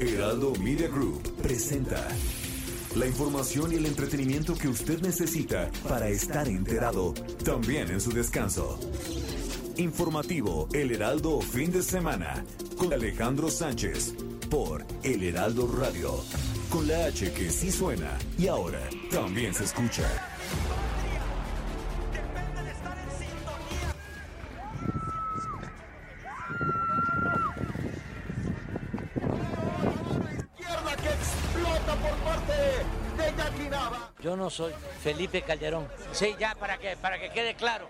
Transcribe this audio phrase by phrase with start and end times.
[0.00, 2.06] Heraldo Media Group presenta
[2.94, 8.78] la información y el entretenimiento que usted necesita para estar enterado, también en su descanso.
[9.76, 12.44] Informativo El Heraldo Fin de Semana
[12.76, 14.14] con Alejandro Sánchez
[14.48, 16.14] por El Heraldo Radio.
[16.70, 18.80] Con la H que sí suena y ahora
[19.10, 20.08] también se escucha.
[31.96, 32.52] Por parte
[33.16, 34.12] de Jackie Nava.
[34.20, 34.72] Yo no soy
[35.02, 35.88] Felipe Calderón.
[36.12, 37.88] Sí, ya para que para que quede claro.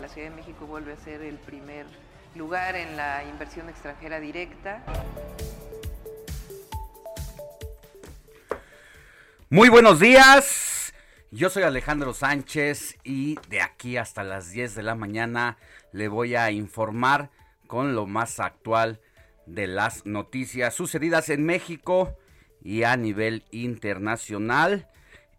[0.00, 1.86] La Ciudad de México vuelve a ser el primer
[2.34, 4.82] lugar en la inversión extranjera directa.
[9.50, 10.73] Muy buenos días.
[11.34, 15.56] Yo soy Alejandro Sánchez y de aquí hasta las 10 de la mañana
[15.90, 17.30] le voy a informar
[17.66, 19.00] con lo más actual
[19.44, 22.16] de las noticias sucedidas en México
[22.62, 24.86] y a nivel internacional.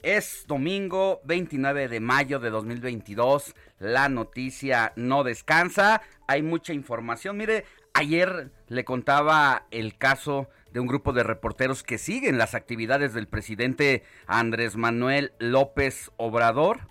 [0.03, 3.55] Es domingo 29 de mayo de 2022.
[3.79, 6.01] La noticia no descansa.
[6.27, 7.37] Hay mucha información.
[7.37, 13.13] Mire, ayer le contaba el caso de un grupo de reporteros que siguen las actividades
[13.13, 16.89] del presidente Andrés Manuel López Obrador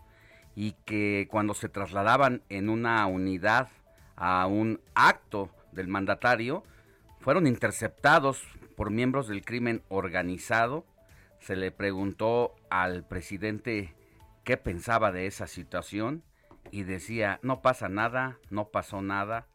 [0.56, 3.68] y que cuando se trasladaban en una unidad
[4.16, 6.64] a un acto del mandatario
[7.20, 8.42] fueron interceptados
[8.74, 10.86] por miembros del crimen organizado.
[11.40, 13.94] Se le preguntó al presidente
[14.44, 16.22] qué pensaba de esa situación
[16.70, 19.46] y decía, no pasa nada, no pasó nada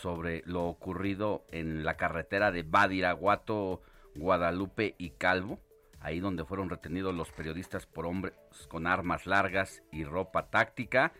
[0.00, 3.82] sobre lo ocurrido en la carretera de Badiraguato,
[4.14, 5.60] Guadalupe y Calvo,
[6.00, 8.34] ahí donde fueron retenidos los periodistas por hombres
[8.68, 11.12] con armas largas y ropa táctica,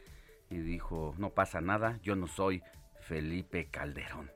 [0.50, 2.62] y dijo, no pasa nada, yo no soy
[3.00, 4.30] Felipe Calderón.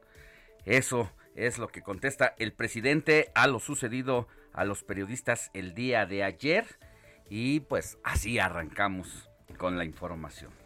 [0.65, 6.05] Eso es lo que contesta el presidente a lo sucedido a los periodistas el día
[6.05, 6.67] de ayer,
[7.31, 10.62] y pues así arrancamos con la información.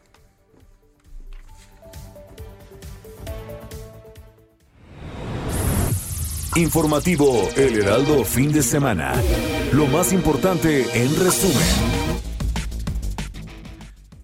[6.56, 9.12] Informativo El Heraldo Fin de Semana.
[9.75, 11.62] Lo más importante en resumen.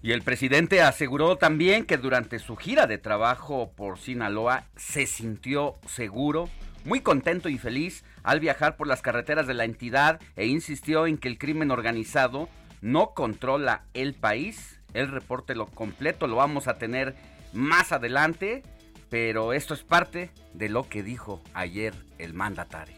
[0.01, 5.75] Y el presidente aseguró también que durante su gira de trabajo por Sinaloa se sintió
[5.85, 6.49] seguro,
[6.85, 11.19] muy contento y feliz al viajar por las carreteras de la entidad e insistió en
[11.19, 12.49] que el crimen organizado
[12.81, 14.79] no controla el país.
[14.95, 17.15] El reporte lo completo lo vamos a tener
[17.53, 18.63] más adelante,
[19.13, 22.95] pero esto es parte de lo que dijo ayer el mandatario.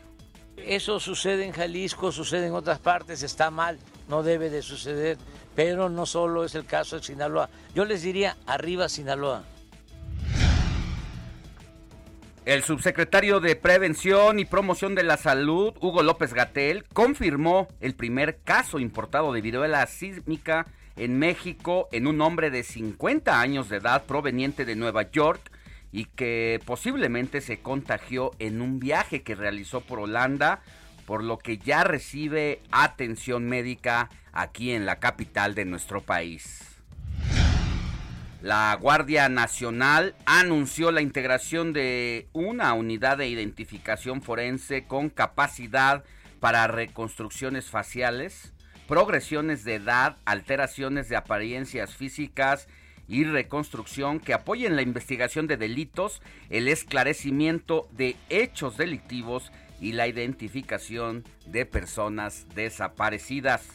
[0.56, 3.78] Eso sucede en Jalisco, sucede en otras partes, está mal,
[4.08, 5.18] no debe de suceder,
[5.58, 7.50] pero no solo es el caso de Sinaloa.
[7.74, 9.44] Yo les diría, arriba Sinaloa.
[12.46, 18.38] El subsecretario de Prevención y Promoción de la Salud, Hugo López Gatel, confirmó el primer
[18.38, 20.66] caso importado de viruela sísmica
[20.96, 25.52] en México en un hombre de 50 años de edad proveniente de Nueva York
[25.96, 30.60] y que posiblemente se contagió en un viaje que realizó por Holanda,
[31.06, 36.82] por lo que ya recibe atención médica aquí en la capital de nuestro país.
[38.42, 46.04] La Guardia Nacional anunció la integración de una unidad de identificación forense con capacidad
[46.42, 48.52] para reconstrucciones faciales,
[48.90, 52.68] progresiones de edad, alteraciones de apariencias físicas
[53.08, 60.08] y reconstrucción que apoyen la investigación de delitos, el esclarecimiento de hechos delictivos y la
[60.08, 63.68] identificación de personas desaparecidas.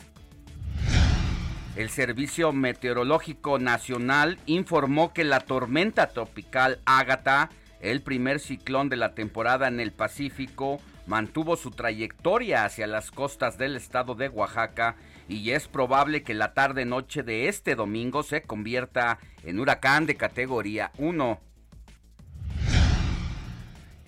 [1.76, 7.50] El Servicio Meteorológico Nacional informó que la tormenta tropical Ágata,
[7.80, 13.56] el primer ciclón de la temporada en el Pacífico, mantuvo su trayectoria hacia las costas
[13.56, 14.96] del estado de Oaxaca
[15.30, 20.90] y es probable que la tarde-noche de este domingo se convierta en huracán de categoría
[20.98, 21.40] 1.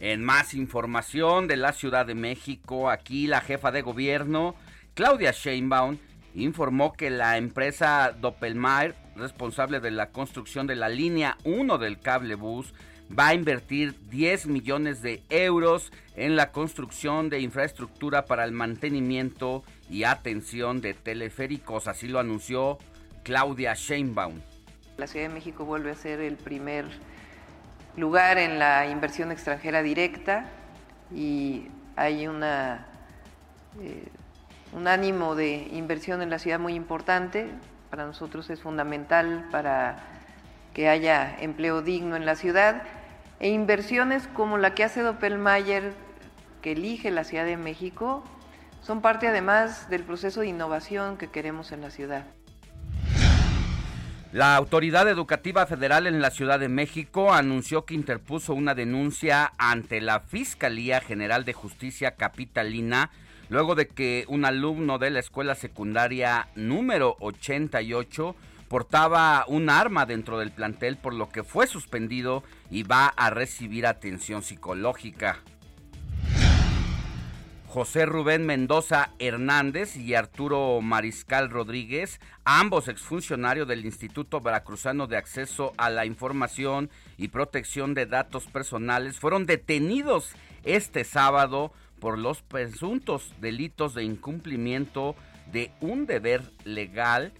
[0.00, 4.56] En más información de la Ciudad de México, aquí la jefa de gobierno,
[4.94, 5.98] Claudia Sheinbaum,
[6.34, 12.34] informó que la empresa Doppelmayr, responsable de la construcción de la línea 1 del cable
[12.34, 12.74] bus,
[13.16, 19.62] va a invertir 10 millones de euros en la construcción de infraestructura para el mantenimiento
[19.92, 21.86] y atención de teleféricos.
[21.86, 22.78] Así lo anunció
[23.22, 24.40] Claudia Sheinbaum.
[24.96, 26.86] La Ciudad de México vuelve a ser el primer
[27.96, 30.46] lugar en la inversión extranjera directa
[31.14, 32.86] y hay una,
[33.80, 34.08] eh,
[34.72, 37.50] un ánimo de inversión en la ciudad muy importante.
[37.90, 39.98] Para nosotros es fundamental para
[40.72, 42.82] que haya empleo digno en la ciudad
[43.40, 45.92] e inversiones como la que hace Doppelmayr,
[46.62, 48.24] que elige la Ciudad de México,
[48.82, 52.26] son parte además del proceso de innovación que queremos en la ciudad.
[54.32, 60.00] La Autoridad Educativa Federal en la Ciudad de México anunció que interpuso una denuncia ante
[60.00, 63.10] la Fiscalía General de Justicia Capitalina
[63.50, 68.34] luego de que un alumno de la escuela secundaria número 88
[68.68, 73.86] portaba un arma dentro del plantel por lo que fue suspendido y va a recibir
[73.86, 75.40] atención psicológica.
[77.72, 85.72] José Rubén Mendoza Hernández y Arturo Mariscal Rodríguez, ambos exfuncionarios del Instituto Veracruzano de Acceso
[85.78, 90.32] a la Información y Protección de Datos Personales, fueron detenidos
[90.64, 95.16] este sábado por los presuntos delitos de incumplimiento
[95.50, 97.32] de un deber legal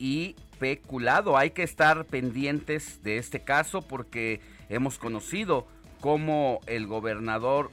[0.00, 1.38] y especulado.
[1.38, 5.68] Hay que estar pendientes de este caso porque hemos conocido
[6.00, 7.70] cómo el gobernador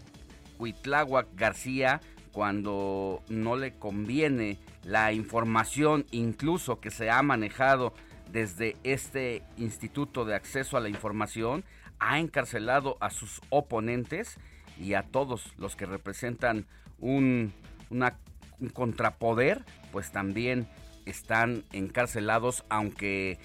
[0.59, 7.93] Huitláhuac García, cuando no le conviene la información incluso que se ha manejado
[8.31, 11.63] desde este Instituto de Acceso a la Información,
[11.99, 14.37] ha encarcelado a sus oponentes
[14.77, 16.65] y a todos los que representan
[16.99, 17.53] un,
[17.89, 20.67] un contrapoder, pues también
[21.05, 23.39] están encarcelados, aunque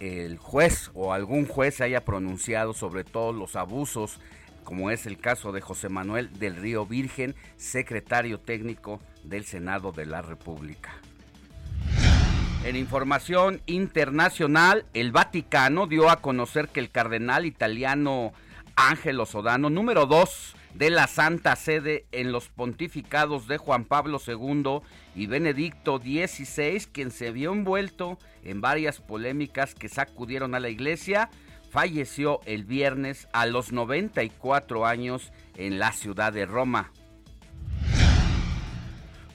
[0.00, 4.20] el juez o algún juez se haya pronunciado sobre todos los abusos,
[4.68, 10.04] como es el caso de José Manuel del Río Virgen, secretario técnico del Senado de
[10.04, 10.90] la República.
[12.66, 18.34] En información internacional, el Vaticano dio a conocer que el cardenal italiano
[18.76, 24.80] Ángelo Sodano, número 2 de la Santa Sede en los pontificados de Juan Pablo II
[25.16, 31.30] y Benedicto XVI, quien se vio envuelto en varias polémicas que sacudieron a la iglesia,
[31.70, 36.92] falleció el viernes a los 94 años en la ciudad de Roma.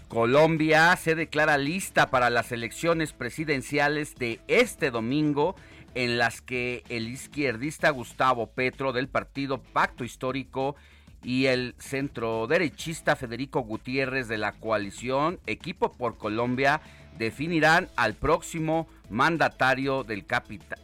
[0.07, 5.55] Colombia se declara lista para las elecciones presidenciales de este domingo
[5.95, 10.75] en las que el izquierdista Gustavo Petro del partido Pacto Histórico
[11.23, 16.81] y el centro derechista Federico Gutiérrez de la coalición Equipo por Colombia
[17.17, 20.25] definirán al próximo mandatario del,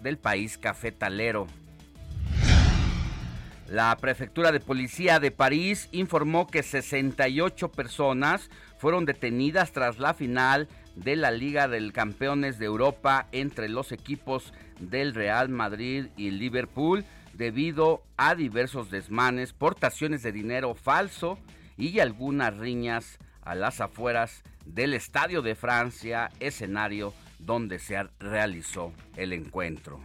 [0.02, 1.48] del país cafetalero.
[3.68, 8.50] La prefectura de policía de París informó que 68 personas
[8.80, 14.54] fueron detenidas tras la final de la Liga de Campeones de Europa entre los equipos
[14.80, 21.38] del Real Madrid y Liverpool debido a diversos desmanes, portaciones de dinero falso
[21.78, 23.20] y algunas riñas
[23.50, 30.00] a las afueras del Estadio de Francia, escenario donde se realizó el encuentro.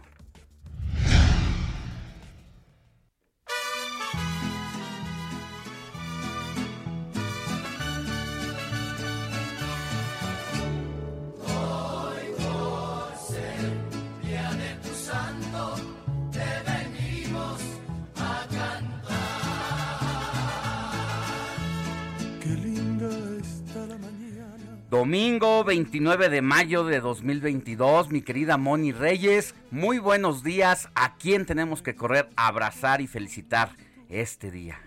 [24.89, 30.89] Domingo 29 de mayo de 2022, mi querida Moni Reyes, muy buenos días.
[30.93, 33.71] ¿A quién tenemos que correr, abrazar y felicitar
[34.09, 34.79] este día?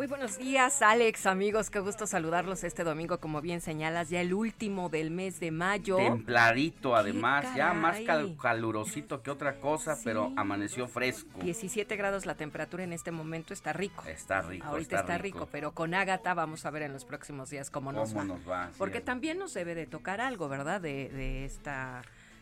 [0.00, 1.68] Muy buenos días, Alex, amigos.
[1.68, 5.98] Qué gusto saludarlos este domingo, como bien señalas, ya el último del mes de mayo.
[5.98, 7.98] Templadito, además, ya más
[8.40, 11.40] calurosito que otra cosa, pero amaneció fresco.
[11.42, 14.02] 17 grados la temperatura en este momento, está rico.
[14.06, 14.66] Está rico.
[14.68, 15.46] Ahorita está, rico.
[15.52, 18.70] pero con Ágata vamos a ver en los próximos días cómo, nos va.
[18.78, 20.80] Porque también nos debe de tocar algo, ¿verdad?
[20.80, 22.00] De, de esta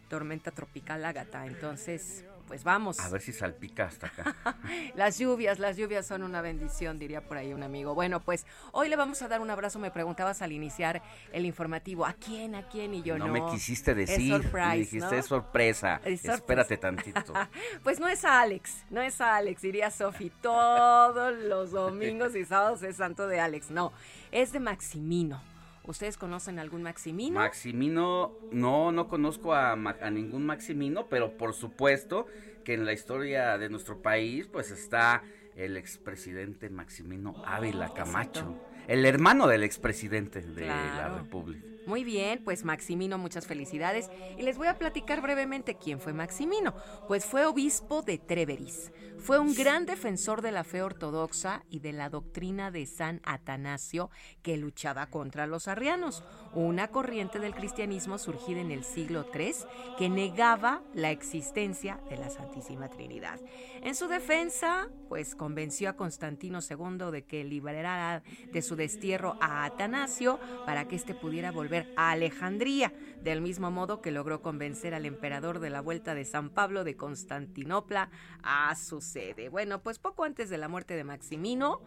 [0.09, 1.45] tormenta tropical Ágata.
[1.45, 2.99] Entonces, pues vamos.
[3.01, 4.35] A ver si salpica hasta acá.
[4.97, 7.95] las lluvias, las lluvias son una bendición, diría por ahí un amigo.
[7.95, 9.79] Bueno, pues hoy le vamos a dar un abrazo.
[9.79, 11.03] Me preguntabas al iniciar
[11.33, 12.95] el informativo, ¿a quién, a quién?
[12.95, 13.27] Y yo no.
[13.27, 14.35] No me quisiste decir.
[14.35, 16.01] Es dijiste, sorpresa.
[16.05, 17.35] Espérate tantito.
[17.83, 20.31] pues no es Alex, no es Alex, diría Sofi.
[20.41, 23.71] Todos los domingos y sábados es santo de Alex.
[23.71, 23.93] No,
[24.33, 25.41] es de Maximino.
[25.89, 27.41] ¿Ustedes conocen algún Maximino?
[27.41, 32.27] Maximino, no, no conozco a, a, ningún Maximino, pero por supuesto
[32.63, 35.23] que en la historia de nuestro país, pues está
[35.57, 41.67] el expresidente Maximino Ávila Camacho, el hermano del expresidente de la República.
[41.89, 44.11] Muy bien, pues Maximino, muchas felicidades.
[44.37, 46.75] Y les voy a platicar brevemente quién fue Maximino.
[47.07, 48.93] Pues fue obispo de Treveris.
[49.17, 54.11] Fue un gran defensor de la fe ortodoxa y de la doctrina de San Atanasio
[54.43, 56.23] que luchaba contra los arrianos,
[56.55, 59.55] una corriente del cristianismo surgida en el siglo III
[59.99, 63.41] que negaba la existencia de la Santísima Trinidad.
[63.83, 69.65] En su defensa, pues convenció a Constantino II de que liberara de su destierro a
[69.65, 72.93] Atanasio para que éste pudiera volver a Alejandría,
[73.23, 76.97] del mismo modo que logró convencer al emperador de la vuelta de San Pablo de
[76.97, 78.11] Constantinopla
[78.43, 79.49] a su sede.
[79.49, 81.81] Bueno, pues poco antes de la muerte de Maximino,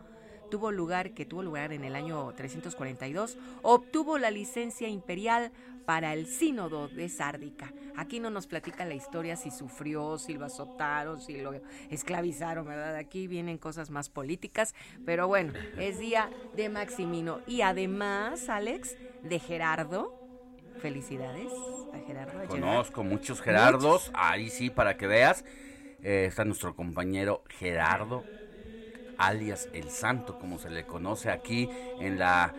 [0.52, 5.52] tuvo lugar, que tuvo lugar en el año 342, obtuvo la licencia imperial
[5.86, 7.74] para el sínodo de Sárdica.
[7.96, 11.54] Aquí no nos platica la historia si sufrió, si lo azotaron, si lo
[11.90, 12.96] esclavizaron, ¿verdad?
[12.96, 19.40] Aquí vienen cosas más políticas, pero bueno, es día de Maximino y además, Alex, de
[19.40, 20.18] Gerardo.
[20.82, 21.52] Felicidades
[21.94, 22.48] a Gerardo.
[22.48, 25.44] Conozco muchos Gerardos, ahí sí, para que veas.
[26.02, 28.24] Eh, está nuestro compañero Gerardo,
[29.18, 32.56] alias El Santo, como se le conoce aquí en la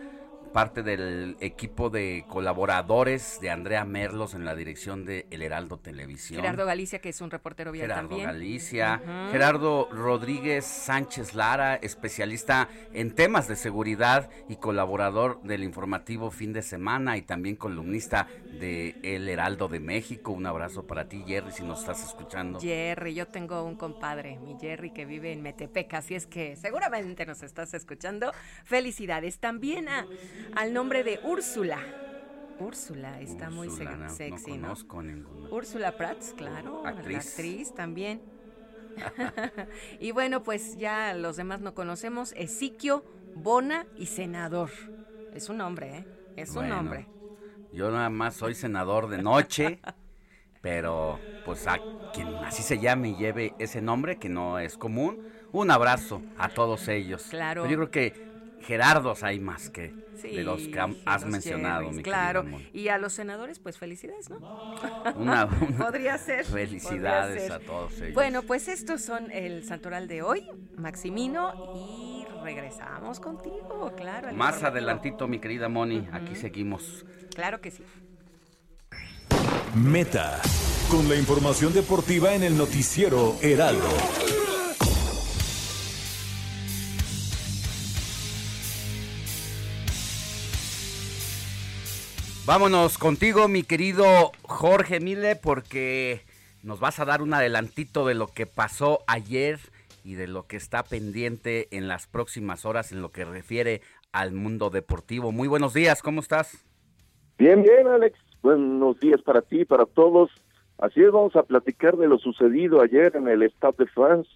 [0.53, 6.39] parte del equipo de colaboradores de Andrea Merlos en la dirección de El Heraldo Televisión.
[6.39, 9.01] Gerardo Galicia, que es un reportero vial Gerardo Galicia.
[9.31, 16.61] Gerardo Rodríguez Sánchez Lara, especialista en temas de seguridad y colaborador del informativo fin de
[16.61, 18.27] semana y también columnista
[18.59, 20.31] de El Heraldo de México.
[20.31, 22.59] Un abrazo para ti, Jerry, si nos estás escuchando.
[22.59, 27.25] Jerry, yo tengo un compadre, mi Jerry, que vive en Metepec, así es que seguramente
[27.25, 28.31] nos estás escuchando.
[28.63, 30.07] Felicidades también a
[30.55, 31.79] al nombre de Úrsula.
[32.59, 34.67] Úrsula está muy sexy, ¿no?
[34.67, 35.49] Conozco Ninguna.
[35.49, 38.21] Úrsula Prats, claro, actriz, actriz también.
[39.99, 42.33] y bueno, pues ya los demás no conocemos.
[42.37, 43.03] Esiquio,
[43.35, 44.69] Bona y senador.
[45.33, 46.05] Es un nombre, ¿eh?
[46.35, 47.07] Es un nombre.
[47.73, 49.79] Yo nada más soy senador de noche,
[50.61, 51.79] pero pues a
[52.13, 56.49] quien así se llame y lleve ese nombre, que no es común, un abrazo a
[56.49, 57.23] todos ellos.
[57.29, 57.67] Claro.
[57.67, 62.87] yo creo que Gerardos hay más que de los que has mencionado, mi Claro, y
[62.87, 64.37] a los senadores, pues felicidades, ¿no?
[65.15, 66.45] Una, podría ser.
[66.45, 68.13] Felicidades a todos ellos.
[68.13, 74.31] Bueno, pues estos son el santoral de hoy, Maximino, y regresamos contigo, claro.
[74.33, 77.05] Más adelantito, mi querida Moni, aquí seguimos.
[77.33, 77.83] Claro que sí.
[79.75, 80.39] Meta,
[80.91, 83.89] con la información deportiva en el noticiero Heraldo.
[92.45, 96.25] Vámonos contigo, mi querido Jorge Mile, porque
[96.61, 99.59] nos vas a dar un adelantito de lo que pasó ayer
[100.03, 103.81] y de lo que está pendiente en las próximas horas en lo que refiere
[104.11, 105.31] al mundo deportivo.
[105.31, 106.65] Muy buenos días, ¿cómo estás?
[107.37, 108.17] Bien, bien, Alex.
[108.41, 110.29] Buenos días para ti y para todos.
[110.77, 114.29] Así es, vamos a platicar de lo sucedido ayer en el Stade de France,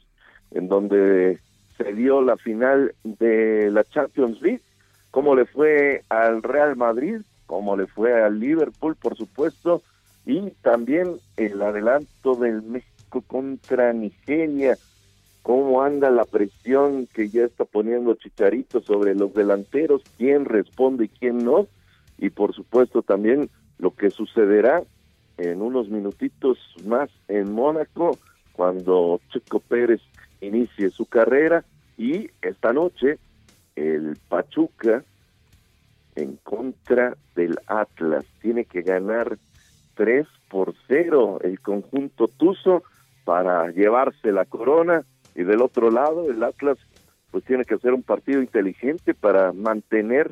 [0.52, 1.40] en donde
[1.78, 4.62] se dio la final de la Champions League,
[5.12, 9.82] cómo le fue al Real Madrid como le fue al Liverpool, por supuesto,
[10.26, 14.78] y también el adelanto del México contra Nigeria,
[15.48, 21.08] cómo anda la presión que ya está poniendo Chicharito sobre los delanteros, quién responde y
[21.08, 21.68] quién no,
[22.18, 24.84] y por supuesto también lo que sucederá
[25.38, 28.18] en unos minutitos más en Mónaco
[28.52, 30.02] cuando Checo Pérez
[30.42, 31.64] inicie su carrera
[31.98, 33.18] y esta noche
[33.78, 35.06] el Pachuca
[36.18, 38.26] en contra del Atlas.
[38.42, 39.38] Tiene que ganar
[39.96, 42.84] 3 por 0 el conjunto Tuzo
[43.24, 45.06] para llevarse la corona
[45.38, 46.78] y del otro lado el Atlas
[47.32, 50.32] pues tiene que hacer un partido inteligente para mantener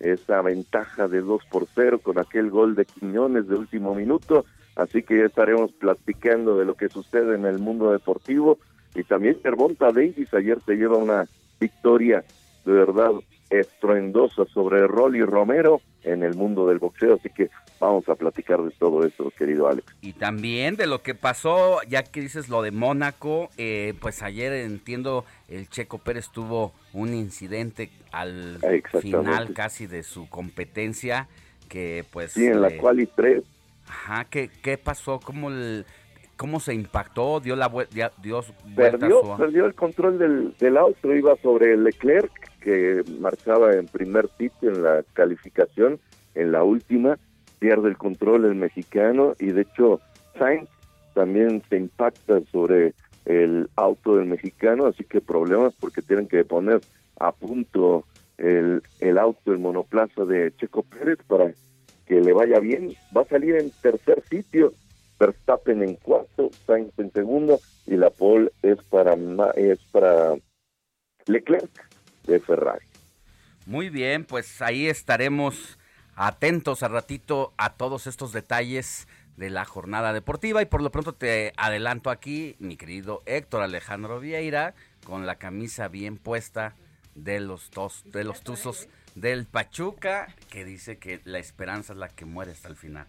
[0.00, 4.44] esa ventaja de 2 por 0 con aquel gol de Quiñones de último minuto.
[4.74, 8.58] Así que ya estaremos platicando de lo que sucede en el mundo deportivo.
[8.94, 11.26] Y también Cervonta Davis ayer se lleva una
[11.60, 12.24] victoria
[12.64, 13.12] de verdad
[13.50, 17.50] estruendosa sobre Rolly Romero en el mundo del boxeo, así que
[17.80, 19.86] vamos a platicar de todo eso, querido Alex.
[20.00, 24.52] Y también de lo que pasó, ya que dices lo de Mónaco, eh, pues ayer
[24.52, 28.58] entiendo el Checo Pérez tuvo un incidente al
[29.00, 31.28] final casi de su competencia,
[31.68, 32.32] que pues...
[32.32, 33.44] Sí, en la eh, y tres.
[33.88, 35.20] Ajá, ¿qué, qué pasó?
[35.20, 35.86] ¿Cómo, el,
[36.36, 37.40] ¿Cómo se impactó?
[37.40, 38.12] ¿Dio la vuelta?
[38.74, 42.30] Perdió, perdió el control del, del auto, iba sobre Leclerc,
[42.66, 46.00] que marchaba en primer sitio en la calificación,
[46.34, 47.16] en la última,
[47.60, 50.00] pierde el control el mexicano y de hecho
[50.36, 50.68] Sainz
[51.14, 52.92] también se impacta sobre
[53.24, 56.80] el auto del mexicano, así que problemas porque tienen que poner
[57.20, 58.04] a punto
[58.36, 61.52] el, el auto, el monoplaza de Checo Pérez para
[62.04, 62.94] que le vaya bien.
[63.16, 64.72] Va a salir en tercer sitio,
[65.20, 69.14] Verstappen en cuarto, Sainz en segundo y la pole es para,
[69.54, 70.34] es para
[71.26, 71.86] Leclerc
[72.26, 72.84] de Ferrari.
[73.66, 75.78] Muy bien, pues ahí estaremos
[76.14, 81.12] atentos al ratito a todos estos detalles de la jornada deportiva y por lo pronto
[81.12, 86.74] te adelanto aquí, mi querido Héctor Alejandro Vieira, con la camisa bien puesta
[87.14, 92.08] de los dos, de los Tuzos del Pachuca, que dice que la esperanza es la
[92.08, 93.06] que muere hasta el final.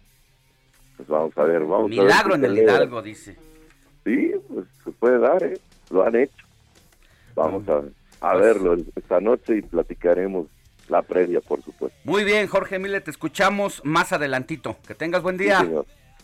[0.96, 3.36] Pues vamos a ver, vamos Milagro a ver en el Hidalgo, dice.
[4.04, 5.58] Sí, pues se puede dar, ¿eh?
[5.90, 6.46] lo han hecho.
[7.34, 7.82] Vamos a,
[8.20, 10.46] a verlo esta noche y platicaremos
[10.88, 11.96] la previa, por supuesto.
[12.04, 14.76] Muy bien, Jorge Mile, te escuchamos más adelantito.
[14.86, 15.66] Que tengas buen día.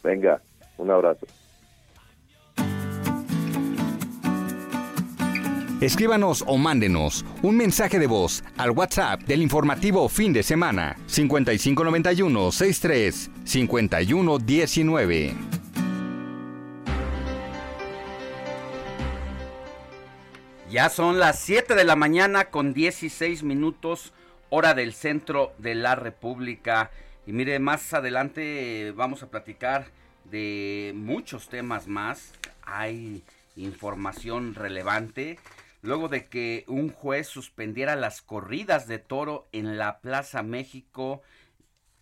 [0.02, 0.40] Venga,
[0.78, 1.26] un abrazo.
[5.80, 12.52] Escríbanos o mándenos un mensaje de voz al WhatsApp del informativo fin de semana 5591
[12.52, 15.63] 63 5119.
[20.74, 24.12] Ya son las 7 de la mañana con 16 minutos
[24.50, 26.90] hora del centro de la República.
[27.28, 29.86] Y mire, más adelante vamos a platicar
[30.24, 32.32] de muchos temas más.
[32.64, 33.22] Hay
[33.54, 35.38] información relevante.
[35.80, 41.22] Luego de que un juez suspendiera las corridas de toro en la Plaza México,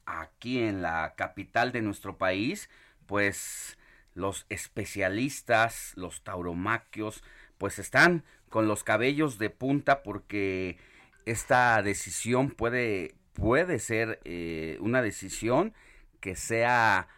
[0.07, 2.71] aquí en la capital de nuestro país,
[3.05, 3.77] pues
[4.15, 7.23] los especialistas, los tauromaquios,
[7.59, 10.77] pues están con los cabellos de punta porque
[11.25, 15.73] esta decisión puede, puede ser eh, una decisión
[16.21, 17.09] que sea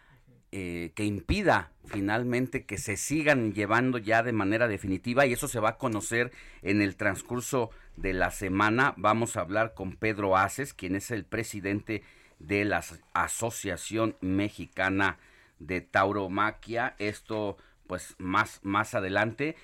[0.51, 5.59] eh, que impida finalmente que se sigan llevando ya de manera definitiva y eso se
[5.59, 6.31] va a conocer
[6.61, 8.93] en el transcurso de la semana.
[8.95, 12.01] Vamos a hablar con Pedro Aces, quien es el presidente
[12.39, 12.81] de la
[13.13, 15.17] Asociación Mexicana
[15.59, 16.95] de Tauromaquia.
[16.97, 19.57] Esto pues más, más adelante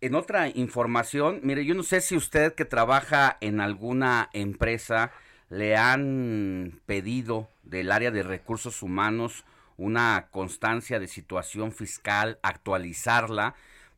[0.00, 5.12] en otra información, mire, yo no sé si usted que trabaja en alguna empresa
[5.50, 9.44] le han pedido del área de recursos humanos
[9.76, 13.54] una constancia de situación fiscal, actualizarla,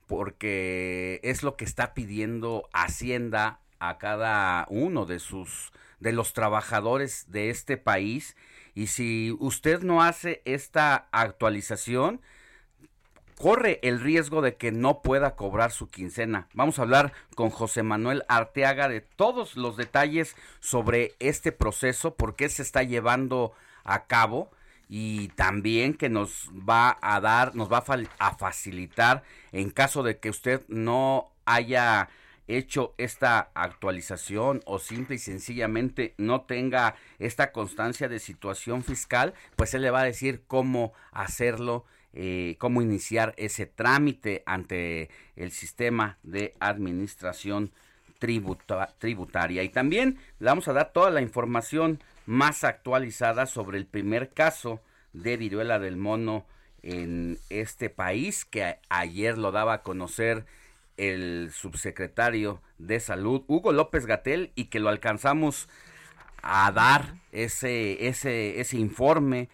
[0.06, 7.30] porque es lo que está pidiendo Hacienda a cada uno de sus de los trabajadores
[7.30, 8.36] de este país.
[8.74, 12.20] Y si usted no hace esta actualización,
[13.42, 16.46] corre el riesgo de que no pueda cobrar su quincena.
[16.54, 22.36] Vamos a hablar con José Manuel Arteaga de todos los detalles sobre este proceso, por
[22.36, 23.52] qué se está llevando
[23.82, 24.52] a cabo
[24.88, 27.82] y también que nos va a dar, nos va
[28.20, 32.10] a, facilitar en caso de que usted no haya
[32.46, 39.74] hecho esta actualización o simple y sencillamente no tenga esta constancia de situación fiscal, pues
[39.74, 46.18] él le va a decir cómo hacerlo eh, cómo iniciar ese trámite ante el sistema
[46.22, 47.72] de administración
[48.18, 49.62] tributaria.
[49.62, 54.80] Y también le vamos a dar toda la información más actualizada sobre el primer caso
[55.12, 56.46] de viruela del mono
[56.82, 60.46] en este país que ayer lo daba a conocer
[60.96, 65.68] el subsecretario de salud Hugo López Gatel y que lo alcanzamos
[66.42, 69.48] a dar ese ese ese informe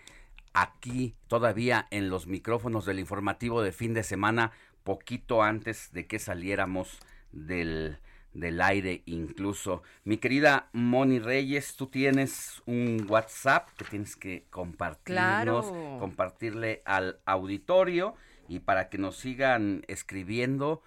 [0.62, 4.52] aquí todavía en los micrófonos del informativo de fin de semana,
[4.84, 6.98] poquito antes de que saliéramos
[7.32, 7.98] del,
[8.34, 9.82] del aire incluso.
[10.04, 15.66] Mi querida Moni Reyes, tú tienes un WhatsApp que tienes que compartirnos,
[16.00, 18.14] compartirle al auditorio
[18.48, 20.82] y para que nos sigan escribiendo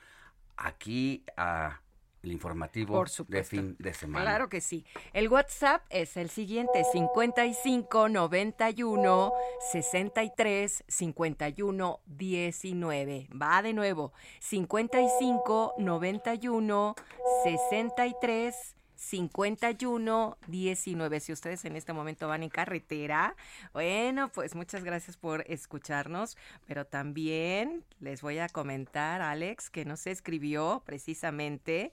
[0.58, 1.82] aquí a
[2.24, 4.26] el informativo de fin de semana.
[4.26, 4.86] Claro que sí.
[5.14, 9.34] El WhatsApp es el siguiente: 55 91
[9.72, 13.28] 63 51 19.
[13.40, 16.96] Va de nuevo: 55 91
[17.44, 21.20] 63 51 19.
[21.20, 23.36] Si ustedes en este momento van en carretera,
[23.74, 26.38] bueno, pues muchas gracias por escucharnos,
[26.68, 31.92] pero también les voy a comentar, Alex, que nos escribió precisamente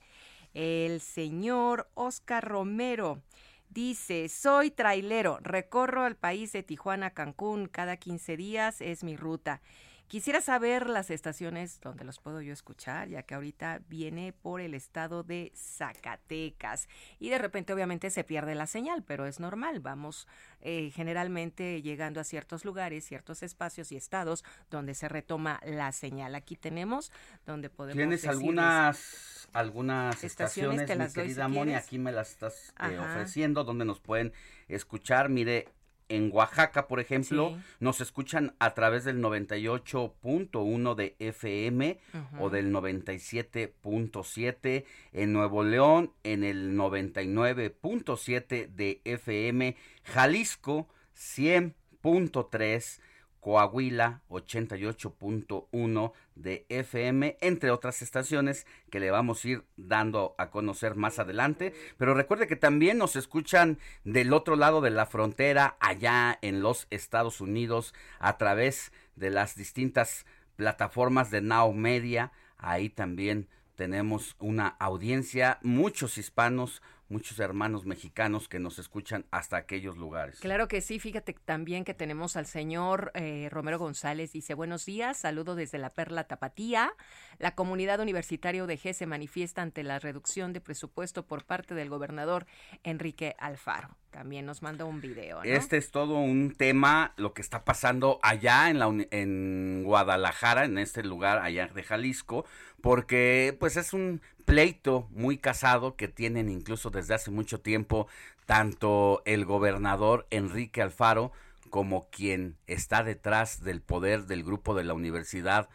[0.53, 3.23] el señor Oscar Romero.
[3.71, 9.17] Dice, soy trailero, recorro el país de Tijuana a Cancún cada 15 días, es mi
[9.17, 9.63] ruta.
[10.09, 14.73] Quisiera saber las estaciones donde los puedo yo escuchar, ya que ahorita viene por el
[14.73, 16.89] estado de Zacatecas
[17.21, 19.81] y de repente obviamente se pierde la señal, pero es normal.
[19.81, 20.27] Vamos
[20.63, 26.35] eh, generalmente llegando a ciertos lugares, ciertos espacios y estados donde se retoma la señal.
[26.35, 27.13] Aquí tenemos
[27.45, 27.99] donde podemos.
[27.99, 31.75] ¿Tienes algunas algunas estaciones, mi querida Moni?
[31.75, 34.33] Aquí me las estás eh, ofreciendo, donde nos pueden
[34.69, 35.29] escuchar.
[35.29, 35.69] Mire,
[36.09, 41.99] en Oaxaca, por ejemplo, nos escuchan a través del 98.1 de FM
[42.39, 53.01] o del 97.7 en Nuevo León, en el 99.7 de FM, Jalisco 100.3
[53.41, 60.95] Coahuila 88.1 de FM, entre otras estaciones que le vamos a ir dando a conocer
[60.95, 61.75] más adelante.
[61.97, 66.87] Pero recuerde que también nos escuchan del otro lado de la frontera, allá en los
[66.91, 72.33] Estados Unidos, a través de las distintas plataformas de Now Media.
[72.59, 79.97] Ahí también tenemos una audiencia, muchos hispanos, muchos hermanos mexicanos que nos escuchan hasta aquellos
[79.97, 80.41] lugares.
[80.41, 85.17] Claro que sí, fíjate también que tenemos al señor eh, Romero González, dice buenos días,
[85.19, 86.93] saludo desde la Perla Tapatía.
[87.39, 92.47] La comunidad universitaria UDG se manifiesta ante la reducción de presupuesto por parte del gobernador
[92.83, 93.97] Enrique Alfaro.
[94.11, 95.43] También nos manda un video.
[95.43, 100.79] Este es todo un tema, lo que está pasando allá en, la, en Guadalajara, en
[100.79, 102.47] este lugar allá de Jalisco,
[102.81, 108.09] porque pues es un pleito muy casado que tienen incluso desde hace mucho tiempo
[108.47, 111.33] tanto el gobernador Enrique Alfaro
[111.69, 115.69] como quien está detrás del poder del grupo de la Universidad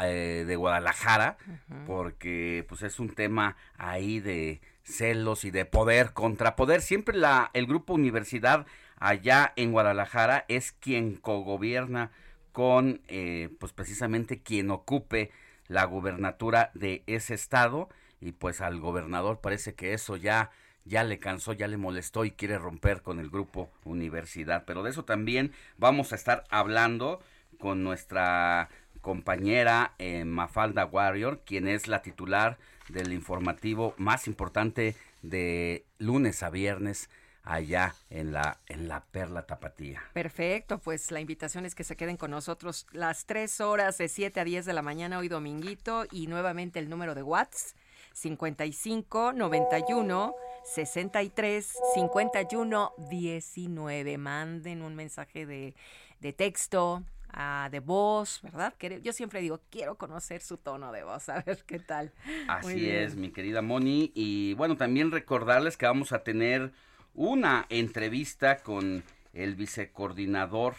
[0.00, 1.38] eh, de Guadalajara,
[1.86, 4.60] porque pues es un tema ahí de
[4.90, 6.82] celos y de poder contra poder.
[6.82, 12.10] Siempre la, el grupo Universidad allá en Guadalajara es quien cogobierna
[12.52, 15.30] con eh, pues precisamente quien ocupe
[15.68, 17.88] la gubernatura de ese estado
[18.20, 20.50] y pues al gobernador parece que eso ya
[20.84, 24.64] ya le cansó, ya le molestó y quiere romper con el grupo universidad.
[24.66, 27.20] Pero de eso también vamos a estar hablando
[27.58, 28.68] con nuestra
[29.00, 32.58] compañera eh, Mafalda Warrior, quien es la titular
[32.92, 37.08] del informativo más importante de lunes a viernes
[37.42, 40.02] allá en la, en la Perla Tapatía.
[40.12, 44.40] Perfecto, pues la invitación es que se queden con nosotros las tres horas de 7
[44.40, 47.74] a 10 de la mañana hoy dominguito y nuevamente el número de Watts
[48.12, 54.18] 55 91 63 51 19.
[54.18, 55.74] Manden un mensaje de,
[56.20, 57.02] de texto,
[57.36, 58.74] uh, de voz, ¿verdad?
[59.02, 62.12] Yo siempre digo, quiero conocer su tono de voz, a ver qué tal.
[62.48, 64.12] Así es, mi querida Moni.
[64.14, 66.72] Y bueno, también recordarles que vamos a tener
[67.14, 70.74] una entrevista con el vicecoordinador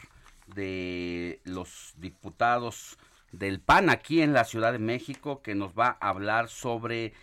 [0.47, 2.97] de los diputados
[3.31, 7.13] del PAN aquí en la Ciudad de México que nos va a hablar sobre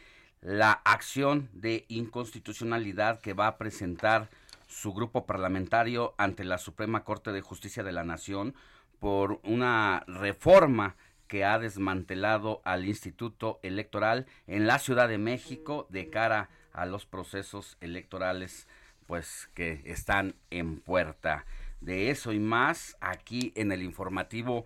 [0.40, 4.30] la acción de inconstitucionalidad que va a presentar
[4.66, 8.54] su grupo parlamentario ante la Suprema Corte de Justicia de la Nación
[9.00, 10.96] por una reforma
[11.28, 17.06] que ha desmantelado al Instituto Electoral en la Ciudad de México de cara a los
[17.06, 18.66] procesos electorales
[19.06, 21.44] pues que están en puerta.
[21.80, 24.64] De eso y más aquí en el informativo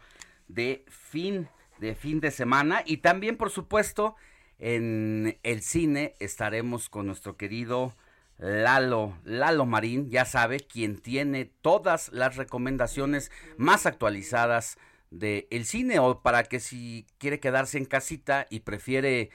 [0.49, 4.14] de fin de fin de semana y también por supuesto
[4.59, 7.95] en el cine estaremos con nuestro querido
[8.43, 14.79] Lalo, Lalo Marín, ya sabe, quien tiene todas las recomendaciones más actualizadas
[15.13, 19.31] de el cine o para que si quiere quedarse en casita y prefiere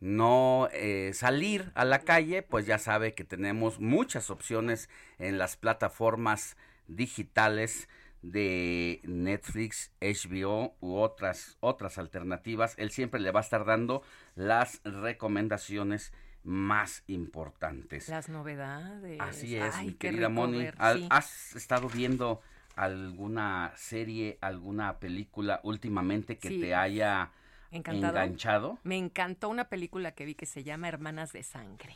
[0.00, 5.56] no eh, salir a la calle, pues ya sabe que tenemos muchas opciones en las
[5.56, 7.88] plataformas digitales
[8.20, 12.74] de Netflix, HBO u otras otras alternativas.
[12.76, 14.02] Él siempre le va a estar dando
[14.34, 16.12] las recomendaciones
[16.44, 18.08] más importantes.
[18.08, 19.20] Las novedades.
[19.20, 20.68] Así es, mi querida Moni.
[20.78, 22.40] ¿Has estado viendo
[22.76, 27.30] alguna serie, alguna película últimamente que te haya
[27.70, 28.78] enganchado?
[28.84, 31.94] Me encantó una película que vi que se llama Hermanas de Sangre.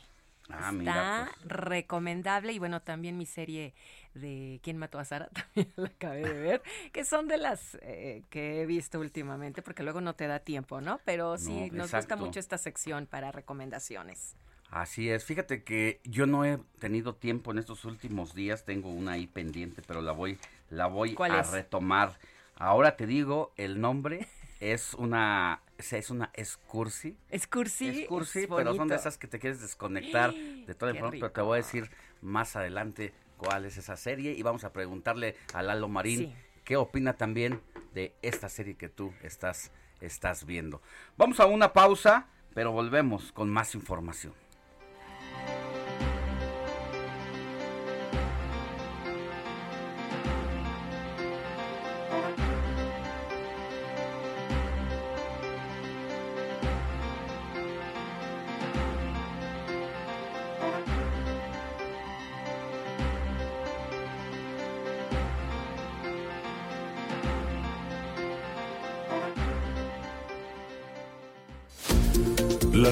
[0.50, 1.48] Ah, Está pues.
[1.48, 3.74] recomendable y bueno, también mi serie
[4.14, 5.28] de ¿Quién mató a Sara?
[5.54, 9.82] También la acabé de ver, que son de las eh, que he visto últimamente porque
[9.82, 11.00] luego no te da tiempo, ¿no?
[11.04, 14.36] Pero sí, nos gusta mucho esta sección para recomendaciones.
[14.70, 19.12] Así es, fíjate que yo no he tenido tiempo en estos últimos días, tengo una
[19.12, 22.18] ahí pendiente, pero la voy, la voy a retomar.
[22.56, 24.26] Ahora te digo, el nombre
[24.72, 27.16] es una es una excursi.
[27.28, 27.88] Excursi.
[27.88, 31.40] Excursi, pero son de esas que te quieres desconectar de todo el pronto, pero te
[31.42, 31.90] voy a decir
[32.22, 37.14] más adelante cuál es esa serie y vamos a preguntarle a Lalo Marín qué opina
[37.14, 37.60] también
[37.92, 40.80] de esta serie que tú estás estás viendo.
[41.16, 44.34] Vamos a una pausa, pero volvemos con más información.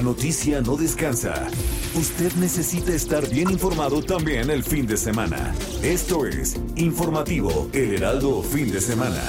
[0.03, 1.47] Noticia no descansa.
[1.95, 5.55] Usted necesita estar bien informado también el fin de semana.
[5.81, 9.23] Esto es Informativo El Heraldo Fin de Semana.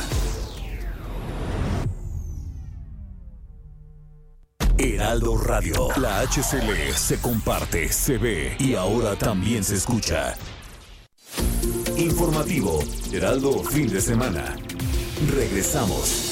[4.76, 5.88] Heraldo Radio.
[5.96, 10.34] La HCL se comparte, se ve y ahora también se escucha.
[11.96, 12.80] Informativo
[13.12, 14.56] Heraldo Fin de Semana.
[15.32, 16.23] Regresamos.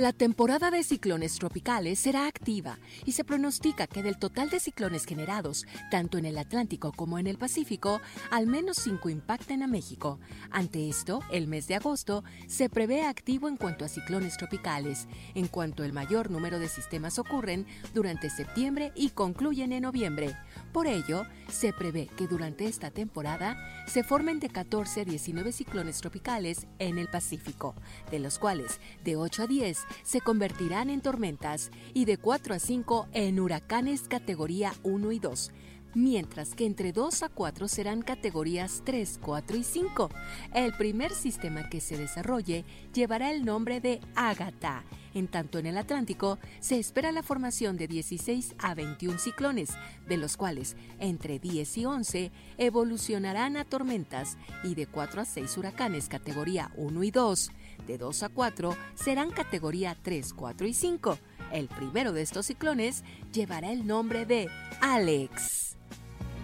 [0.00, 5.04] La temporada de ciclones tropicales será activa y se pronostica que del total de ciclones
[5.04, 10.18] generados, tanto en el Atlántico como en el Pacífico, al menos cinco impacten a México.
[10.50, 15.48] Ante esto, el mes de agosto se prevé activo en cuanto a ciclones tropicales, en
[15.48, 20.34] cuanto el mayor número de sistemas ocurren durante septiembre y concluyen en noviembre.
[20.72, 23.56] Por ello, se prevé que durante esta temporada
[23.86, 27.74] se formen de 14 a 19 ciclones tropicales en el Pacífico,
[28.10, 32.58] de los cuales de 8 a 10 se convertirán en tormentas y de 4 a
[32.60, 35.52] 5 en huracanes categoría 1 y 2
[35.94, 40.10] mientras que entre 2 a 4 serán categorías 3, 4 y 5.
[40.54, 44.84] El primer sistema que se desarrolle llevará el nombre de Ágata.
[45.12, 49.70] En tanto en el Atlántico se espera la formación de 16 a 21 ciclones,
[50.08, 55.58] de los cuales entre 10 y 11 evolucionarán a tormentas y de 4 a 6
[55.58, 57.50] huracanes categoría 1 y 2
[57.86, 61.18] de 2 a 4 serán categoría 3, 4 y 5.
[61.52, 64.48] El primero de estos ciclones llevará el nombre de
[64.80, 65.69] Alex.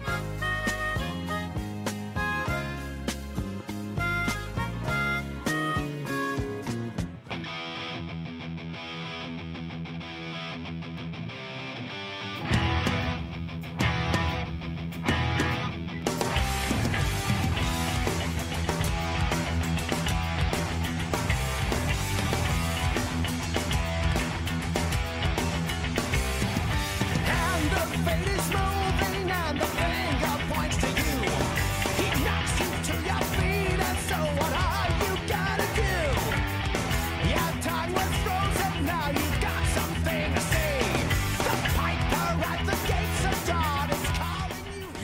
[0.05, 0.76] Música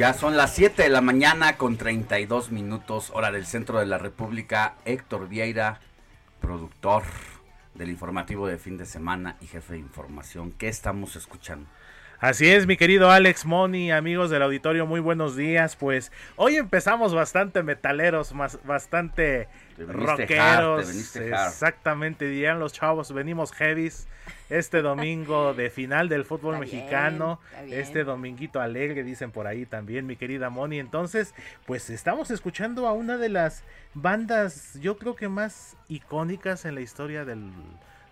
[0.03, 3.97] Ya son las 7 de la mañana con 32 minutos, hora del centro de la
[3.97, 4.73] República.
[4.83, 5.79] Héctor Vieira,
[6.41, 7.03] productor
[7.73, 10.51] del informativo de fin de semana y jefe de información.
[10.51, 11.69] ¿Qué estamos escuchando?
[12.19, 15.77] Así es, mi querido Alex Moni, amigos del auditorio, muy buenos días.
[15.77, 21.15] Pues hoy empezamos bastante metaleros, más, bastante rockeros.
[21.15, 24.07] exactamente, dirían los chavos, venimos heavies
[24.49, 30.15] este domingo de final del fútbol mexicano, este dominguito alegre, dicen por ahí también, mi
[30.15, 30.79] querida Moni.
[30.79, 31.33] Entonces,
[31.65, 36.81] pues estamos escuchando a una de las bandas, yo creo que más icónicas en la
[36.81, 37.51] historia del,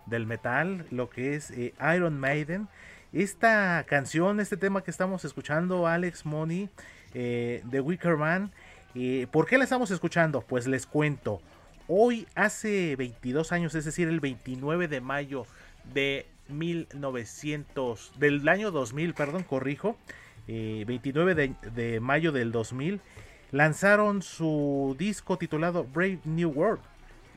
[0.06, 2.68] del metal, lo que es eh, Iron Maiden.
[3.14, 6.70] Esta canción, este tema que estamos escuchando, Alex Money,
[7.14, 8.52] eh, de Wicker Man,
[8.96, 10.42] eh, ¿por qué la estamos escuchando?
[10.42, 11.42] Pues les cuento.
[11.88, 15.46] Hoy, hace 22 años, es decir, el 29 de mayo
[15.94, 19.98] de 1900, del año 2000, perdón, corrijo,
[20.48, 23.02] 29 eh, de, de, mayo del 2000,
[23.52, 26.82] lanzaron su disco titulado Brave New World.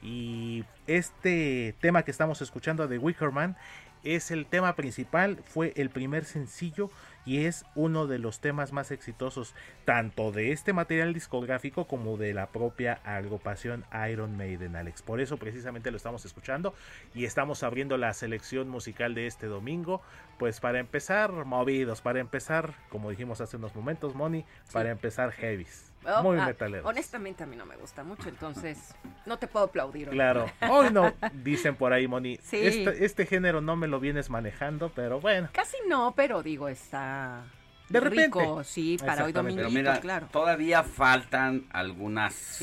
[0.02, 3.57] Y este tema que estamos escuchando de Wickerman
[4.04, 6.90] es el tema principal, fue el primer sencillo
[7.24, 12.34] y es uno de los temas más exitosos tanto de este material discográfico como de
[12.34, 15.02] la propia agrupación Iron Maiden, Alex.
[15.02, 16.74] Por eso precisamente lo estamos escuchando
[17.14, 20.02] y estamos abriendo la selección musical de este domingo,
[20.38, 25.93] pues para empezar movidos, para empezar, como dijimos hace unos momentos, Moni, para empezar heavies.
[26.07, 26.87] Oh, muy ah, metaleros.
[26.87, 28.95] Honestamente a mí no me gusta mucho, entonces
[29.27, 30.11] no te puedo aplaudir.
[30.11, 30.47] Claro.
[30.69, 32.35] Hoy no, dicen por ahí, Moni.
[32.35, 35.49] Este, este, género no me lo vienes manejando, pero bueno.
[35.53, 37.45] Casi no, pero digo, está...
[37.88, 38.38] De repente.
[38.64, 39.69] sí, para hoy domingo,
[40.01, 40.29] claro.
[40.33, 42.62] Todavía faltan algunas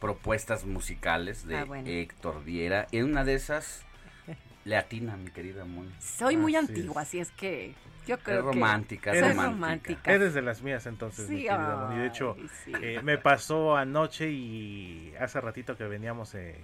[0.00, 2.86] propuestas musicales de ah, Héctor Viera.
[2.92, 3.84] En una de esas
[4.64, 5.92] le atina, mi querida Moni.
[5.98, 7.74] Soy muy antigua, así es que
[8.06, 10.12] yo creo es romántica, que es romántica.
[10.12, 12.00] Eres de las mías entonces, mi querida Moni.
[12.00, 12.36] De hecho,
[12.80, 16.56] eh, me pasó anoche y hace ratito que veníamos eh,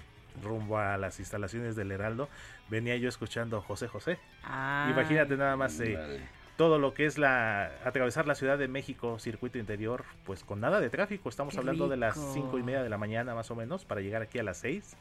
[0.42, 2.29] rumbo a las instalaciones del Heraldo,
[2.68, 4.18] venía yo escuchando José José.
[4.44, 6.20] Ah, Imagínate nada más eh,
[6.57, 10.81] todo lo que es la atravesar la Ciudad de México, circuito interior, pues con nada
[10.81, 11.29] de tráfico.
[11.29, 14.22] Estamos hablando de las cinco y media de la mañana más o menos para llegar
[14.22, 14.96] aquí a las seis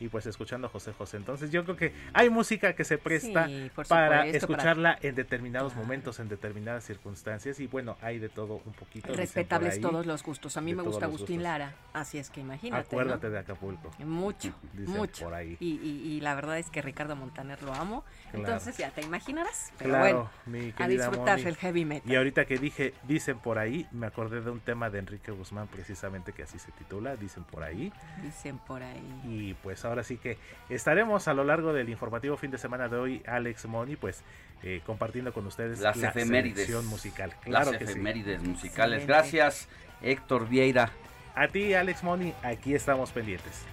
[0.00, 1.18] y pues escuchando a José José.
[1.18, 3.48] Entonces yo creo que hay música que se presta
[3.88, 9.12] para escucharla en determinados momentos, en determinadas circunstancias y bueno, hay de todo un poquito.
[9.14, 10.56] Respetables todos los gustos.
[10.56, 12.86] A mí me gusta Agustín Lara, así es que imagínate.
[12.86, 13.90] Acuérdate de Acapulco.
[13.98, 15.24] Mucho, mucho.
[15.24, 15.56] Por ahí.
[15.60, 18.04] Y, la verdad es que Ricardo Montaner lo amo.
[18.32, 19.72] Entonces ya te imaginarás.
[19.78, 20.30] Pero bueno,
[20.78, 22.10] a disfrutar el heavy metal.
[22.10, 25.68] Y ahorita que dije, dicen por ahí, me acordé de un tema de Enrique Guzmán
[25.68, 27.92] precisamente que así se titula, dicen por ahí.
[28.22, 29.20] Dicen por ahí.
[29.24, 32.96] Y pues ahora sí que estaremos a lo largo del informativo fin de semana de
[32.96, 34.22] hoy, Alex Moni, pues
[34.62, 37.34] eh, compartiendo con ustedes las la efemérides musical.
[37.42, 39.06] Claro las efemérides musicales.
[39.06, 39.68] Gracias,
[40.02, 40.90] Héctor Vieira.
[41.34, 43.64] A ti, Alex Moni, aquí estamos pendientes.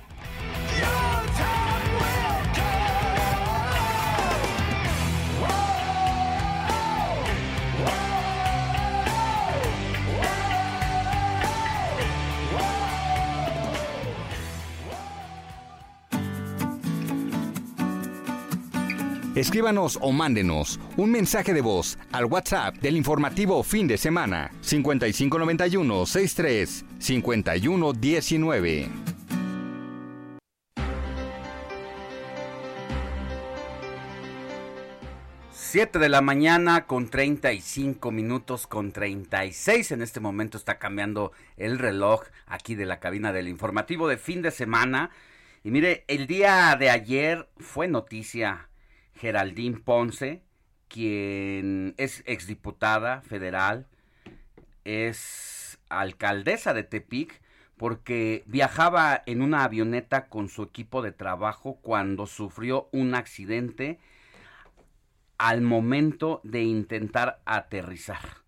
[19.38, 26.08] Escríbanos o mándenos un mensaje de voz al WhatsApp del informativo fin de semana 5591
[26.08, 28.90] 63 51 19.
[35.52, 39.92] 7 de la mañana con 35 minutos con 36.
[39.92, 44.42] En este momento está cambiando el reloj aquí de la cabina del informativo de fin
[44.42, 45.12] de semana.
[45.64, 48.68] Y mire, el día de ayer fue noticia
[49.18, 50.44] Geraldine Ponce,
[50.88, 53.88] quien es exdiputada federal,
[54.86, 57.42] es alcaldesa de Tepic,
[57.78, 64.00] porque viajaba en una avioneta con su equipo de trabajo cuando sufrió un accidente
[65.38, 68.42] al momento de intentar aterrizar.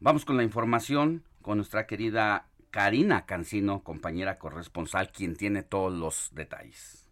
[0.00, 6.30] Vamos con la información con nuestra querida Karina Cancino, compañera corresponsal, quien tiene todos los
[6.34, 7.03] detalles.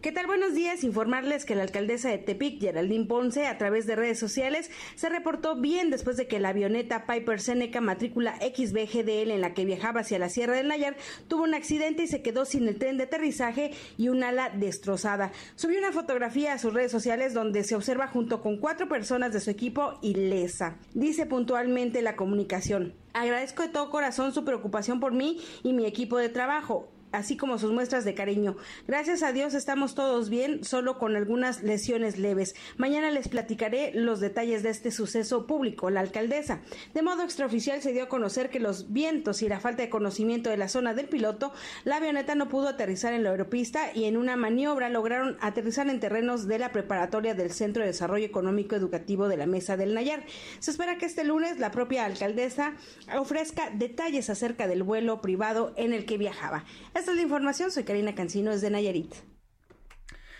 [0.00, 0.28] ¿Qué tal?
[0.28, 0.84] Buenos días.
[0.84, 5.56] Informarles que la alcaldesa de Tepic, Geraldine Ponce, a través de redes sociales, se reportó
[5.56, 10.20] bien después de que la avioneta Piper Seneca matrícula XBGDL en la que viajaba hacia
[10.20, 13.72] la Sierra del Nayar tuvo un accidente y se quedó sin el tren de aterrizaje
[13.96, 15.32] y un ala destrozada.
[15.56, 19.40] Subió una fotografía a sus redes sociales donde se observa junto con cuatro personas de
[19.40, 20.76] su equipo ilesa.
[20.94, 22.94] Dice puntualmente la comunicación.
[23.14, 27.58] Agradezco de todo corazón su preocupación por mí y mi equipo de trabajo así como
[27.58, 28.56] sus muestras de cariño.
[28.86, 32.54] Gracias a Dios estamos todos bien, solo con algunas lesiones leves.
[32.76, 35.90] Mañana les platicaré los detalles de este suceso público.
[35.90, 36.60] La alcaldesa,
[36.94, 40.50] de modo extraoficial, se dio a conocer que los vientos y la falta de conocimiento
[40.50, 41.52] de la zona del piloto,
[41.84, 46.00] la avioneta no pudo aterrizar en la aeropista y en una maniobra lograron aterrizar en
[46.00, 50.24] terrenos de la preparatoria del Centro de Desarrollo Económico Educativo de la Mesa del Nayar.
[50.58, 52.74] Se espera que este lunes la propia alcaldesa
[53.16, 56.64] ofrezca detalles acerca del vuelo privado en el que viajaba.
[56.98, 59.14] Esta es la información, soy Karina Cancino, desde Nayarit.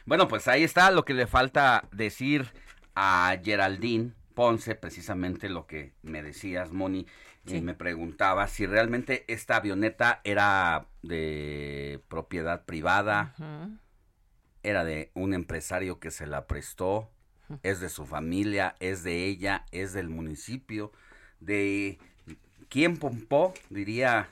[0.07, 2.51] Bueno, pues ahí está lo que le falta decir
[2.97, 7.07] a Geraldine Ponce, precisamente lo que me decías, Moni,
[7.47, 13.37] y me preguntaba si realmente esta avioneta era de propiedad privada,
[14.65, 17.09] era de un empresario que se la prestó,
[17.63, 20.91] es de su familia, es de ella, es del municipio,
[21.39, 22.01] de
[22.69, 24.29] quién pompó, diría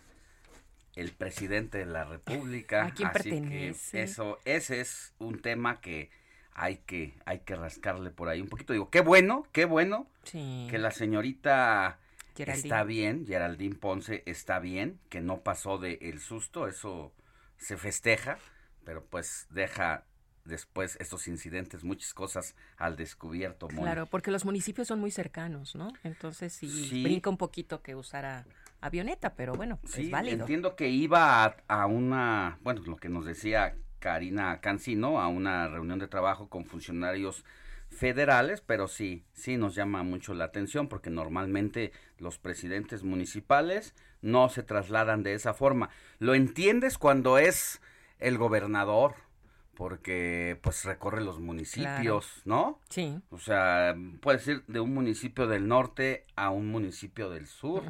[0.97, 2.87] el presidente de la República.
[2.87, 4.03] ¿A quién pertenece?
[4.03, 6.11] eso, ese es un tema que
[6.53, 8.73] hay que, hay que rascarle por ahí un poquito.
[8.73, 12.01] Digo, qué bueno, qué bueno que la señorita
[12.35, 17.13] está bien, Geraldine Ponce está bien, que no pasó de el susto, eso
[17.59, 18.39] se festeja,
[18.85, 20.05] pero pues deja
[20.45, 23.69] después estos incidentes, muchas cosas al descubierto.
[23.69, 25.93] Claro, porque los municipios son muy cercanos, ¿no?
[26.05, 28.47] Entonces sí, brinca un poquito que usara
[28.87, 30.41] avioneta, pero bueno, es válido.
[30.41, 35.99] Entiendo que iba a, una, bueno, lo que nos decía Karina Cancino, a una reunión
[35.99, 37.45] de trabajo con funcionarios
[37.89, 44.49] federales, pero sí, sí nos llama mucho la atención porque normalmente los presidentes municipales no
[44.49, 45.91] se trasladan de esa forma.
[46.19, 47.81] Lo entiendes cuando es
[48.19, 49.15] el gobernador,
[49.77, 52.81] porque pues recorre los municipios, ¿no?
[52.89, 53.21] Sí.
[53.31, 57.85] O sea, puedes ir de un municipio del norte a un municipio del sur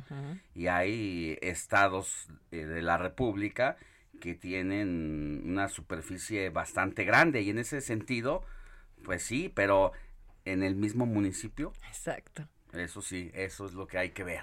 [0.55, 3.77] y hay estados eh, de la República
[4.21, 8.45] que tienen una superficie bastante grande y en ese sentido,
[9.05, 9.93] pues sí, pero
[10.45, 11.73] en el mismo municipio.
[11.87, 12.49] Exacto.
[12.73, 14.43] Eso sí, eso es lo que hay que ver.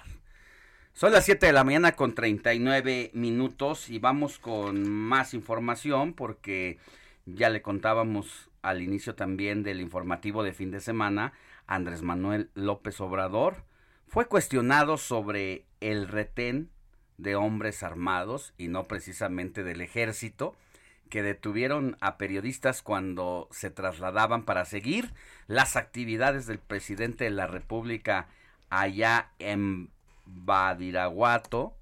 [0.94, 6.78] Son las 7 de la mañana con 39 minutos y vamos con más información porque
[7.26, 11.32] ya le contábamos al inicio también del informativo de fin de semana,
[11.66, 13.64] Andrés Manuel López Obrador
[14.06, 16.70] fue cuestionado sobre el retén
[17.18, 20.56] de hombres armados y no precisamente del ejército
[21.10, 25.12] que detuvieron a periodistas cuando se trasladaban para seguir
[25.46, 28.28] las actividades del presidente de la República
[28.70, 29.90] allá en
[30.26, 31.76] Badiraguato,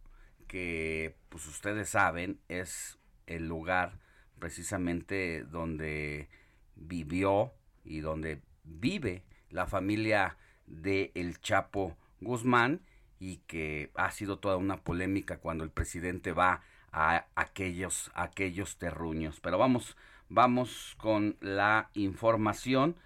[0.49, 4.01] que pues ustedes saben es el lugar
[4.43, 6.28] precisamente donde
[6.74, 7.53] vivió
[7.84, 10.36] y donde vive la familia
[10.66, 12.80] de El Chapo Guzmán
[13.20, 19.38] y que ha sido toda una polémica cuando el presidente va a aquellos aquellos terruños.
[19.38, 19.97] Pero vamos
[20.28, 22.97] vamos con la información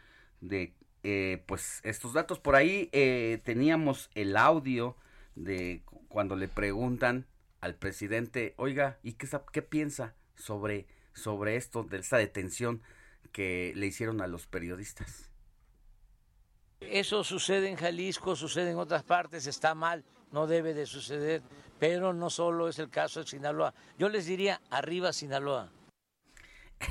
[0.40, 0.72] de
[1.02, 4.96] eh, pues estos datos por ahí eh, teníamos el audio
[5.34, 7.26] de cuando le preguntan
[7.60, 12.82] al presidente oiga y qué, qué piensa sobre sobre esto, de esta detención
[13.32, 15.30] que le hicieron a los periodistas.
[16.80, 21.42] Eso sucede en Jalisco, sucede en otras partes, está mal, no debe de suceder,
[21.80, 23.74] pero no solo es el caso de Sinaloa.
[23.98, 25.72] Yo les diría, arriba Sinaloa.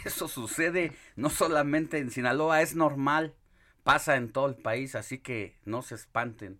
[0.03, 3.35] Eso sucede no solamente en Sinaloa, es normal,
[3.83, 6.59] pasa en todo el país, así que no se espanten.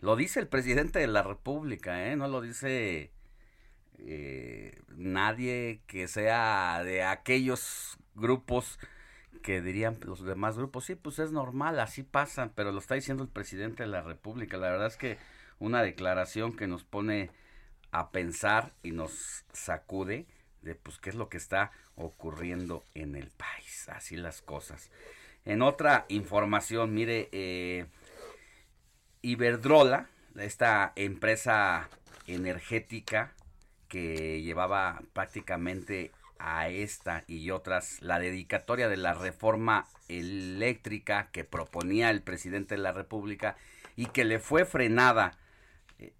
[0.00, 2.16] Lo dice el presidente de la República, ¿eh?
[2.16, 3.13] no lo dice
[5.14, 8.78] nadie que sea de aquellos grupos
[9.42, 13.22] que dirían los demás grupos, sí, pues es normal, así pasan, pero lo está diciendo
[13.22, 14.56] el presidente de la República.
[14.56, 15.18] La verdad es que
[15.58, 17.30] una declaración que nos pone
[17.90, 20.26] a pensar y nos sacude
[20.62, 24.90] de pues qué es lo que está ocurriendo en el país, así las cosas.
[25.44, 27.86] En otra información, mire, eh,
[29.20, 31.88] Iberdrola, esta empresa
[32.26, 33.34] energética
[33.94, 42.10] que llevaba prácticamente a esta y otras la dedicatoria de la reforma eléctrica que proponía
[42.10, 43.56] el presidente de la República
[43.94, 45.38] y que le fue frenada
[46.00, 46.12] eh,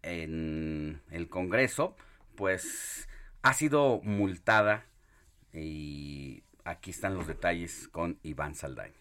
[0.00, 1.96] en el Congreso,
[2.34, 3.10] pues
[3.42, 4.86] ha sido multada
[5.52, 8.94] y aquí están los detalles con Iván Saldaña.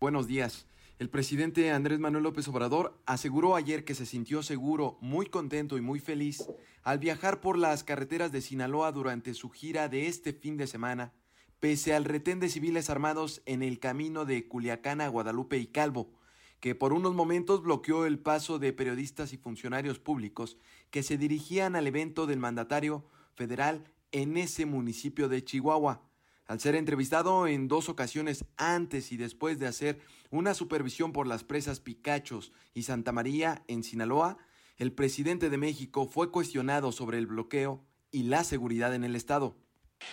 [0.00, 0.66] Buenos días.
[0.98, 5.80] El presidente Andrés Manuel López Obrador aseguró ayer que se sintió seguro, muy contento y
[5.80, 6.48] muy feliz
[6.82, 11.12] al viajar por las carreteras de Sinaloa durante su gira de este fin de semana,
[11.60, 16.10] pese al retén de civiles armados en el camino de Culiacán a Guadalupe y Calvo,
[16.58, 20.58] que por unos momentos bloqueó el paso de periodistas y funcionarios públicos
[20.90, 26.07] que se dirigían al evento del mandatario federal en ese municipio de Chihuahua.
[26.48, 31.44] Al ser entrevistado en dos ocasiones antes y después de hacer una supervisión por las
[31.44, 34.38] presas Picachos y Santa María en Sinaloa,
[34.78, 39.58] el presidente de México fue cuestionado sobre el bloqueo y la seguridad en el estado.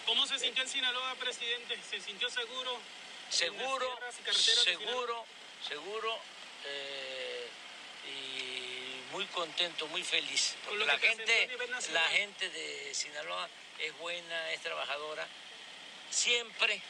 [0.06, 1.78] ¿Cómo se sintió en Sinaloa, presidente?
[1.90, 2.72] ¿Se sintió seguro?
[3.30, 3.86] Seguro,
[4.26, 5.24] seguro,
[5.66, 6.10] seguro
[6.66, 7.48] eh,
[8.12, 10.58] y muy contento, muy feliz.
[10.86, 11.50] la gente,
[11.94, 13.48] la gente de Sinaloa
[13.80, 15.26] es buena, es trabajadora
[16.10, 16.82] siempre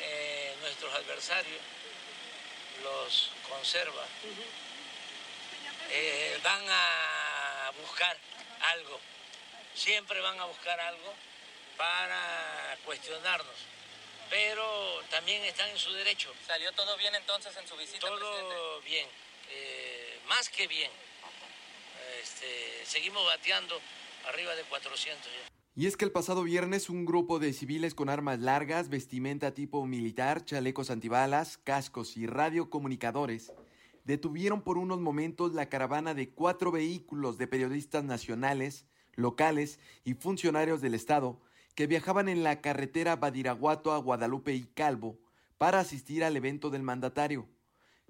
[0.00, 1.60] eh, nuestros adversarios
[2.82, 4.06] los conserva.
[5.90, 8.16] Eh, van a buscar
[8.60, 9.00] algo,
[9.74, 11.14] siempre van a buscar algo
[11.76, 13.56] para cuestionarnos,
[14.28, 16.32] pero también están en su derecho.
[16.46, 18.06] ¿Salió todo bien entonces en su visita?
[18.06, 19.08] Todo bien,
[19.50, 20.90] eh, más que bien.
[22.22, 23.80] Este, seguimos bateando
[24.26, 25.59] arriba de 400 ya.
[25.80, 29.86] Y es que el pasado viernes un grupo de civiles con armas largas, vestimenta tipo
[29.86, 33.54] militar, chalecos antibalas, cascos y radiocomunicadores
[34.04, 40.82] detuvieron por unos momentos la caravana de cuatro vehículos de periodistas nacionales, locales y funcionarios
[40.82, 41.40] del Estado
[41.74, 45.18] que viajaban en la carretera Badiraguato a Guadalupe y Calvo
[45.56, 47.48] para asistir al evento del mandatario.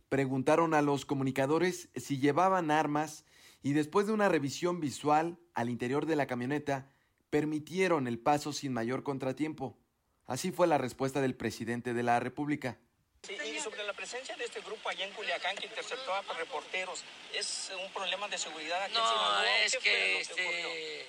[0.08, 3.24] Preguntaron a los comunicadores si llevaban armas
[3.62, 6.90] y después de una revisión visual al interior de la camioneta,
[7.30, 9.78] permitieron el paso sin mayor contratiempo.
[10.26, 12.78] Así fue la respuesta del presidente de la República.
[13.22, 17.04] Sí, y sobre la presencia de este grupo allá en Culiacán que interceptó a reporteros,
[17.34, 19.58] ¿es un problema de seguridad aquí no, en Sinaloa?
[19.64, 21.06] es que este,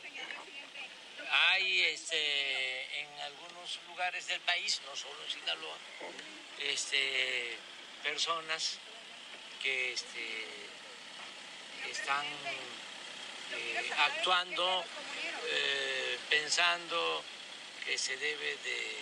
[1.32, 5.78] hay este, en algunos lugares del país, no solo en Sinaloa,
[6.59, 7.57] este,
[8.03, 8.78] personas
[9.63, 10.45] que este,
[11.89, 14.84] están eh, actuando,
[15.45, 15.91] eh,
[16.32, 17.24] pensando
[17.86, 18.98] que se debe de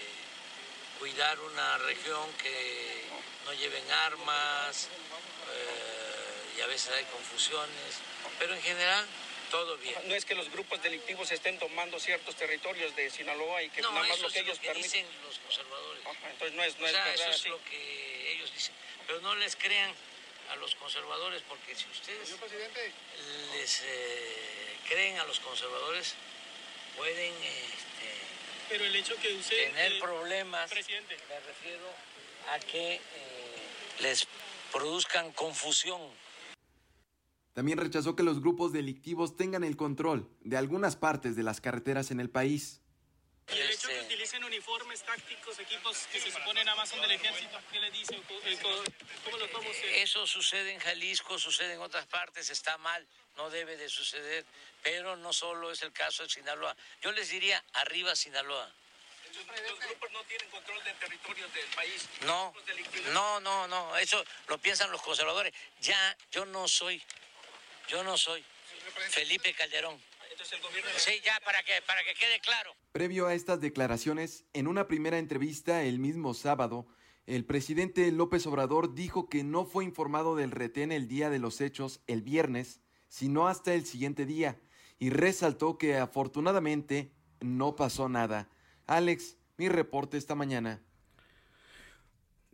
[0.97, 3.03] cuidar una región que
[3.45, 4.89] no lleven armas
[5.53, 8.01] eh, y a veces hay confusiones,
[8.39, 9.05] pero en general
[9.51, 9.95] todo bien.
[10.07, 13.91] No es que los grupos delictivos estén tomando ciertos territorios de Sinaloa y que no,
[13.91, 14.91] nada más eso lo que es ellos lo que permiten.
[14.91, 16.05] dicen los conservadores.
[16.05, 17.49] Ajá, entonces no es, no o es sea, eso es así.
[17.49, 18.73] lo que ellos dicen.
[19.05, 19.93] Pero no les crean
[20.49, 22.35] a los conservadores, porque si ustedes
[23.53, 26.15] les eh, creen a los conservadores,
[26.97, 28.09] pueden este,
[28.69, 29.67] Pero el hecho que usted...
[29.73, 30.69] tener eh, problemas.
[30.69, 31.17] Presidente.
[31.29, 31.85] Me refiero
[32.53, 32.99] a que eh,
[34.01, 34.27] les
[34.71, 36.01] produzcan confusión.
[37.53, 42.11] También rechazó que los grupos delictivos tengan el control de algunas partes de las carreteras
[42.11, 42.78] en el país.
[43.51, 47.01] Y el hecho Este- que utilicen uniformes tácticos, equipos que se suponen nada más son
[47.01, 48.21] del ejército, ¿qué le dice?
[49.23, 49.89] ¿Cómo, lo toma usted?
[49.95, 54.45] Eso sucede en Jalisco, sucede en otras partes, está mal, no debe de suceder,
[54.83, 56.75] pero no solo es el caso de Sinaloa.
[57.01, 58.71] Yo les diría, arriba Sinaloa.
[59.35, 62.09] Los grupos no tienen control de territorios del país.
[62.21, 62.53] No,
[63.13, 65.53] no, no, no, eso lo piensan los conservadores.
[65.81, 67.01] Ya, yo no soy,
[67.87, 68.43] yo no soy
[69.09, 70.01] Felipe Calderón.
[70.97, 72.71] Sí, ya, para que, para que quede claro.
[72.91, 76.87] Previo a estas declaraciones, en una primera entrevista el mismo sábado,
[77.25, 81.61] el presidente López Obrador dijo que no fue informado del retén el día de los
[81.61, 84.59] hechos el viernes, sino hasta el siguiente día,
[84.97, 88.49] y resaltó que afortunadamente no pasó nada.
[88.87, 90.81] Alex, mi reporte esta mañana.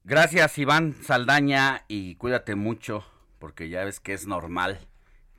[0.04, 3.04] Gracias Iván Saldaña y cuídate mucho
[3.40, 4.80] porque ya ves que es normal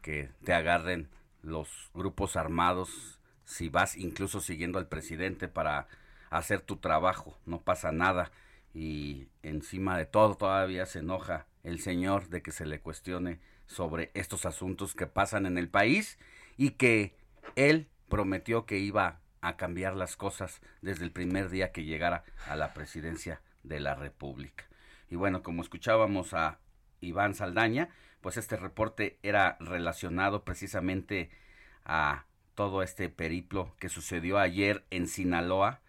[0.02, 1.08] que te agarren
[1.46, 5.86] los grupos armados si vas incluso siguiendo al presidente para
[6.30, 8.32] hacer tu trabajo, no pasa nada
[8.74, 14.10] y encima de todo todavía se enoja el señor de que se le cuestione sobre
[14.14, 16.18] estos asuntos que pasan en el país
[16.56, 17.16] y que
[17.54, 22.56] él prometió que iba a cambiar las cosas desde el primer día que llegara a
[22.56, 24.64] la presidencia de la República.
[25.08, 26.58] Y bueno, como escuchábamos a
[27.00, 27.88] Iván Saldaña,
[28.20, 31.30] pues este reporte era relacionado precisamente
[31.84, 35.80] a todo este periplo que sucedió ayer en Sinaloa,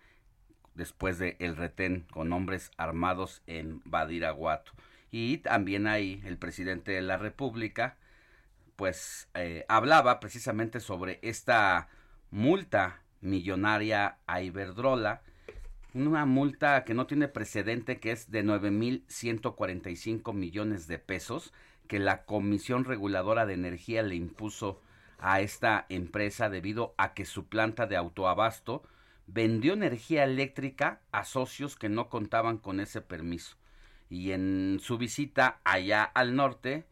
[0.75, 4.73] después de el retén con hombres armados en Badiraguato.
[5.09, 7.97] Y también ahí el presidente de la República,
[8.75, 11.89] pues eh, hablaba precisamente sobre esta
[12.29, 15.21] multa millonaria a Iberdrola,
[15.93, 21.53] una multa que no tiene precedente, que es de 9.145 millones de pesos,
[21.87, 24.81] que la Comisión Reguladora de Energía le impuso
[25.19, 28.83] a esta empresa debido a que su planta de autoabasto
[29.25, 33.57] vendió energía eléctrica a socios que no contaban con ese permiso.
[34.09, 36.85] Y en su visita allá al norte,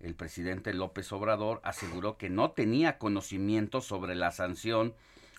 [0.00, 4.94] el presidente López Obrador aseguró que no tenía conocimiento sobre la sanción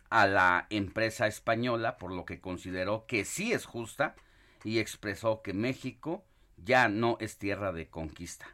[0.09, 4.15] a la empresa española, por lo que consideró que sí es justa
[4.63, 6.25] y expresó que México
[6.57, 8.47] ya no es tierra de conquista.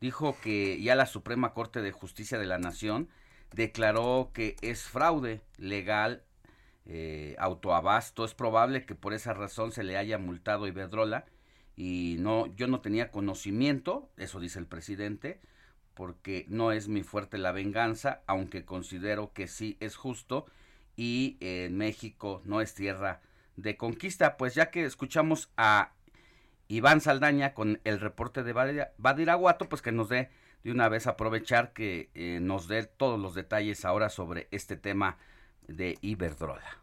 [0.00, 3.08] Dijo que ya la Suprema Corte de Justicia de la Nación
[3.52, 6.22] declaró que es fraude legal
[6.84, 8.24] eh, autoabasto.
[8.24, 11.24] Es probable que por esa razón se le haya multado Iberdrola
[11.76, 15.40] y no, yo no tenía conocimiento, eso dice el presidente,
[15.94, 20.46] porque no es mi fuerte la venganza, aunque considero que sí es justo
[20.96, 23.20] y eh, México no es tierra
[23.56, 24.36] de conquista.
[24.36, 25.92] Pues ya que escuchamos a
[26.68, 28.52] Iván Saldaña con el reporte de
[28.98, 30.30] Badiraguato, pues que nos dé
[30.64, 35.18] de una vez aprovechar que eh, nos dé todos los detalles ahora sobre este tema
[35.68, 36.82] de Iberdrola.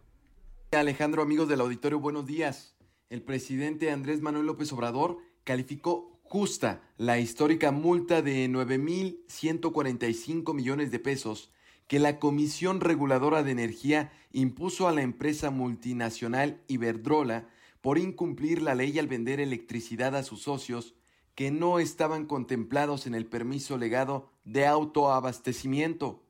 [0.71, 2.75] Alejandro, amigos del auditorio, buenos días.
[3.09, 10.99] El presidente Andrés Manuel López Obrador calificó justa la histórica multa de 9.145 millones de
[10.99, 11.51] pesos
[11.87, 17.49] que la Comisión Reguladora de Energía impuso a la empresa multinacional Iberdrola
[17.83, 20.95] por incumplir la ley al vender electricidad a sus socios
[21.35, 26.23] que no estaban contemplados en el permiso legado de autoabastecimiento.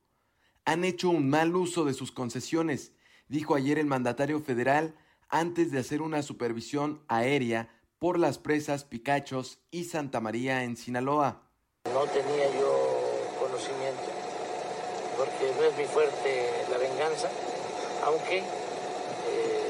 [0.66, 2.94] Han hecho un mal uso de sus concesiones,
[3.28, 4.96] dijo ayer el mandatario federal
[5.30, 11.44] antes de hacer una supervisión aérea por las presas Picachos y Santa María en Sinaloa.
[11.86, 14.10] No tenía yo conocimiento,
[15.16, 17.30] porque no es mi fuerte la venganza,
[18.04, 19.63] aunque eh,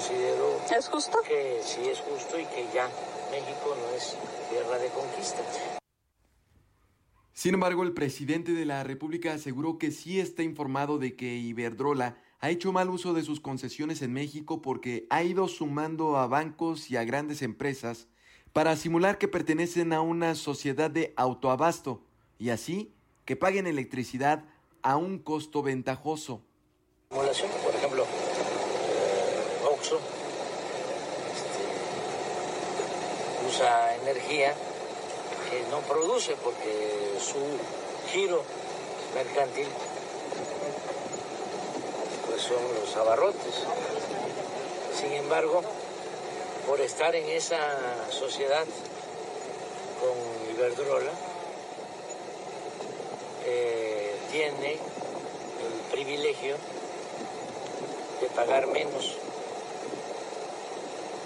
[0.00, 1.18] considero ¿Es justo?
[1.26, 2.86] que sí es justo y que ya
[3.30, 4.16] México no es
[4.50, 5.42] tierra de conquista.
[7.32, 12.16] Sin embargo, el presidente de la República aseguró que sí está informado de que Iberdrola
[12.40, 16.90] ha hecho mal uso de sus concesiones en México porque ha ido sumando a bancos
[16.90, 18.08] y a grandes empresas
[18.52, 22.02] para simular que pertenecen a una sociedad de autoabasto
[22.38, 22.94] y así
[23.24, 24.44] que paguen electricidad
[24.82, 26.42] a un costo ventajoso.
[29.96, 31.64] Este,
[33.48, 34.54] usa energía
[35.50, 37.38] que no produce porque su
[38.12, 38.42] giro
[39.14, 39.68] mercantil
[42.28, 43.54] pues son los abarrotes.
[44.98, 45.62] Sin embargo,
[46.66, 47.58] por estar en esa
[48.10, 48.64] sociedad
[50.00, 51.12] con Iberdrola,
[53.46, 56.56] eh, tiene el privilegio
[58.20, 59.16] de pagar menos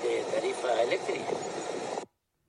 [0.04, 1.24] de tarifa eléctrica.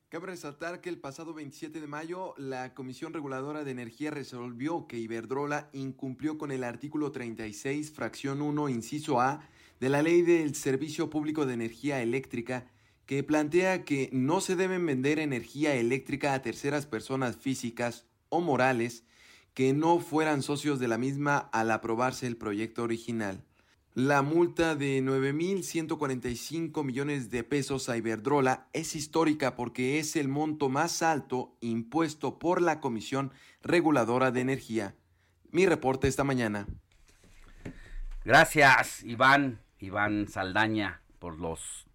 [0.09, 4.97] Cabe resaltar que el pasado 27 de mayo la Comisión Reguladora de Energía resolvió que
[4.97, 9.47] Iberdrola incumplió con el artículo 36, fracción 1, inciso A,
[9.79, 12.67] de la Ley del Servicio Público de Energía Eléctrica,
[13.05, 19.03] que plantea que no se deben vender energía eléctrica a terceras personas físicas o morales
[19.53, 23.43] que no fueran socios de la misma al aprobarse el proyecto original.
[23.95, 30.67] La multa de 9.145 millones de pesos a Iberdrola es histórica porque es el monto
[30.67, 33.31] más alto impuesto por la Comisión
[33.63, 34.95] Reguladora de Energía.
[35.49, 36.67] Mi reporte esta mañana.
[38.25, 41.87] Gracias, Iván, Iván Saldaña, por los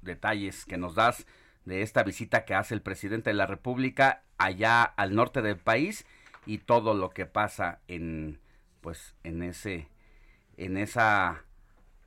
[0.00, 1.26] detalles que nos das
[1.66, 6.06] de esta visita que hace el presidente de la República allá al norte del país
[6.46, 8.40] y todo lo que pasa en
[8.80, 9.91] pues en ese
[10.64, 11.44] en esa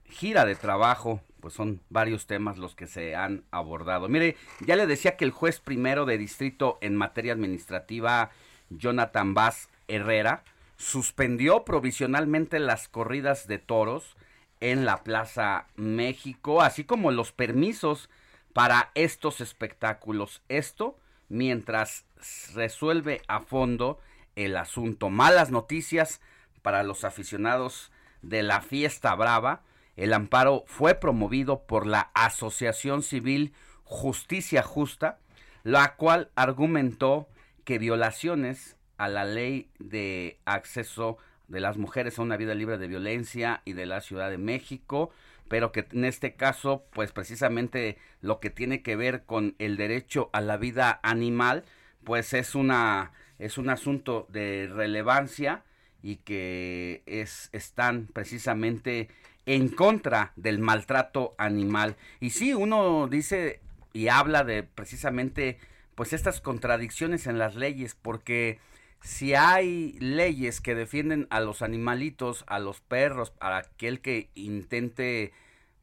[0.06, 4.08] gira de trabajo, pues son varios temas los que se han abordado.
[4.08, 8.32] Mire, ya le decía que el juez primero de distrito en materia administrativa,
[8.70, 10.44] Jonathan Vaz Herrera,
[10.78, 14.16] suspendió provisionalmente las corridas de toros
[14.60, 18.10] en la Plaza México, así como los permisos
[18.54, 20.42] para estos espectáculos.
[20.50, 20.98] Esto
[21.30, 22.06] mientras
[22.54, 24.00] resuelve a fondo
[24.36, 25.10] el asunto.
[25.10, 26.22] Malas noticias
[26.62, 27.92] para los aficionados
[28.26, 29.64] de la fiesta brava.
[29.96, 33.54] El amparo fue promovido por la Asociación Civil
[33.84, 35.20] Justicia Justa,
[35.64, 37.30] la cual argumentó
[37.64, 41.18] que violaciones a la ley de acceso
[41.48, 45.12] de las mujeres a una vida libre de violencia y de la Ciudad de México,
[45.48, 50.30] pero que en este caso, pues precisamente lo que tiene que ver con el derecho
[50.34, 51.64] a la vida animal,
[52.04, 55.64] pues es una es un asunto de relevancia
[56.06, 59.10] y que es, están precisamente
[59.48, 61.96] en contra del maltrato animal.
[62.20, 63.60] Y sí, uno dice
[63.92, 65.58] y habla de precisamente
[65.96, 68.60] pues estas contradicciones en las leyes, porque
[69.02, 75.34] si hay leyes que defienden a los animalitos, a los perros, a aquel que intente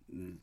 [0.07, 0.35] mm,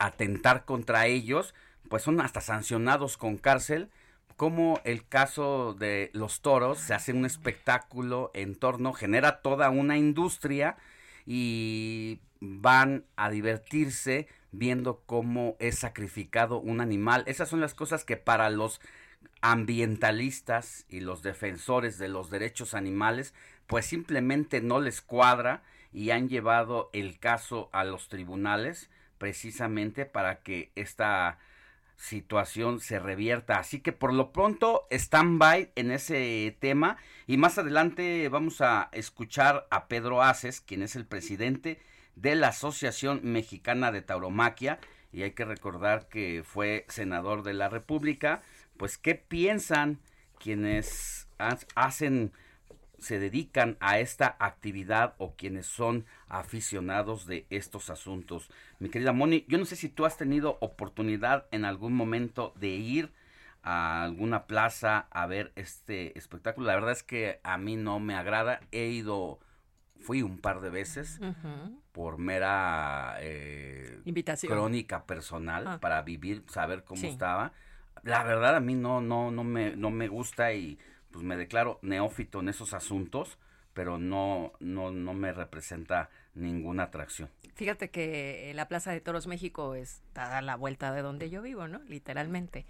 [0.00, 1.54] atentar contra ellos,
[1.88, 3.88] pues son hasta sancionados con cárcel
[4.36, 9.96] como el caso de los toros, se hace un espectáculo en torno, genera toda una
[9.96, 10.76] industria
[11.26, 17.24] y van a divertirse viendo cómo es sacrificado un animal.
[17.26, 18.80] Esas son las cosas que para los
[19.40, 23.34] ambientalistas y los defensores de los derechos animales,
[23.66, 25.62] pues simplemente no les cuadra
[25.92, 31.38] y han llevado el caso a los tribunales precisamente para que esta
[31.96, 33.58] situación se revierta.
[33.58, 36.96] Así que por lo pronto, stand-by en ese tema.
[37.26, 41.80] Y más adelante vamos a escuchar a Pedro Aces, quien es el presidente
[42.16, 44.78] de la Asociación Mexicana de Tauromaquia.
[45.12, 48.42] Y hay que recordar que fue senador de la República.
[48.76, 50.00] Pues, ¿qué piensan
[50.38, 51.28] quienes
[51.74, 52.32] hacen
[53.04, 58.48] se dedican a esta actividad o quienes son aficionados de estos asuntos.
[58.78, 62.68] Mi querida Moni, yo no sé si tú has tenido oportunidad en algún momento de
[62.68, 63.12] ir
[63.62, 66.66] a alguna plaza a ver este espectáculo.
[66.66, 68.60] La verdad es que a mí no me agrada.
[68.72, 69.38] He ido,
[70.00, 71.20] fui un par de veces
[71.92, 75.78] por mera eh, invitación crónica personal ah.
[75.78, 77.52] para vivir, saber cómo estaba.
[78.02, 80.78] La verdad a mí no, no, no me, no me gusta y
[81.14, 83.38] pues me declaro neófito en esos asuntos,
[83.72, 87.30] pero no, no, no me representa ninguna atracción.
[87.54, 91.68] Fíjate que la Plaza de Toros México está a la vuelta de donde yo vivo,
[91.68, 91.78] ¿no?
[91.84, 92.66] Literalmente.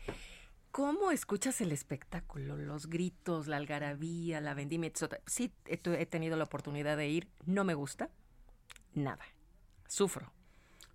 [0.73, 2.59] ¿Cómo escuchas el espectáculo?
[2.59, 4.93] Los gritos, la algarabía, la vendimia,
[5.25, 7.29] Sí, he, he tenido la oportunidad de ir.
[7.47, 8.11] No me gusta.
[8.93, 9.25] Nada.
[9.89, 10.31] Sufro.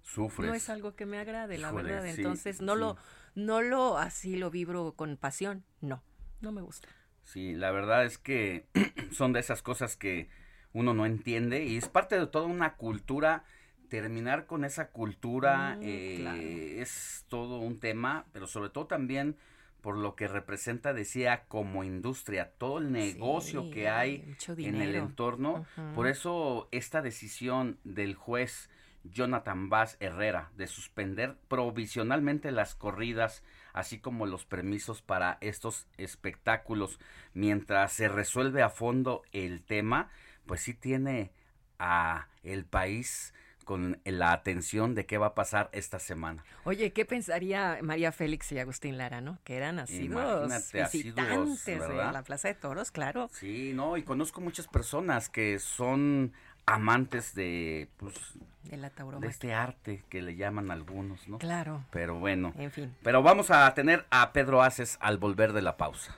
[0.03, 0.47] Sufres.
[0.47, 2.05] No es algo que me agrade, la verdad.
[2.05, 2.95] Entonces, no lo
[3.33, 6.03] no lo así lo vibro con pasión, no,
[6.41, 6.89] no me gusta.
[7.29, 8.65] Sí, la verdad es que
[9.11, 10.29] son de esas cosas que
[10.73, 13.43] uno no entiende y es parte de toda una cultura.
[13.87, 19.35] Terminar con esa cultura mm, eh, es todo un tema, pero sobre todo también
[19.81, 25.65] por lo que representa, decía, como industria, todo el negocio que hay en el entorno.
[25.95, 28.69] Por eso esta decisión del juez
[29.03, 33.43] Jonathan Bass Herrera de suspender provisionalmente las corridas,
[33.73, 36.99] así como los permisos para estos espectáculos,
[37.33, 40.09] mientras se resuelve a fondo el tema,
[40.45, 41.31] pues sí tiene
[41.77, 43.33] a el país
[43.69, 46.43] con la atención de qué va a pasar esta semana.
[46.63, 49.37] Oye, ¿qué pensaría María Félix y Agustín Lara, no?
[49.43, 53.29] Que eran nacidos visitantes de la Plaza de Toros, claro.
[53.31, 56.33] Sí, no, y conozco muchas personas que son
[56.73, 58.15] amantes de pues
[58.63, 61.37] de, la de este arte que le llaman algunos, ¿no?
[61.39, 61.83] Claro.
[61.91, 62.53] Pero bueno.
[62.57, 62.95] En fin.
[63.03, 66.15] Pero vamos a tener a Pedro Aces al volver de la pausa.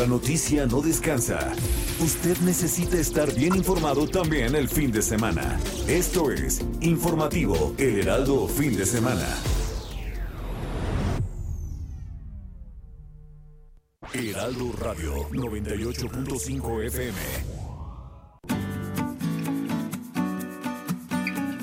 [0.00, 1.52] La noticia no descansa.
[2.00, 5.60] Usted necesita estar bien informado también el fin de semana.
[5.86, 9.28] Esto es Informativo El Heraldo Fin de Semana.
[14.14, 17.59] Heraldo Radio 98.5 FM.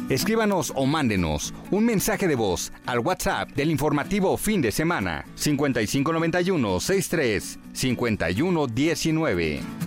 [0.09, 6.79] Escríbanos o mándenos un mensaje de voz al WhatsApp del informativo fin de semana 5591
[6.79, 9.86] 63 5119.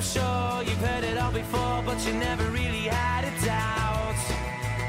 [0.00, 4.14] Sure you've heard it all before, but you never really had it out.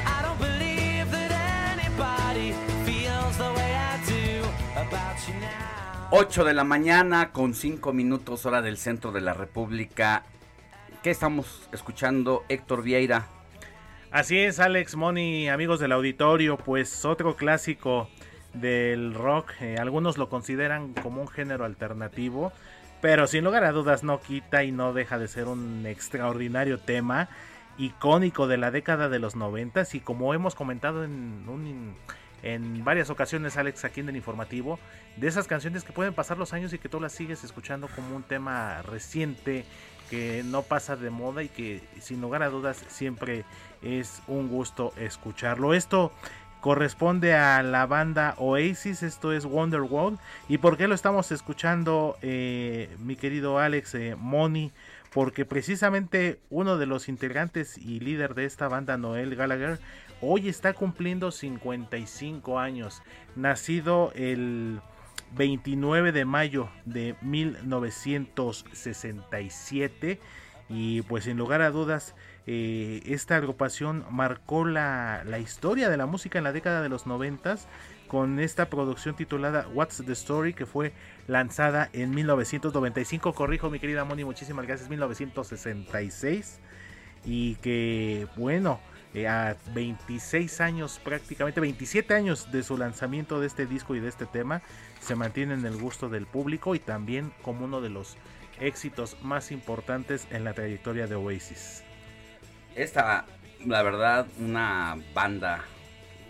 [0.06, 1.32] I don't believe that
[1.78, 2.54] anybody
[2.86, 4.44] feels the way I do
[4.76, 6.10] about you now.
[6.12, 10.24] 8 de la mañana con 5 minutos hora del centro de la República.
[11.04, 13.28] ¿Qué estamos escuchando, Héctor Vieira?
[14.12, 18.10] Así es, Alex Moni, amigos del auditorio, pues otro clásico
[18.54, 19.52] del rock.
[19.60, 22.54] Eh, algunos lo consideran como un género alternativo.
[23.06, 27.30] Pero sin lugar a dudas no quita y no deja de ser un extraordinario tema
[27.78, 31.94] icónico de la década de los noventas y como hemos comentado en,
[32.42, 34.80] en varias ocasiones Alex aquí en el informativo,
[35.18, 38.16] de esas canciones que pueden pasar los años y que tú las sigues escuchando como
[38.16, 39.66] un tema reciente
[40.10, 43.46] que no pasa de moda y que sin lugar a dudas siempre
[43.84, 45.76] es un gusto escucharlo.
[45.76, 46.12] Esto
[46.66, 50.18] corresponde a la banda Oasis, esto es Wonderworld.
[50.50, 54.72] ¿Y por qué lo estamos escuchando, eh, mi querido Alex eh, Money?
[55.14, 59.80] Porque precisamente uno de los integrantes y líder de esta banda, Noel Gallagher,
[60.22, 63.04] hoy está cumpliendo 55 años.
[63.36, 64.82] Nacido el
[65.36, 70.20] 29 de mayo de 1967.
[70.68, 72.16] Y pues sin lugar a dudas
[72.48, 77.68] eh, esta agrupación marcó la, historia de la música en la década de los noventas
[78.08, 80.94] con esta producción titulada What's the Story que fue
[81.28, 83.34] lanzada en 1995.
[83.34, 86.60] Corrijo mi querida Moni, muchísimas gracias, 1966.
[87.26, 88.80] Y que bueno,
[89.16, 94.10] eh, a 26 años prácticamente, 27 años de su lanzamiento de este disco y de
[94.10, 94.62] este tema,
[95.00, 98.18] se mantiene en el gusto del público y también como uno de los
[98.60, 101.85] éxitos más importantes en la trayectoria de Oasis.
[102.76, 103.24] Esta,
[103.66, 105.64] la verdad, una banda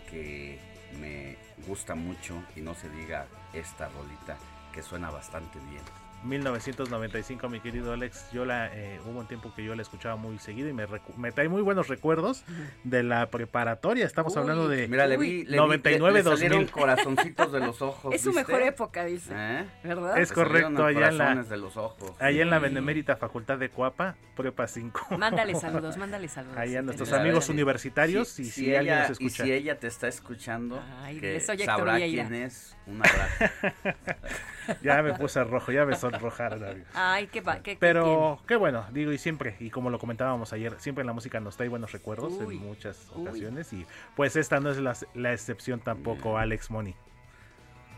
[0.08, 0.60] que
[1.00, 1.36] me
[1.66, 4.38] gusta mucho y no se diga esta rolita
[4.72, 5.82] que suena bastante bien.
[6.26, 8.30] 1995, mi querido Alex.
[8.32, 11.32] Yo la eh, hubo un tiempo que yo la escuchaba muy seguido y me, me
[11.32, 12.44] trae muy buenos recuerdos
[12.84, 14.04] de la preparatoria.
[14.04, 18.14] Estamos hablando de mira, le vi, 99 le, le corazoncitos de los ojos.
[18.14, 19.32] Es su mejor época, dice.
[19.34, 19.64] ¿Eh?
[19.84, 20.18] ¿Verdad?
[20.18, 22.12] Es correcto, allá en la de los ojos.
[22.18, 25.16] Allá en la Benemérita Facultad de Cuapa, Prepa 5.
[25.18, 26.56] Mándale saludos, mándale saludos.
[26.58, 29.44] Allá a nuestros amigos universitarios y si, alguien nos escucha.
[29.44, 32.76] Y si ella te está escuchando, Ay, que sabrá quién es.
[32.86, 33.44] Un abrazo.
[34.82, 36.84] ya me puse rojo, ya me sonrojaron.
[36.94, 41.04] Ay, qué, qué Pero qué bueno, digo, y siempre, y como lo comentábamos ayer, siempre
[41.04, 43.72] la música nos trae buenos recuerdos en muchas ocasiones.
[43.72, 46.94] Y pues esta no es la, la excepción tampoco, Alex Money.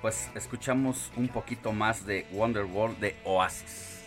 [0.01, 4.05] Pues escuchamos un poquito más de Wonderworld de Oasis.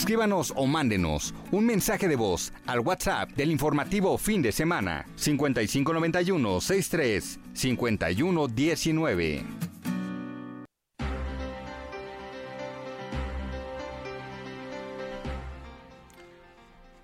[0.00, 6.60] Escríbanos o mándenos un mensaje de voz al WhatsApp del informativo fin de semana 5591
[6.62, 9.44] 63 5119.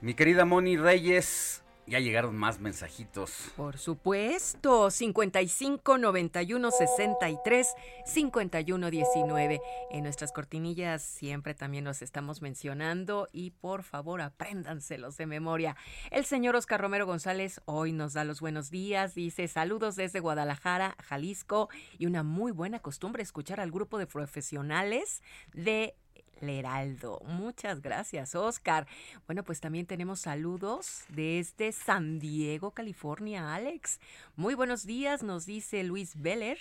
[0.00, 1.55] Mi querida Moni Reyes,
[1.86, 3.52] ya llegaron más mensajitos.
[3.56, 7.74] Por supuesto, 55 91 63
[8.04, 9.60] 51 19.
[9.90, 15.76] En nuestras cortinillas siempre también los estamos mencionando y por favor apréndanselos de memoria.
[16.10, 20.96] El señor Oscar Romero González hoy nos da los buenos días, dice saludos desde Guadalajara,
[21.04, 21.68] Jalisco
[21.98, 25.22] y una muy buena costumbre escuchar al grupo de profesionales
[25.52, 25.94] de
[26.40, 27.20] Leraldo.
[27.26, 28.86] Muchas gracias, Oscar.
[29.26, 34.00] Bueno, pues también tenemos saludos desde San Diego, California, Alex.
[34.36, 36.58] Muy buenos días, nos dice Luis Beller.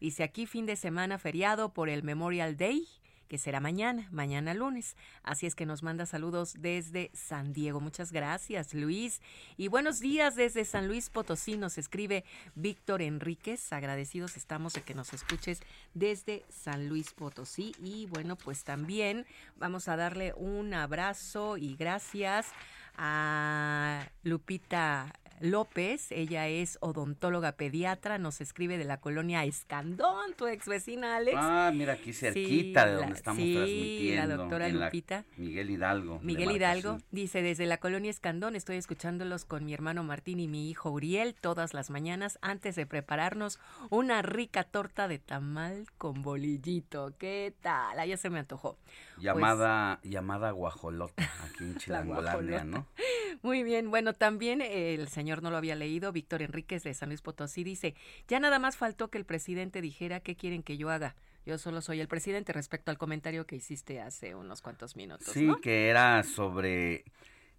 [0.00, 2.86] Dice aquí fin de semana feriado por el Memorial Day
[3.30, 4.96] que será mañana, mañana lunes.
[5.22, 7.80] Así es que nos manda saludos desde San Diego.
[7.80, 9.22] Muchas gracias, Luis.
[9.56, 11.56] Y buenos días desde San Luis Potosí.
[11.56, 12.24] Nos escribe
[12.56, 13.72] Víctor Enríquez.
[13.72, 15.60] Agradecidos estamos de que nos escuches
[15.94, 17.72] desde San Luis Potosí.
[17.80, 19.24] Y bueno, pues también
[19.56, 22.48] vamos a darle un abrazo y gracias
[22.96, 26.12] a Lupita López.
[26.12, 31.36] Ella es odontóloga pediatra, nos escribe de la colonia Escandón, tu ex vecina Alex.
[31.40, 34.28] Ah, mira aquí cerquita de donde estamos sí, transmitiendo.
[34.28, 35.24] la doctora Lupita.
[35.38, 36.20] Miguel Hidalgo.
[36.22, 40.68] Miguel Hidalgo dice, desde la colonia Escandón estoy escuchándolos con mi hermano Martín y mi
[40.68, 47.14] hijo Uriel todas las mañanas antes de prepararnos una rica torta de tamal con bolillito.
[47.18, 47.98] ¿Qué tal?
[47.98, 48.76] Ah, ya se me antojó.
[49.18, 52.79] Llamada, pues, llamada guajolota, aquí en Chilangolandia, ¿no?
[53.42, 57.22] Muy bien, bueno, también el señor no lo había leído, Víctor Enríquez de San Luis
[57.22, 57.94] Potosí dice,
[58.28, 61.16] ya nada más faltó que el presidente dijera qué quieren que yo haga.
[61.46, 65.28] Yo solo soy el presidente respecto al comentario que hiciste hace unos cuantos minutos.
[65.32, 67.04] Sí, que era sobre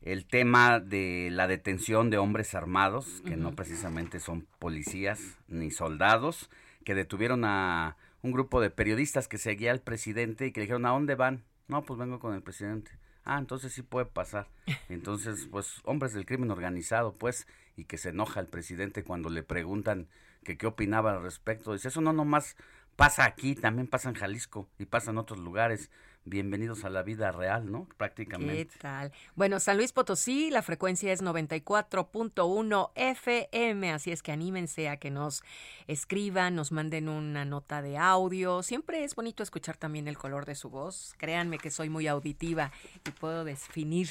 [0.01, 6.49] el tema de la detención de hombres armados, que no precisamente son policías ni soldados,
[6.84, 10.86] que detuvieron a un grupo de periodistas que seguía al presidente y que le dijeron,
[10.86, 11.43] ¿a dónde van?
[11.67, 12.91] No, pues vengo con el presidente.
[13.24, 14.47] Ah, entonces sí puede pasar.
[14.89, 19.43] Entonces, pues, hombres del crimen organizado, pues, y que se enoja el presidente cuando le
[19.43, 20.07] preguntan
[20.43, 21.74] que qué opinaba al respecto.
[21.74, 22.55] Dice, eso no nomás
[22.95, 25.89] pasa aquí, también pasa en Jalisco y pasa en otros lugares
[26.26, 27.88] bienvenidos a la vida real, ¿no?
[27.97, 28.67] Prácticamente.
[28.67, 29.11] ¿Qué tal?
[29.36, 35.11] Bueno, San Luis Potosí, la frecuencia es 94.1 FM, así es que anímense a que
[35.11, 35.43] nos
[35.88, 38.63] escriban, nos manden una nota de audio.
[38.63, 41.15] Siempre es bonito escuchar también el color de su voz.
[41.17, 42.72] Créanme que soy muy auditiva
[43.07, 44.09] y puedo definir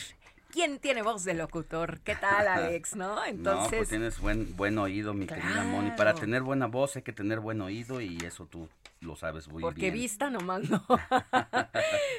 [0.52, 2.00] ¿Quién tiene voz de locutor?
[2.00, 2.96] ¿Qué tal, Alex?
[2.96, 3.24] ¿No?
[3.24, 3.72] Entonces.
[3.72, 5.90] No, pues tienes buen, buen oído, mi querida Moni.
[5.92, 8.68] Para tener buena voz hay que tener buen oído y eso tú
[9.00, 9.72] lo sabes muy bien.
[9.72, 10.84] Porque vista nomás no.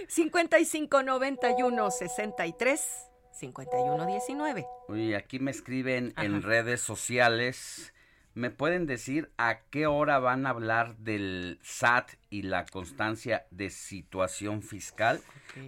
[0.07, 2.87] 55 91 63
[3.31, 4.65] 51 19.
[4.87, 7.93] Uy, aquí me escriben en redes sociales
[8.33, 13.69] ¿Me pueden decir a qué hora van a hablar del SAT y la constancia de
[13.69, 15.19] situación fiscal?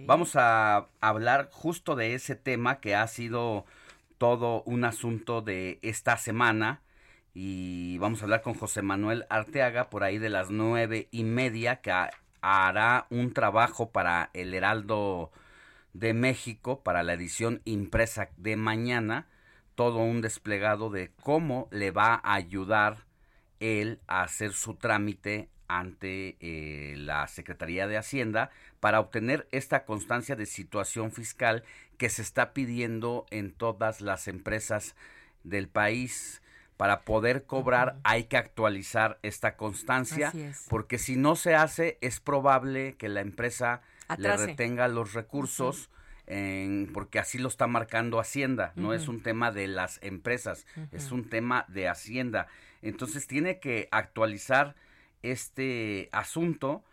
[0.06, 3.66] Vamos a hablar justo de ese tema que ha sido
[4.18, 6.80] todo un asunto de esta semana.
[7.34, 11.80] Y vamos a hablar con José Manuel Arteaga por ahí de las nueve y media
[11.80, 11.92] que
[12.40, 15.32] hará un trabajo para el Heraldo
[15.92, 19.26] de México para la edición impresa de mañana.
[19.74, 23.06] Todo un desplegado de cómo le va a ayudar
[23.60, 28.50] él a hacer su trámite ante eh, la Secretaría de Hacienda
[28.84, 31.64] para obtener esta constancia de situación fiscal
[31.96, 34.94] que se está pidiendo en todas las empresas
[35.42, 36.42] del país.
[36.76, 40.34] para poder cobrar hay que actualizar esta constancia,
[40.68, 43.80] porque si no se hace es probable que la empresa
[44.18, 45.88] le retenga los recursos.
[46.92, 51.30] porque así lo está marcando Hacienda, no es un tema de las empresas, es un
[51.30, 52.48] tema de Hacienda.
[52.82, 54.74] Entonces tiene que actualizar
[55.22, 56.84] este asunto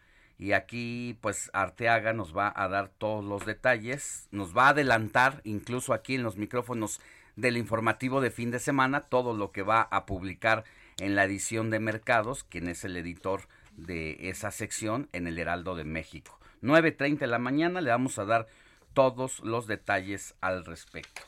[0.42, 5.40] y aquí pues Arteaga nos va a dar todos los detalles, nos va a adelantar
[5.44, 7.00] incluso aquí en los micrófonos
[7.36, 10.64] del informativo de fin de semana, todo lo que va a publicar
[10.98, 15.76] en la edición de Mercados, quien es el editor de esa sección en el Heraldo
[15.76, 16.40] de México.
[16.64, 18.48] 9.30 de la mañana le vamos a dar
[18.96, 21.22] todos los detalles al respecto.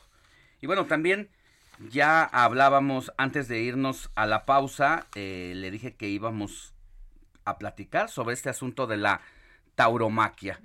[0.60, 1.28] Y bueno, también
[1.88, 6.73] ya hablábamos antes de irnos a la pausa, eh, le dije que íbamos
[7.44, 9.20] a platicar sobre este asunto de la
[9.74, 10.60] tauromaquia.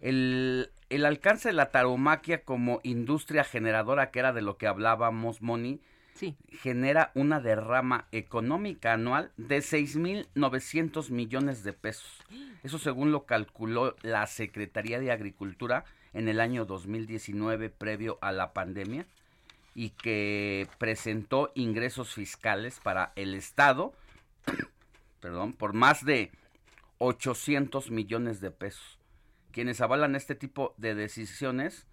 [0.00, 5.42] el, el, alcance de la tauromaquia como industria generadora, que era de lo que hablábamos,
[5.42, 5.80] Moni,
[6.50, 12.20] genera una derrama económica anual de 6.900 millones de pesos.
[12.62, 18.52] Eso según lo calculó la Secretaría de Agricultura en el año 2019 previo a la
[18.52, 19.06] pandemia
[19.74, 23.94] y que presentó ingresos fiscales para el Estado,
[25.22, 26.32] perdón, por más de
[26.98, 28.98] 800 millones de pesos.
[29.52, 31.86] Quienes avalan este tipo de decisiones,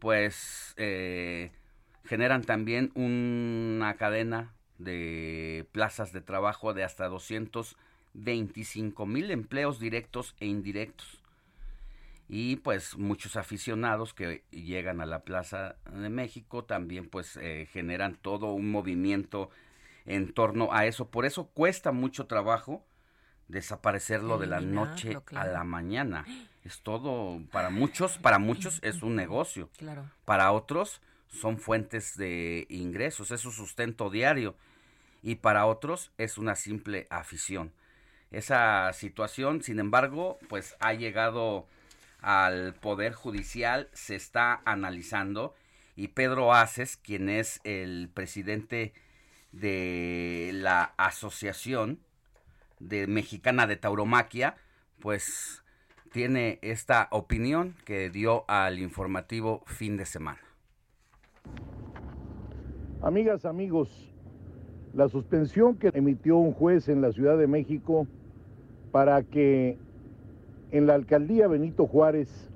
[0.00, 1.52] pues eh,
[2.04, 10.46] generan también una cadena de plazas de trabajo de hasta 225 mil empleos directos e
[10.46, 11.22] indirectos.
[12.28, 18.16] Y pues muchos aficionados que llegan a la Plaza de México también pues eh, generan
[18.16, 19.50] todo un movimiento
[20.10, 21.08] en torno a eso.
[21.08, 22.84] Por eso cuesta mucho trabajo
[23.48, 26.24] desaparecerlo de la noche a la mañana.
[26.62, 29.70] Es todo, para muchos, para muchos es un negocio.
[29.78, 30.04] Claro.
[30.26, 34.54] Para otros son fuentes de ingresos, es su sustento diario.
[35.22, 37.72] Y para otros es una simple afición.
[38.30, 41.66] Esa situación, sin embargo, pues ha llegado
[42.20, 45.54] al Poder Judicial, se está analizando
[45.96, 48.92] y Pedro Aces, quien es el presidente
[49.52, 51.98] de la Asociación,
[52.78, 54.56] de Mexicana de Tauromaquia,
[55.00, 55.62] pues
[56.12, 60.40] tiene esta opinión que dio al informativo fin de semana.
[63.02, 64.12] Amigas, amigos,
[64.92, 68.06] la suspensión que emitió un juez en la Ciudad de México
[68.92, 69.78] para que
[70.70, 72.50] en la alcaldía Benito Juárez,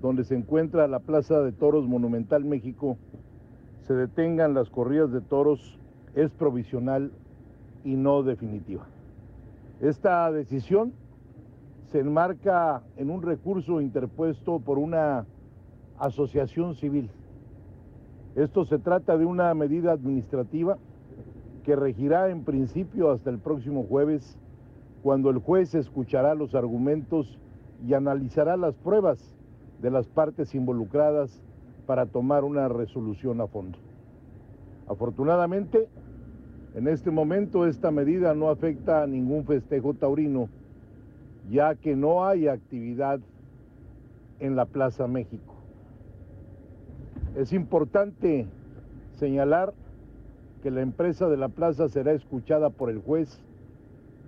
[0.00, 2.98] donde se encuentra la Plaza de Toros Monumental México,
[3.82, 5.78] se detengan las corridas de toros
[6.16, 7.12] es provisional
[7.84, 8.86] y no definitiva.
[9.80, 10.92] Esta decisión
[11.92, 15.26] se enmarca en un recurso interpuesto por una
[15.98, 17.10] asociación civil.
[18.34, 20.78] Esto se trata de una medida administrativa
[21.62, 24.38] que regirá en principio hasta el próximo jueves,
[25.02, 27.38] cuando el juez escuchará los argumentos
[27.86, 29.36] y analizará las pruebas
[29.82, 31.42] de las partes involucradas
[31.86, 33.78] para tomar una resolución a fondo.
[34.88, 35.88] Afortunadamente,
[36.76, 40.50] en este momento esta medida no afecta a ningún festejo taurino,
[41.50, 43.18] ya que no hay actividad
[44.40, 45.54] en la Plaza México.
[47.34, 48.46] Es importante
[49.12, 49.72] señalar
[50.62, 53.40] que la empresa de la plaza será escuchada por el juez,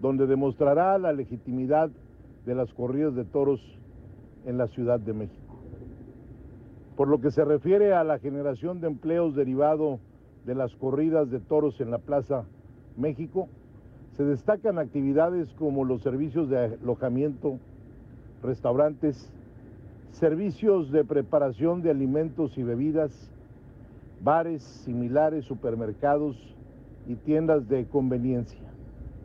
[0.01, 1.91] donde demostrará la legitimidad
[2.47, 3.61] de las corridas de toros
[4.47, 5.59] en la Ciudad de México.
[6.97, 10.01] Por lo que se refiere a la generación de empleos derivado
[10.45, 12.45] de las corridas de toros en la Plaza
[12.97, 13.49] México,
[14.17, 17.59] se destacan actividades como los servicios de alojamiento,
[18.43, 19.31] restaurantes,
[20.11, 23.31] servicios de preparación de alimentos y bebidas,
[24.23, 26.37] bares similares, supermercados
[27.07, 28.59] y tiendas de conveniencia,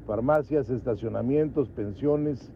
[0.06, 2.52] farmacias, estacionamientos, pensiones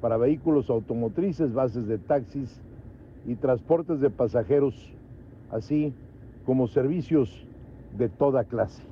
[0.00, 2.60] para vehículos automotrices, bases de taxis
[3.26, 4.74] y transportes de pasajeros,
[5.50, 5.94] así
[6.44, 7.46] como servicios
[7.96, 8.82] de toda clase,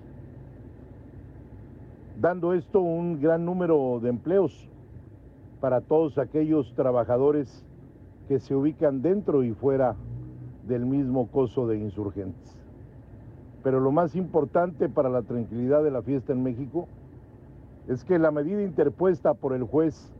[2.21, 4.69] dando esto un gran número de empleos
[5.61, 7.65] para todos aquellos trabajadores
[8.29, 9.97] que se ubican dentro y fuera
[10.67, 12.57] del mismo coso de insurgentes.
[13.63, 16.87] Pero lo más importante para la tranquilidad de la fiesta en México
[17.89, 20.15] es que la medida interpuesta por el juez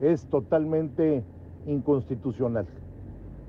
[0.00, 1.24] es totalmente
[1.66, 2.66] inconstitucional.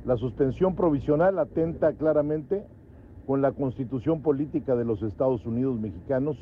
[0.05, 2.65] La suspensión provisional atenta claramente
[3.25, 6.37] con la constitución política de los Estados Unidos mexicanos,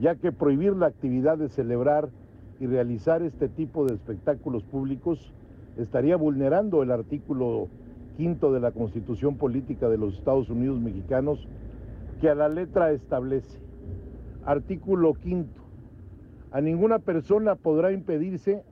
[0.00, 2.08] ya que prohibir la actividad de celebrar
[2.60, 5.32] y realizar este tipo de espectáculos públicos
[5.76, 7.68] estaría vulnerando el artículo
[8.16, 11.46] quinto de la constitución política de los Estados Unidos mexicanos,
[12.20, 13.60] que a la letra establece,
[14.44, 15.60] Artículo quinto.
[16.52, 18.62] A ninguna persona podrá impedirse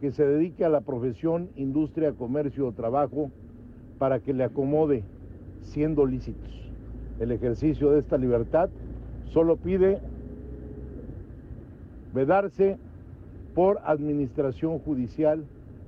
[0.00, 3.30] que se dedique a la profesión, industria, comercio o trabajo
[3.98, 5.04] para que le acomode,
[5.60, 6.59] siendo lícitos.
[7.20, 8.70] El ejercicio de esta libertad
[9.26, 10.00] solo pide
[12.14, 12.78] vedarse
[13.54, 15.44] por administración judicial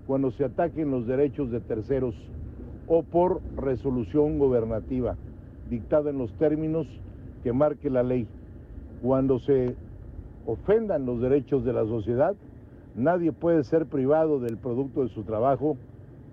[0.06, 2.14] cuando se ataquen los derechos de terceros
[2.86, 5.16] o por resolución gobernativa
[5.70, 6.86] dictada en los términos
[7.42, 8.28] que marque la ley.
[9.00, 9.74] Cuando se
[10.46, 12.34] ofendan los derechos de la sociedad,
[12.94, 15.76] nadie puede ser privado del producto de su trabajo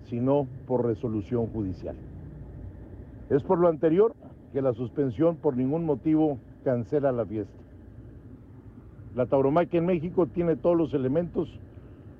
[0.04, 1.96] sino por resolución judicial.
[3.30, 4.14] Es por lo anterior
[4.52, 7.54] que la suspensión por ningún motivo cancela la fiesta.
[9.14, 11.48] La tauromaquia en México tiene todos los elementos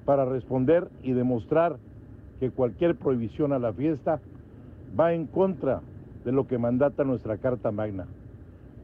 [0.04, 1.78] para responder y demostrar
[2.40, 4.20] que cualquier prohibición a la fiesta
[4.98, 5.82] va en contra
[6.24, 8.06] de lo que mandata nuestra Carta Magna.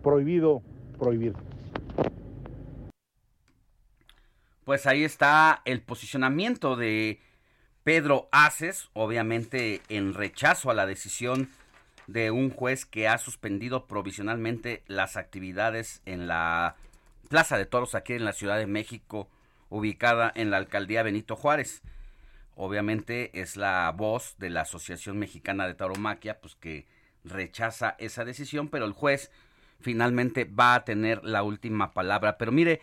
[0.02, 0.62] Prohibido
[0.98, 1.34] prohibir.
[4.64, 7.20] Pues ahí está el posicionamiento de
[7.84, 11.48] Pedro Aces, obviamente en rechazo a la decisión
[12.06, 16.76] de un juez que ha suspendido provisionalmente las actividades en la
[17.28, 19.28] Plaza de Toros aquí en la Ciudad de México,
[19.68, 21.82] ubicada en la alcaldía Benito Juárez.
[22.54, 26.86] Obviamente es la voz de la Asociación Mexicana de Tauromaquia, pues que
[27.24, 29.30] rechaza esa decisión, pero el juez
[29.80, 32.38] finalmente va a tener la última palabra.
[32.38, 32.80] Pero mire,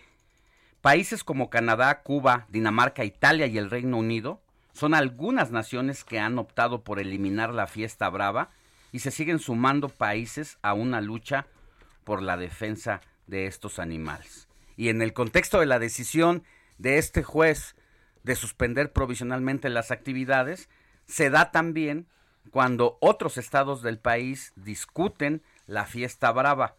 [0.82, 4.42] países como Canadá, Cuba, Dinamarca, Italia y el Reino Unido
[4.74, 8.52] son algunas naciones que han optado por eliminar la fiesta brava
[8.94, 11.48] y se siguen sumando países a una lucha
[12.06, 14.48] por la defensa de estos animales.
[14.78, 16.44] Y en el contexto de la decisión
[16.78, 17.76] de este juez
[18.24, 20.70] de suspender provisionalmente las actividades,
[21.06, 22.08] se da también
[22.52, 26.76] cuando otros estados del país discuten la fiesta brava.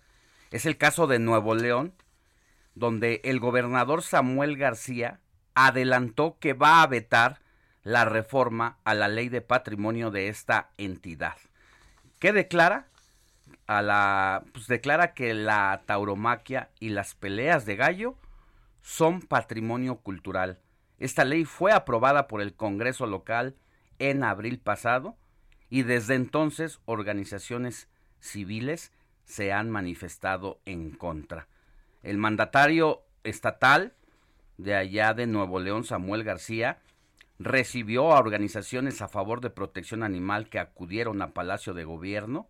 [0.51, 1.95] Es el caso de Nuevo León,
[2.77, 5.21] donde el gobernador Samuel García
[5.55, 7.41] adelantó que va a vetar
[7.83, 11.37] la reforma a la ley de patrimonio de esta entidad.
[12.25, 12.87] ¿Qué declara?
[13.67, 18.17] A la, pues declara que la tauromaquia y las peleas de gallo
[18.81, 20.59] son patrimonio cultural.
[20.99, 23.57] Esta ley fue aprobada por el Congreso local
[23.99, 25.19] en abril pasado
[25.69, 28.91] y desde entonces organizaciones civiles
[29.27, 31.47] se han manifestado en contra.
[32.03, 33.93] El mandatario estatal
[34.57, 36.79] de allá de Nuevo León, Samuel García,
[37.45, 42.49] recibió a organizaciones a favor de protección animal que acudieron a Palacio de Gobierno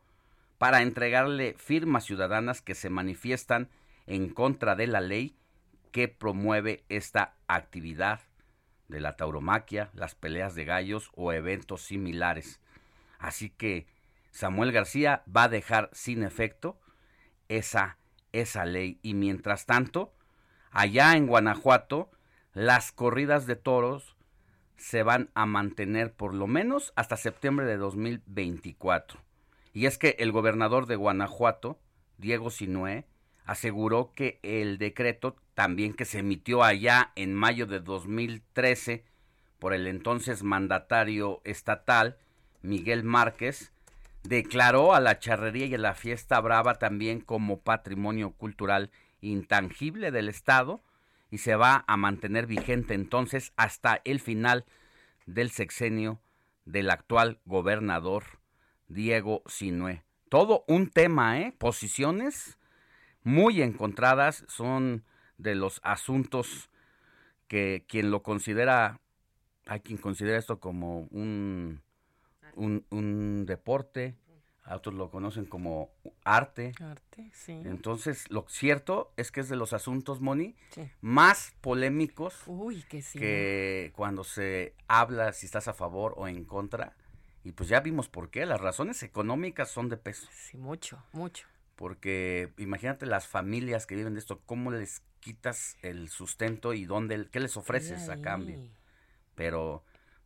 [0.57, 3.69] para entregarle firmas ciudadanas que se manifiestan
[4.07, 5.37] en contra de la ley
[5.91, 8.21] que promueve esta actividad
[8.87, 12.61] de la tauromaquia, las peleas de gallos o eventos similares.
[13.19, 13.89] Así que
[14.31, 16.79] Samuel García va a dejar sin efecto
[17.49, 17.99] esa,
[18.33, 19.01] esa ley.
[19.03, 20.15] Y mientras tanto,
[20.71, 22.13] allá en Guanajuato,
[22.53, 24.14] las corridas de toros
[24.77, 29.20] se van a mantener por lo menos hasta septiembre de 2024.
[29.72, 31.79] Y es que el gobernador de Guanajuato,
[32.18, 33.05] Diego Sinué,
[33.45, 39.05] aseguró que el decreto también que se emitió allá en mayo de 2013
[39.59, 42.16] por el entonces mandatario estatal,
[42.62, 43.72] Miguel Márquez,
[44.22, 50.29] declaró a la charrería y a la fiesta brava también como patrimonio cultural intangible del
[50.29, 50.83] Estado
[51.35, 54.64] y se va a mantener vigente entonces hasta el final
[55.26, 56.20] del sexenio
[56.64, 58.22] del actual gobernador
[58.87, 60.05] Diego Sinué.
[60.28, 61.53] Todo un tema, ¿eh?
[61.59, 62.57] Posiciones
[63.24, 65.03] muy encontradas son
[65.37, 66.70] de los asuntos
[67.49, 69.01] que quien lo considera,
[69.66, 71.82] hay quien considera esto como un,
[72.55, 74.14] un, un deporte,
[74.71, 75.91] otros lo conocen como
[76.25, 76.73] arte.
[76.81, 77.53] Arte, sí.
[77.65, 80.57] Entonces, lo cierto es que es de los asuntos, Moni,
[81.01, 83.19] más polémicos Uy, que, sí.
[83.19, 86.95] que cuando se habla si estás a favor o en contra.
[87.45, 88.47] Y pues ya vimos por qué.
[88.47, 90.29] Las razones económicas son de peso.
[90.33, 91.47] Sí, mucho, mucho.
[91.77, 97.29] Porque imagínate las familias que viven de esto, cómo les quitas el sustento y dónde,
[97.31, 98.61] qué les ofreces a cambio.
[99.35, 99.85] Pero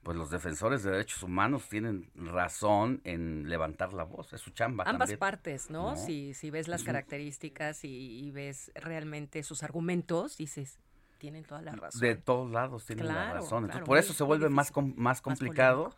[0.08, 4.84] pues los defensores de derechos humanos tienen razón en levantar la voz, es su chamba.
[4.84, 5.18] Ambas también.
[5.18, 5.96] partes, ¿no?
[5.96, 10.78] Si, si ves las características y, y ves realmente sus argumentos, dices,
[11.18, 12.00] tienen toda la razón.
[12.00, 13.64] De todos lados tienen la Claro, razón.
[13.64, 15.94] Entonces, claro, por eso se vuelve más, difícil, com- más más complicado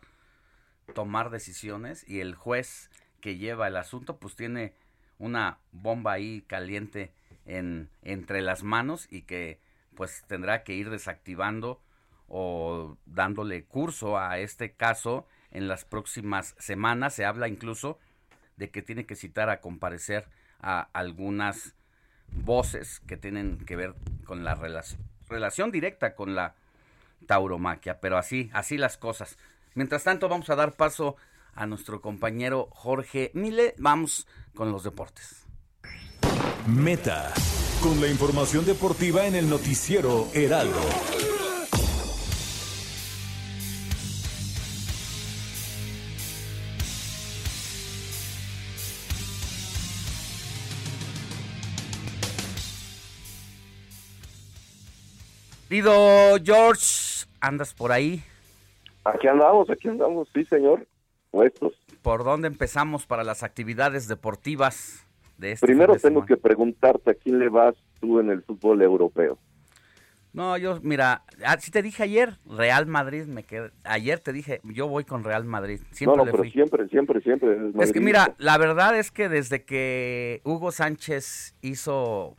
[0.93, 2.89] tomar decisiones y el juez
[3.21, 4.73] que lleva el asunto pues tiene
[5.19, 7.13] una bomba ahí caliente
[7.45, 9.61] en, entre las manos y que
[9.95, 11.79] pues tendrá que ir desactivando
[12.33, 17.13] o dándole curso a este caso en las próximas semanas.
[17.13, 17.99] Se habla incluso
[18.55, 20.29] de que tiene que citar a comparecer
[20.61, 21.75] a algunas
[22.31, 26.55] voces que tienen que ver con la relación, directa con la
[27.27, 29.37] tauromaquia, pero así, así las cosas.
[29.75, 31.17] Mientras tanto, vamos a dar paso
[31.53, 33.75] a nuestro compañero Jorge Mile.
[33.77, 34.25] Vamos
[34.55, 35.45] con los deportes.
[36.65, 37.33] Meta,
[37.83, 41.30] con la información deportiva en el noticiero Heraldo.
[55.71, 58.21] Pido George, ¿andas por ahí?
[59.05, 60.85] Aquí andamos, aquí andamos, sí, señor.
[61.29, 61.71] Puestos.
[62.01, 65.07] ¿Por dónde empezamos para las actividades deportivas
[65.37, 69.37] de este Primero tengo que preguntarte a quién le vas tú en el fútbol europeo.
[70.33, 74.59] No, yo, mira, así ah, te dije ayer, Real Madrid, me quedé, ayer te dije,
[74.65, 75.79] yo voy con Real Madrid.
[75.91, 77.71] Siempre no, no, pero siempre, siempre, siempre.
[77.79, 82.35] Es que mira, la verdad es que desde que Hugo Sánchez hizo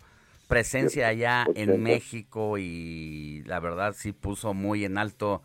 [0.53, 5.41] presencia allá en México y la verdad sí puso muy en alto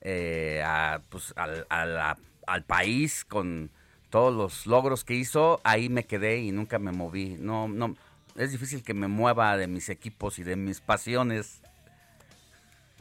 [0.00, 0.62] eh,
[1.10, 3.70] pues, al, al, país con
[4.08, 7.36] todos los logros que hizo, ahí me quedé y nunca me moví.
[7.38, 7.94] No, no,
[8.36, 11.60] es difícil que me mueva de mis equipos y de mis pasiones.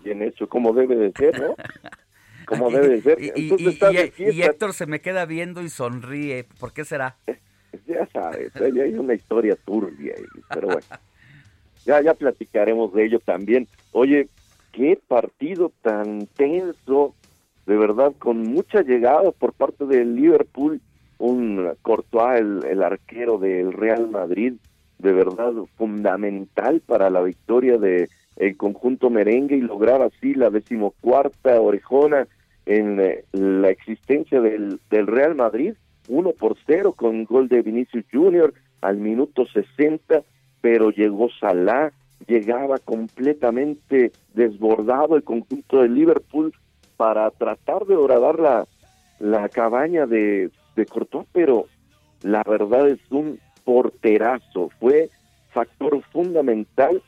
[0.04, 1.56] Bien hecho, como debe de ser, ¿no?
[2.46, 3.18] Como debe de ser.
[3.22, 3.54] Y,
[4.18, 6.46] y, Héctor se me queda viendo y sonríe.
[6.60, 7.16] ¿Por qué será?
[7.88, 10.14] Ya sabes, hay una historia turbia,
[10.50, 10.86] pero bueno
[11.86, 13.68] ya, ya platicaremos de ello también.
[13.92, 14.28] Oye,
[14.72, 17.14] qué partido tan tenso,
[17.66, 20.82] de verdad, con mucha llegada por parte del Liverpool,
[21.18, 24.54] un Courtois, el, el arquero del Real Madrid,
[24.98, 31.60] de verdad fundamental para la victoria de el conjunto merengue y lograr así la decimocuarta
[31.60, 32.28] orejona
[32.66, 35.74] en eh, la existencia del, del Real Madrid,
[36.08, 40.24] uno por cero con gol de Vinicius Junior al minuto 60
[40.62, 41.92] pero llegó Salah,
[42.28, 46.54] llegaba completamente desbordado el conjunto de Liverpool
[46.98, 48.68] para tratar de horadar la,
[49.20, 51.66] la cabaña de, de Courtois, pero
[52.22, 55.10] la verdad es un porterazo, fue
[55.52, 57.02] factor fundamental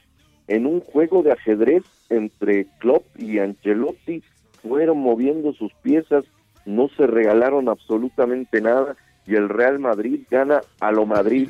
[0.48, 4.24] en un juego de ajedrez entre Klopp y Ancelotti,
[4.62, 6.26] fueron moviendo sus piezas,
[6.66, 11.50] no se regalaron absolutamente nada y el Real Madrid gana a lo Madrid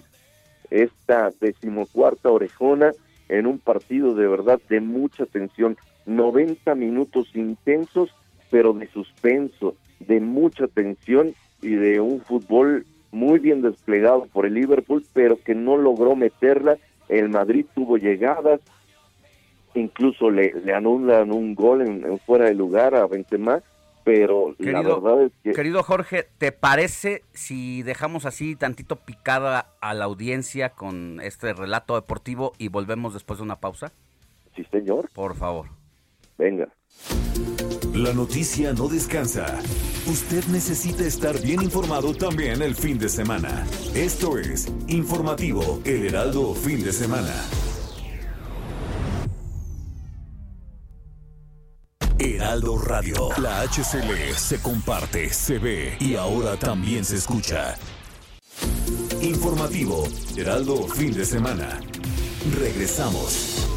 [0.70, 2.92] esta decimocuarta orejona
[3.30, 8.14] en un partido de verdad de mucha tensión, 90 minutos intensos,
[8.52, 14.56] pero de suspenso, de mucha tensión y de un fútbol muy bien desplegado por el
[14.56, 16.78] Liverpool, pero que no logró meterla.
[17.08, 18.60] El Madrid tuvo llegadas,
[19.76, 23.62] incluso le, anulan un gol en, fuera de lugar a Benzema,
[24.04, 25.52] pero querido, la verdad es que...
[25.52, 31.96] Querido Jorge, ¿te parece si dejamos así tantito picada a la audiencia con este relato
[31.96, 33.92] deportivo y volvemos después de una pausa?
[34.56, 35.10] Sí, señor.
[35.14, 35.68] Por favor.
[36.38, 36.68] Venga.
[37.94, 39.46] La noticia no descansa.
[40.08, 43.66] Usted necesita estar bien informado también el fin de semana.
[43.96, 47.34] Esto es Informativo El Heraldo Fin de Semana.
[52.24, 53.30] Heraldo Radio.
[53.38, 57.76] La HCL se comparte, se ve y ahora también se escucha.
[59.22, 61.82] Informativo, Heraldo fin de semana.
[62.58, 63.68] Regresamos.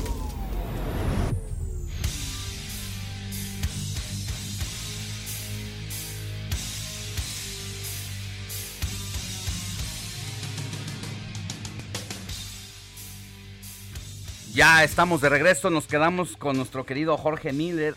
[14.54, 17.96] Ya estamos de regreso, nos quedamos con nuestro querido Jorge Miller,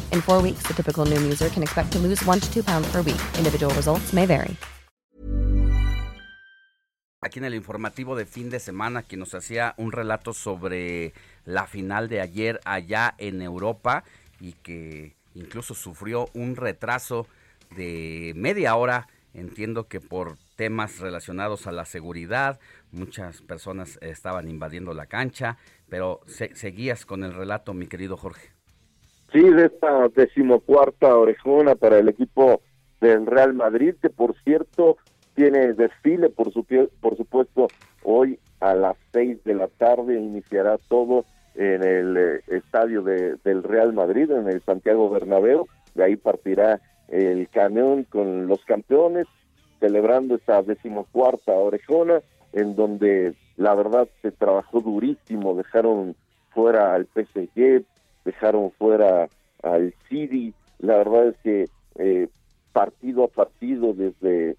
[0.11, 2.91] In four weeks, the typical Noom user can expect to lose one to two pounds
[2.91, 3.21] per week.
[3.37, 4.57] Individual results may vary.
[7.23, 11.13] Aquí en el informativo de fin de semana, que nos hacía un relato sobre
[11.45, 14.03] la final de ayer allá en Europa
[14.39, 17.27] y que incluso sufrió un retraso
[17.75, 19.07] de media hora.
[19.33, 22.59] Entiendo que por temas relacionados a la seguridad,
[22.91, 25.57] muchas personas estaban invadiendo la cancha,
[25.87, 28.60] pero seguías con el relato, mi querido Jorge.
[29.31, 32.61] Sí, de esta decimocuarta orejona para el equipo
[32.99, 34.97] del Real Madrid, que por cierto
[35.35, 36.65] tiene desfile, por, su,
[36.99, 37.67] por supuesto,
[38.03, 41.25] hoy a las 6 de la tarde iniciará todo
[41.55, 45.67] en el eh, estadio de, del Real Madrid, en el Santiago Bernabéu.
[45.95, 49.27] De ahí partirá el camión con los campeones,
[49.79, 52.21] celebrando esta decimocuarta orejona,
[52.53, 56.15] en donde la verdad se trabajó durísimo, dejaron
[56.49, 57.83] fuera al PSG,
[58.25, 59.29] dejaron fuera
[59.63, 62.27] al City, la verdad es que eh,
[62.73, 64.55] partido a partido desde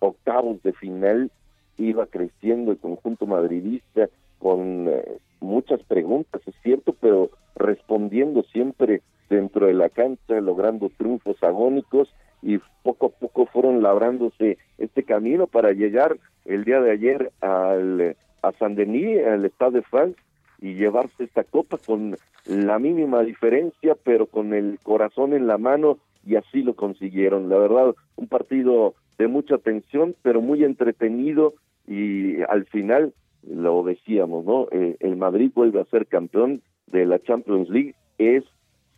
[0.00, 1.30] octavos de final
[1.78, 4.08] iba creciendo el conjunto madridista
[4.38, 11.42] con eh, muchas preguntas, es cierto, pero respondiendo siempre dentro de la cancha, logrando triunfos
[11.42, 12.12] agónicos
[12.42, 18.16] y poco a poco fueron labrándose este camino para llegar el día de ayer al
[18.42, 20.16] a Saint-Denis, al Estado de France
[20.62, 22.16] y llevarse esta copa con
[22.46, 27.48] la mínima diferencia, pero con el corazón en la mano y así lo consiguieron.
[27.48, 31.54] La verdad, un partido de mucha tensión, pero muy entretenido
[31.86, 33.12] y al final
[33.42, 34.68] lo decíamos, ¿no?
[34.70, 38.44] Eh, el Madrid vuelve a ser campeón de la Champions League, es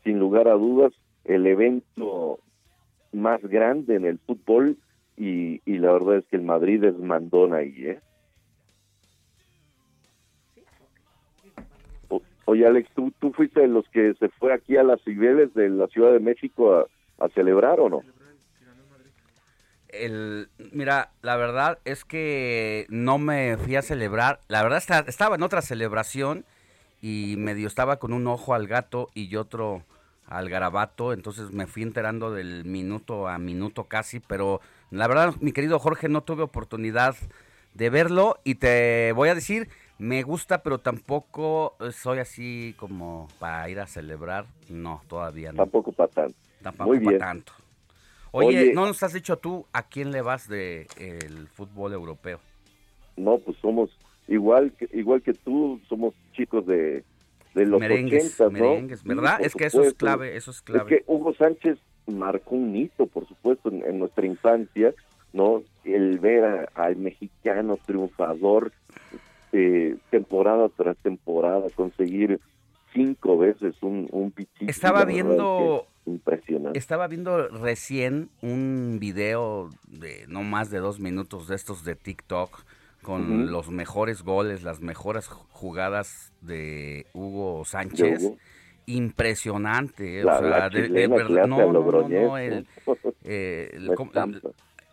[0.05, 0.93] sin lugar a dudas
[1.25, 2.41] el evento
[3.13, 4.77] más grande en el fútbol
[5.17, 8.01] y, y la verdad es que el Madrid es mandón ahí, ¿eh?
[12.47, 15.69] Oye, Alex, ¿tú, ¿tú fuiste de los que se fue aquí a las Cibeles de
[15.69, 16.87] la Ciudad de México a,
[17.25, 18.03] a celebrar o no?
[19.89, 24.41] El, mira, la verdad es que no me fui a celebrar.
[24.49, 26.45] La verdad estaba en otra celebración
[27.01, 29.85] y medio estaba con un ojo al gato y otro
[30.27, 34.61] al garabato, entonces me fui enterando del minuto a minuto casi, pero
[34.91, 37.15] la verdad, mi querido Jorge, no tuve oportunidad
[37.75, 39.69] de verlo y te voy a decir,
[39.99, 45.59] me gusta, pero tampoco soy así como para ir a celebrar, no, todavía no.
[45.59, 46.37] Tampoco para tanto.
[46.63, 47.53] Tampoco para tanto.
[48.33, 52.41] Oye, ¿no nos has dicho tú a quién le vas de el fútbol europeo?
[53.17, 53.97] No, pues somos
[54.27, 57.05] igual que, igual que tú, somos chicos de,
[57.55, 58.51] de los merengues, ¿no?
[58.51, 59.41] Merengues, ¿verdad?
[59.41, 60.95] es que eso es clave, eso es clave.
[60.95, 64.93] Es que Hugo Sánchez marcó un hito, por supuesto, en, nuestra infancia,
[65.33, 65.63] ¿no?
[65.85, 68.73] El ver al mexicano triunfador
[69.57, 72.41] eh, temporada tras temporada, conseguir
[72.93, 74.35] cinco veces un, un.
[74.67, 76.77] Estaba viendo impresionante.
[76.77, 82.65] Estaba viendo recién un video de no más de dos minutos de estos de TikTok
[83.03, 88.33] con los mejores goles, las mejores jugadas de Hugo Sánchez.
[88.87, 92.67] Impresionante, o sea, de, verdad, no, no, el,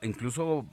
[0.01, 0.65] incluso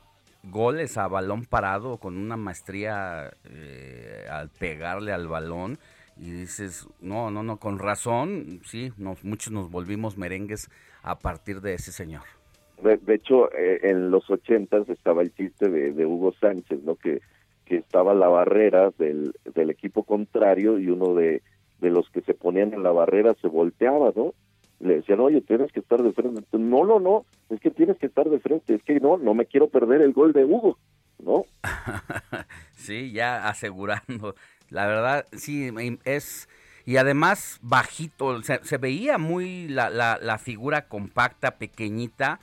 [0.50, 5.78] goles a balón parado con una maestría eh, al pegarle al balón
[6.16, 10.68] y dices, no, no, no, con razón, sí, nos, muchos nos volvimos merengues
[11.02, 12.22] a partir de ese señor.
[12.82, 16.94] De, hecho, eh, en los ochentas estaba el chiste de, Hugo Sánchez, ¿no?
[16.96, 17.20] Que,
[17.64, 21.42] que estaba la barrera del, del equipo contrario y uno de,
[21.80, 24.34] de los que se ponían en la barrera se volteaba, ¿no?
[24.80, 26.42] Le decían, oye, tienes que estar de frente.
[26.52, 29.46] No, no, no, es que tienes que estar de frente, es que no, no me
[29.46, 30.78] quiero perder el gol de Hugo,
[31.18, 31.44] ¿no?
[32.76, 34.34] sí, ya asegurando
[34.70, 35.70] la verdad, sí,
[36.04, 36.48] es...
[36.84, 42.40] Y además bajito, se, se veía muy la, la, la, figura compacta, pequeñita,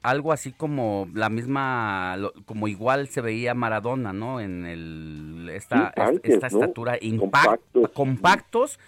[0.00, 2.16] algo así como la misma,
[2.46, 4.40] como igual se veía Maradona, ¿no?
[4.40, 5.92] En el, esta,
[6.22, 8.80] esta estatura, compactos, compactos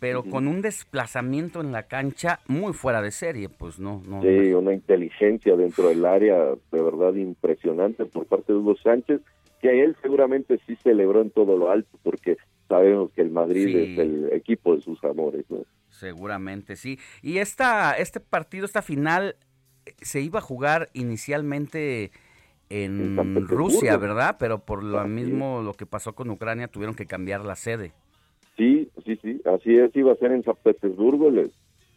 [0.00, 4.22] pero con un desplazamiento en la cancha muy fuera de serie, pues no, no.
[4.22, 6.36] Sí, una inteligencia dentro del área
[6.72, 9.20] de verdad impresionante por parte de Hugo Sánchez
[9.64, 12.36] que él seguramente sí celebró en todo lo alto, porque
[12.68, 15.64] sabemos que el Madrid es el equipo de sus amores, ¿no?
[15.88, 16.98] Seguramente, sí.
[17.22, 19.36] Y esta, este partido, esta final,
[20.02, 22.10] se iba a jugar inicialmente
[22.68, 23.16] en,
[23.48, 24.36] Rusia, ¿verdad?
[24.38, 27.94] Pero por lo mismo, lo que pasó con Ucrania, tuvieron que cambiar la sede.
[28.56, 31.50] Sí, sí, sí, así es, iba a ser en San Petersburgo, les,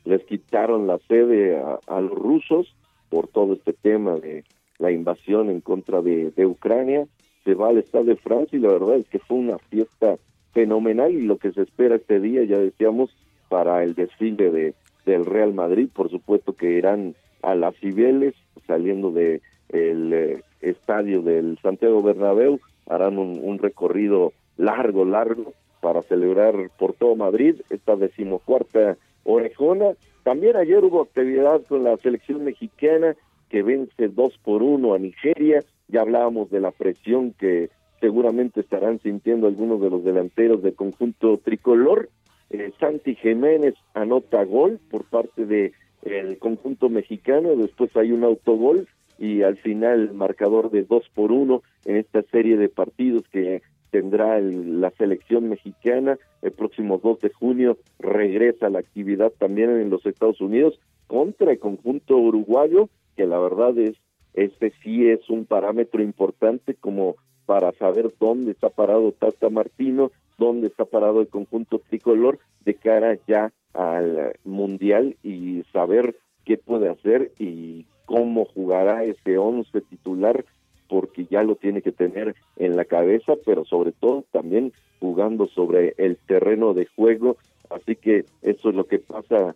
[0.05, 2.75] les quitaron la sede a, los rusos
[3.09, 4.43] por todo este tema de
[4.79, 7.05] la invasión en contra de Ucrania.
[7.43, 10.17] Se va al Estado de Francia y la verdad es que fue una fiesta
[10.57, 13.15] fenomenal y lo que se espera este día, ya decíamos,
[13.47, 14.73] para el desfile de,
[15.05, 18.33] del Real Madrid, por supuesto que irán a las Cibeles,
[18.65, 26.55] saliendo de el eh, estadio del Santiago Bernabéu, harán un, recorrido largo, largo para celebrar
[26.77, 29.93] por todo Madrid esta decimocuarta orejona.
[30.23, 33.15] También ayer hubo actividad con la selección mexicana
[33.49, 38.99] que vence dos por uno a Nigeria ya hablábamos de la presión que seguramente estarán
[38.99, 42.09] sintiendo algunos de los delanteros del conjunto tricolor.
[42.49, 45.73] Eh, Santi Jiménez anota gol por parte de
[46.03, 48.87] el conjunto mexicano, después hay un autogol
[49.17, 53.61] y al final el marcador de 2 por 1 en esta serie de partidos que
[53.91, 56.17] tendrá la selección mexicana.
[56.41, 61.59] El próximo 2 de junio regresa la actividad también en los Estados Unidos contra el
[61.59, 63.95] conjunto uruguayo, que la verdad es,
[64.33, 67.15] este sí es un parámetro importante como
[67.45, 73.17] para saber dónde está parado Tata Martino, dónde está parado el conjunto tricolor de cara
[73.27, 80.45] ya al Mundial y saber qué puede hacer y cómo jugará ese once titular
[80.87, 85.93] porque ya lo tiene que tener en la cabeza, pero sobre todo también jugando sobre
[85.97, 87.37] el terreno de juego.
[87.69, 89.55] Así que eso es lo que pasa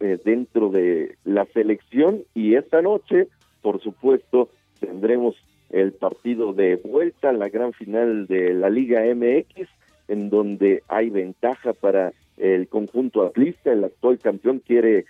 [0.00, 2.24] eh, dentro de la selección.
[2.34, 3.28] Y esta noche,
[3.62, 4.48] por supuesto,
[4.80, 5.36] tendremos
[5.70, 9.68] el partido de vuelta a la gran final de la Liga MX,
[10.08, 15.06] en donde hay ventaja para el conjunto atlista, el actual campeón quiere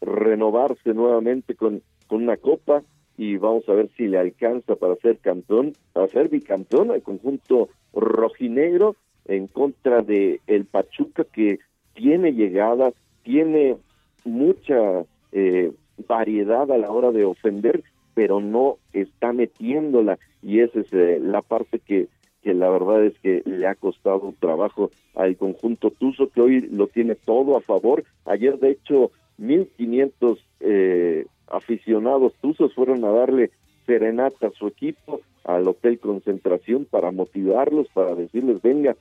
[0.00, 2.82] renovarse nuevamente con, con una copa,
[3.18, 7.68] y vamos a ver si le alcanza para ser campeón, para ser bicampeón al conjunto
[7.92, 8.94] rojinegro
[9.26, 11.58] en contra de el Pachuca que
[11.94, 12.92] tiene llegada,
[13.24, 13.76] tiene
[14.24, 15.72] mucha eh,
[16.06, 17.82] variedad a la hora de ofender,
[18.14, 22.06] pero no está metiéndola y esa es eh, la parte que
[22.40, 26.86] que la verdad es que le ha costado trabajo al conjunto Tuzo que hoy lo
[26.86, 28.04] tiene todo a favor.
[28.24, 33.50] Ayer de hecho 1500 eh, aficionados tuzos fueron a darle
[33.86, 38.96] serenata a su equipo al Hotel Concentración para motivarlos, para decirles, venga,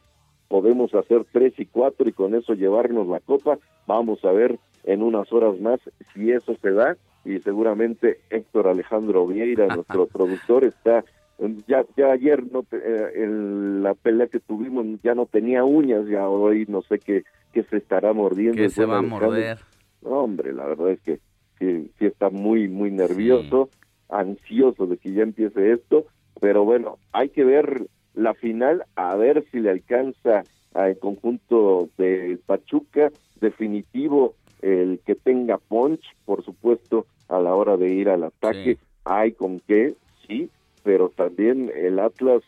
[0.48, 3.60] podemos hacer tres y cuatro y con eso llevarnos la copa.
[3.86, 5.80] Vamos a ver en unas horas más
[6.14, 6.96] si eso se da
[7.26, 11.04] y seguramente Héctor Alejandro Vieira, nuestro productor, está
[11.68, 16.28] ya ya ayer no eh, en la pelea que tuvimos ya no tenía uñas ya
[16.28, 19.60] hoy no sé qué qué se estará mordiendo ¿Qué se va a morder
[20.02, 21.20] hombre la verdad es que
[21.60, 23.70] sí, está muy, muy nervioso,
[24.10, 26.06] ansioso de que ya empiece esto,
[26.40, 30.44] pero bueno, hay que ver la final, a ver si le alcanza
[30.74, 37.90] al conjunto de Pachuca, definitivo el que tenga punch, por supuesto, a la hora de
[37.90, 39.96] ir al ataque, hay con qué,
[40.28, 40.50] sí,
[40.84, 42.44] pero también el Atlas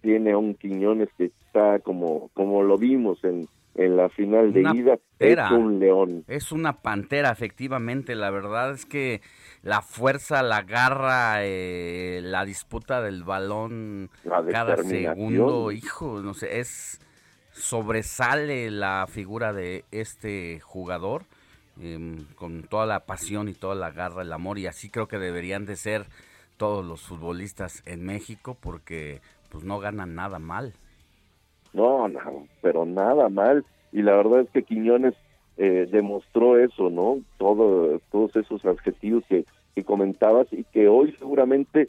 [0.00, 3.48] tiene a un Quiñones que está como, como lo vimos en,
[3.78, 6.24] en la final de ida es un león.
[6.26, 8.16] Es una pantera, efectivamente.
[8.16, 9.20] La verdad es que
[9.62, 14.10] la fuerza, la garra, eh, la disputa del balón
[14.50, 17.00] cada segundo, hijo, no sé, es
[17.52, 21.22] sobresale la figura de este jugador
[21.80, 25.18] em, con toda la pasión y toda la garra, el amor y así creo que
[25.18, 26.06] deberían de ser
[26.56, 30.74] todos los futbolistas en México porque pues no ganan nada mal.
[31.78, 33.64] No, no, pero nada mal.
[33.92, 35.14] Y la verdad es que Quiñones
[35.56, 37.20] eh, demostró eso, ¿no?
[37.38, 39.44] Todo, todos esos adjetivos que,
[39.76, 41.88] que comentabas y que hoy seguramente,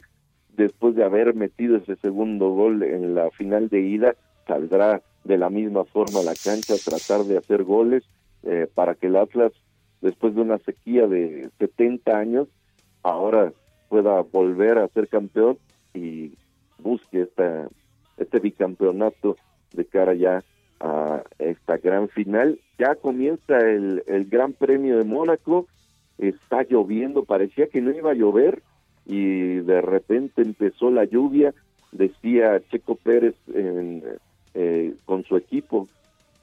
[0.56, 4.14] después de haber metido ese segundo gol en la final de ida,
[4.46, 8.04] saldrá de la misma forma a la cancha a tratar de hacer goles
[8.44, 9.52] eh, para que el Atlas,
[10.00, 12.48] después de una sequía de 70 años,
[13.02, 13.52] ahora
[13.88, 15.58] pueda volver a ser campeón
[15.94, 16.34] y
[16.78, 17.68] busque esta,
[18.18, 19.36] este bicampeonato
[19.72, 20.42] de cara ya
[20.80, 22.58] a esta gran final.
[22.78, 25.66] Ya comienza el, el Gran Premio de Mónaco,
[26.18, 28.62] está lloviendo, parecía que no iba a llover
[29.06, 31.54] y de repente empezó la lluvia,
[31.92, 35.88] decía Checo Pérez eh, con su equipo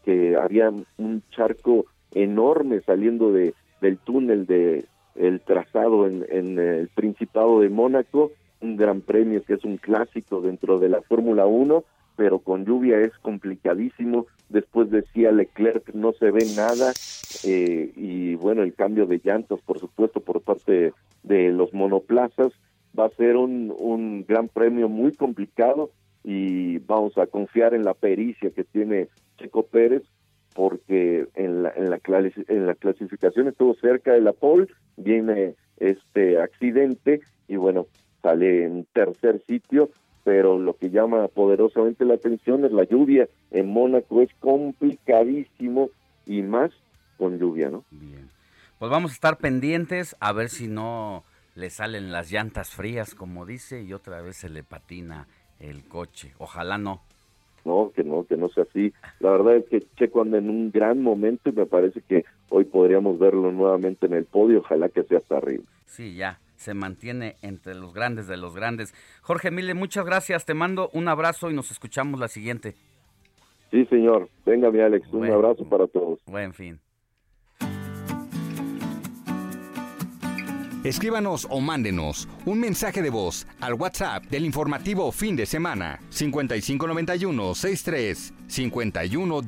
[0.04, 4.86] que había un charco enorme saliendo de del túnel de
[5.16, 8.32] el trazado en, en el Principado de Mónaco,
[8.62, 11.84] un gran premio que es un clásico dentro de la Fórmula 1
[12.18, 14.26] pero con lluvia es complicadísimo.
[14.50, 16.92] Después decía Leclerc, no se ve nada.
[17.46, 22.52] Eh, y bueno, el cambio de llantas, por supuesto, por parte de los monoplazas,
[22.98, 25.92] va a ser un, un gran premio muy complicado
[26.24, 29.08] y vamos a confiar en la pericia que tiene
[29.38, 30.04] Checo Pérez
[30.56, 32.00] porque en la, en la,
[32.48, 34.66] en la clasificación estuvo cerca de la pole,
[34.96, 37.86] viene este accidente y bueno,
[38.24, 39.92] sale en tercer sitio,
[40.28, 43.30] pero lo que llama poderosamente la atención es la lluvia.
[43.50, 45.90] En Mónaco es complicadísimo
[46.26, 46.72] y más
[47.18, 47.86] con lluvia, ¿no?
[47.92, 48.30] Bien.
[48.78, 51.24] Pues vamos a estar pendientes a ver si no
[51.56, 55.30] le salen las llantas frías, como dice, y otra vez se le patina
[55.62, 56.34] el coche.
[56.40, 57.04] Ojalá no.
[57.64, 58.92] No, que no, que no sea así.
[59.22, 62.66] La verdad es que Checo anda en un gran momento y me parece que hoy
[62.66, 64.60] podríamos verlo nuevamente en el podio.
[64.60, 65.64] Ojalá que sea hasta arriba.
[65.86, 68.94] Sí, ya, se mantiene entre los grandes de los grandes.
[69.22, 72.76] Jorge Mille, muchas gracias, te mando un abrazo y nos escuchamos la siguiente.
[73.72, 74.30] Sí, señor.
[74.46, 76.20] Venga, mi Alex, un abrazo para todos.
[76.26, 76.80] Buen fin.
[80.84, 87.56] Escríbanos o mándenos un mensaje de voz al WhatsApp del informativo fin de semana 5591
[87.56, 89.42] 63 51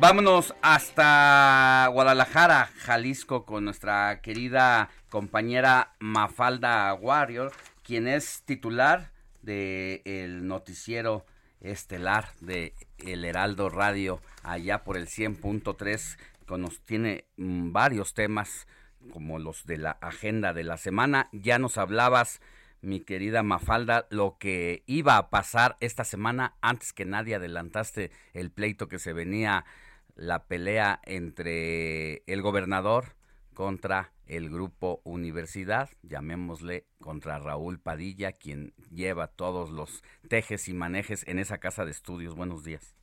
[0.00, 7.52] Vámonos hasta Guadalajara, Jalisco, con nuestra querida compañera Mafalda Warrior,
[7.82, 9.10] quien es titular
[9.42, 11.26] del el noticiero
[11.60, 16.16] estelar de El Heraldo Radio, allá por el 100.3,
[16.48, 18.66] que nos tiene mm, varios temas
[19.12, 21.28] como los de la agenda de la semana.
[21.32, 22.40] Ya nos hablabas,
[22.80, 26.54] mi querida Mafalda, lo que iba a pasar esta semana.
[26.62, 29.66] Antes que nadie adelantaste el pleito que se venía
[30.16, 33.16] la pelea entre el gobernador
[33.54, 41.26] contra el grupo Universidad, llamémosle contra Raúl Padilla, quien lleva todos los tejes y manejes
[41.26, 42.36] en esa casa de estudios.
[42.36, 42.94] Buenos días.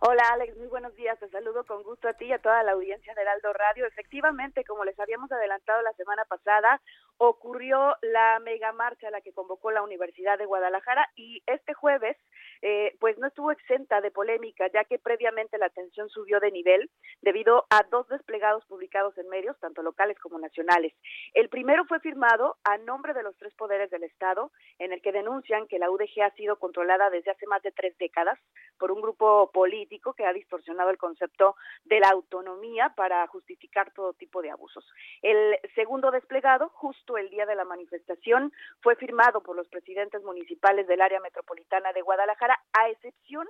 [0.00, 1.18] Hola Alex, muy buenos días.
[1.18, 3.86] Te saludo con gusto a ti y a toda la audiencia de Heraldo Radio.
[3.86, 6.82] Efectivamente, como les habíamos adelantado la semana pasada,
[7.16, 12.16] ocurrió la mega marcha a la que convocó la Universidad de Guadalajara y este jueves
[12.62, 16.90] eh, pues no estuvo exenta de polémica ya que previamente la tensión subió de nivel
[17.22, 20.92] debido a dos desplegados publicados en medios tanto locales como nacionales.
[21.34, 25.12] El primero fue firmado a nombre de los tres poderes del Estado en el que
[25.12, 28.38] denuncian que la UDG ha sido controlada desde hace más de tres décadas
[28.78, 34.12] por un grupo político que ha distorsionado el concepto de la autonomía para justificar todo
[34.12, 34.86] tipo de abusos.
[35.22, 40.86] El segundo desplegado, justo el día de la manifestación fue firmado por los presidentes municipales
[40.86, 43.46] del área metropolitana de Guadalajara, a excepción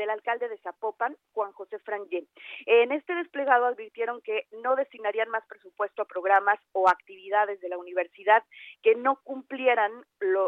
[0.00, 2.24] del alcalde de Zapopan, Juan José Frangé.
[2.64, 7.76] En este desplegado advirtieron que no destinarían más presupuesto a programas o actividades de la
[7.76, 8.42] universidad
[8.82, 9.92] que no cumplieran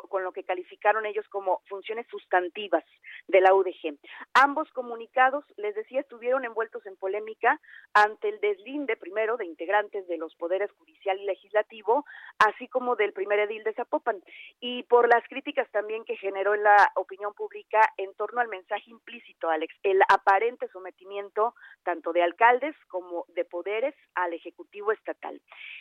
[0.08, 2.82] con lo que calificaron ellos como funciones sustantivas
[3.28, 3.98] de la UDG.
[4.32, 7.60] Ambos comunicados, les decía, estuvieron envueltos en polémica
[7.92, 12.06] ante el deslinde primero de integrantes de los poderes judicial y legislativo,
[12.38, 14.22] así como del primer edil de Zapopan,
[14.60, 18.90] y por las críticas también que generó en la opinión pública en torno al mensaje
[18.90, 25.40] implícito Alex, el aparente sometimiento tanto de alcaldes como de poderes al Ejecutivo Estatal.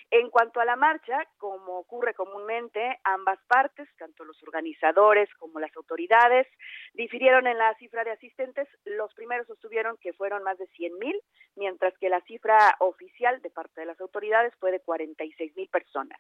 [0.10, 5.76] En cuanto a la marcha, como ocurre comúnmente, ambas partes, tanto los organizadores como las
[5.76, 6.48] autoridades,
[6.94, 8.68] difirieron en la cifra de asistentes.
[8.86, 11.22] Los primeros sostuvieron que fueron más de 100 mil,
[11.56, 16.20] mientras que la cifra oficial de parte de las autoridades fue de 46 mil personas.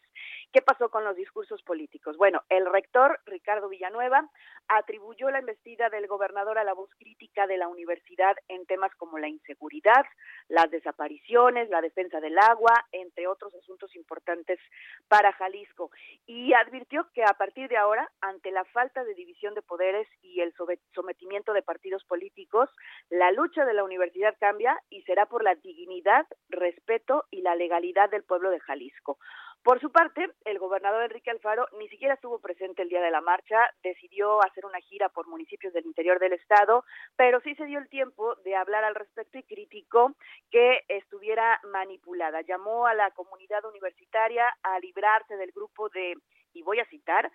[0.51, 2.17] ¿Qué pasó con los discursos políticos?
[2.17, 4.29] Bueno, el rector Ricardo Villanueva
[4.67, 9.19] atribuyó la embestida del gobernador a la voz crítica de la universidad en temas como
[9.19, 10.05] la inseguridad,
[10.47, 14.59] las desapariciones, la defensa del agua, entre otros asuntos importantes
[15.07, 15.91] para Jalisco.
[16.25, 20.41] Y advirtió que a partir de ahora, ante la falta de división de poderes y
[20.41, 20.51] el
[20.95, 22.69] sometimiento de partidos políticos,
[23.09, 28.09] la lucha de la universidad cambia y será por la dignidad, respeto y la legalidad
[28.09, 29.19] del pueblo de Jalisco.
[29.63, 33.21] Por su parte, el gobernador Enrique Alfaro ni siquiera estuvo presente el día de la
[33.21, 36.83] marcha, decidió hacer una gira por municipios del interior del estado,
[37.15, 40.15] pero sí se dio el tiempo de hablar al respecto y criticó
[40.49, 42.41] que estuviera manipulada.
[42.41, 46.15] Llamó a la comunidad universitaria a librarse del grupo de,
[46.53, 47.31] y voy a citar,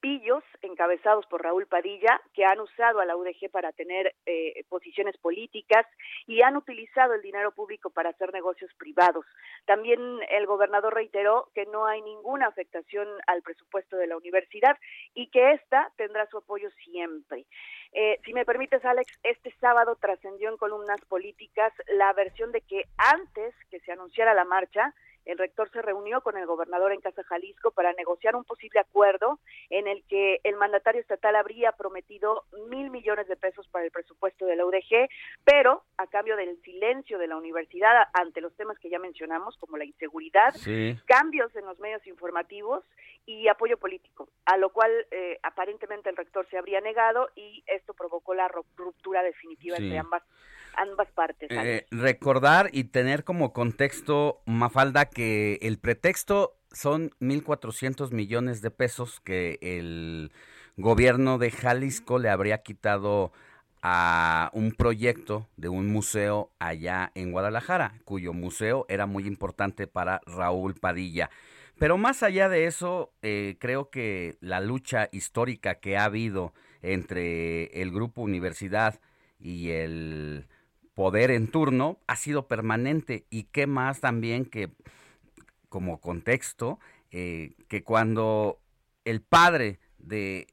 [0.00, 5.16] pillos encabezados por Raúl Padilla que han usado a la UDG para tener eh, posiciones
[5.18, 5.86] políticas
[6.26, 9.24] y han utilizado el dinero público para hacer negocios privados.
[9.66, 10.00] También
[10.30, 14.76] el gobernador reiteró que no hay ninguna afectación al presupuesto de la universidad
[15.14, 17.46] y que ésta tendrá su apoyo siempre.
[17.92, 22.84] Eh, si me permites, Alex, este sábado trascendió en columnas políticas la versión de que
[22.96, 24.94] antes que se anunciara la marcha,
[25.30, 29.38] el rector se reunió con el gobernador en Casa Jalisco para negociar un posible acuerdo
[29.70, 34.44] en el que el mandatario estatal habría prometido mil millones de pesos para el presupuesto
[34.46, 35.08] de la UDG,
[35.44, 39.76] pero a cambio del silencio de la universidad ante los temas que ya mencionamos, como
[39.76, 40.54] la inseguridad,
[41.06, 42.84] cambios en los medios informativos
[43.24, 47.94] y apoyo político, a lo cual eh, aparentemente el rector se habría negado y esto
[47.94, 50.22] provocó la ruptura definitiva entre ambas
[50.76, 51.48] ambas partes.
[51.50, 59.20] Eh, recordar y tener como contexto, Mafalda, que el pretexto son 1.400 millones de pesos
[59.20, 60.32] que el
[60.76, 63.32] gobierno de Jalisco le habría quitado
[63.82, 70.20] a un proyecto de un museo allá en Guadalajara, cuyo museo era muy importante para
[70.26, 71.30] Raúl Padilla.
[71.78, 76.52] Pero más allá de eso, eh, creo que la lucha histórica que ha habido
[76.82, 79.00] entre el grupo Universidad
[79.38, 80.46] y el
[81.00, 84.68] poder en turno ha sido permanente y qué más también que
[85.70, 86.78] como contexto
[87.10, 88.60] eh, que cuando
[89.06, 90.46] el padre de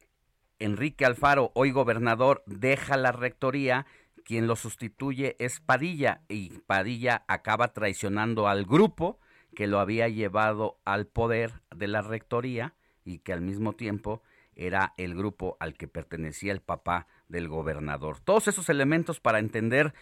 [0.58, 3.88] Enrique Alfaro, hoy gobernador, deja la rectoría,
[4.24, 9.20] quien lo sustituye es Padilla y Padilla acaba traicionando al grupo
[9.54, 14.22] que lo había llevado al poder de la rectoría y que al mismo tiempo
[14.56, 18.22] era el grupo al que pertenecía el papá del gobernador.
[18.22, 19.94] Todos esos elementos para entender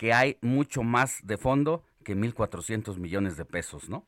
[0.00, 4.06] que hay mucho más de fondo que 1.400 millones de pesos, ¿no?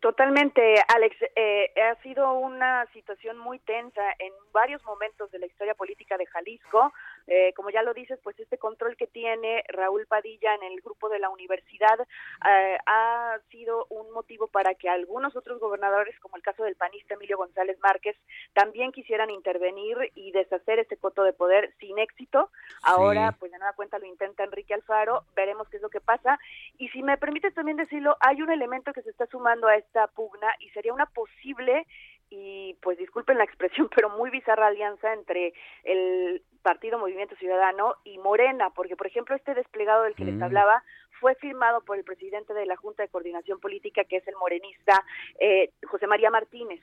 [0.00, 1.14] Totalmente, Alex.
[1.36, 6.26] Eh, ha sido una situación muy tensa en varios momentos de la historia política de
[6.26, 6.92] Jalisco.
[7.26, 11.08] Eh, como ya lo dices, pues este control que tiene Raúl Padilla en el grupo
[11.08, 11.98] de la universidad
[12.46, 17.14] eh, ha sido un motivo para que algunos otros gobernadores, como el caso del panista
[17.14, 18.16] Emilio González Márquez,
[18.52, 22.50] también quisieran intervenir y deshacer este coto de poder sin éxito.
[22.82, 25.24] Ahora, pues de nueva cuenta lo intenta Enrique Alfaro.
[25.34, 26.38] Veremos qué es lo que pasa.
[26.78, 30.06] Y si me permites también decirlo, hay un elemento que se está sumando a esta
[30.08, 31.86] pugna y sería una posible
[32.30, 35.52] y pues disculpen la expresión, pero muy bizarra alianza entre
[35.84, 40.42] el Partido Movimiento Ciudadano y Morena, porque por ejemplo este desplegado del que les mm.
[40.42, 40.82] hablaba
[41.20, 45.04] fue firmado por el presidente de la Junta de Coordinación Política, que es el morenista
[45.38, 46.80] eh, José María Martínez.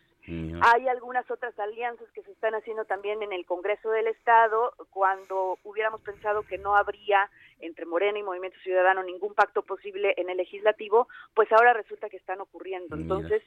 [0.62, 5.58] Hay algunas otras alianzas que se están haciendo también en el Congreso del Estado, cuando
[5.64, 7.30] hubiéramos pensado que no habría
[7.62, 12.18] entre Morena y Movimiento Ciudadano ningún pacto posible en el legislativo, pues ahora resulta que
[12.18, 12.96] están ocurriendo.
[12.96, 13.42] Entonces,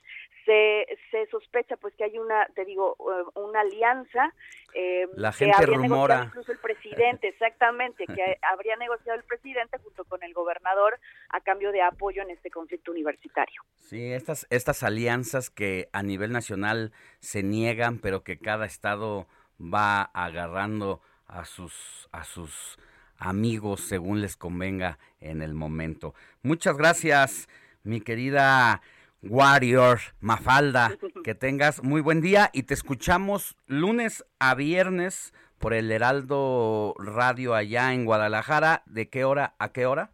[0.45, 4.33] se, se sospecha pues que hay una, te digo, eh, una alianza.
[4.75, 6.25] Eh, La gente que rumora.
[6.27, 10.99] Incluso el presidente, exactamente, que habría negociado el presidente junto con el gobernador
[11.31, 13.63] a cambio de apoyo en este conflicto universitario.
[13.77, 19.27] Sí, estas, estas alianzas que a nivel nacional se niegan, pero que cada estado
[19.61, 22.79] va agarrando a sus, a sus
[23.19, 26.15] amigos según les convenga en el momento.
[26.43, 27.49] Muchas gracias,
[27.83, 28.83] mi querida
[29.23, 30.93] Warrior Mafalda.
[31.23, 37.55] Que tengas muy buen día y te escuchamos lunes a viernes por el Heraldo Radio
[37.55, 38.83] allá en Guadalajara.
[38.87, 40.11] ¿De qué hora a qué hora?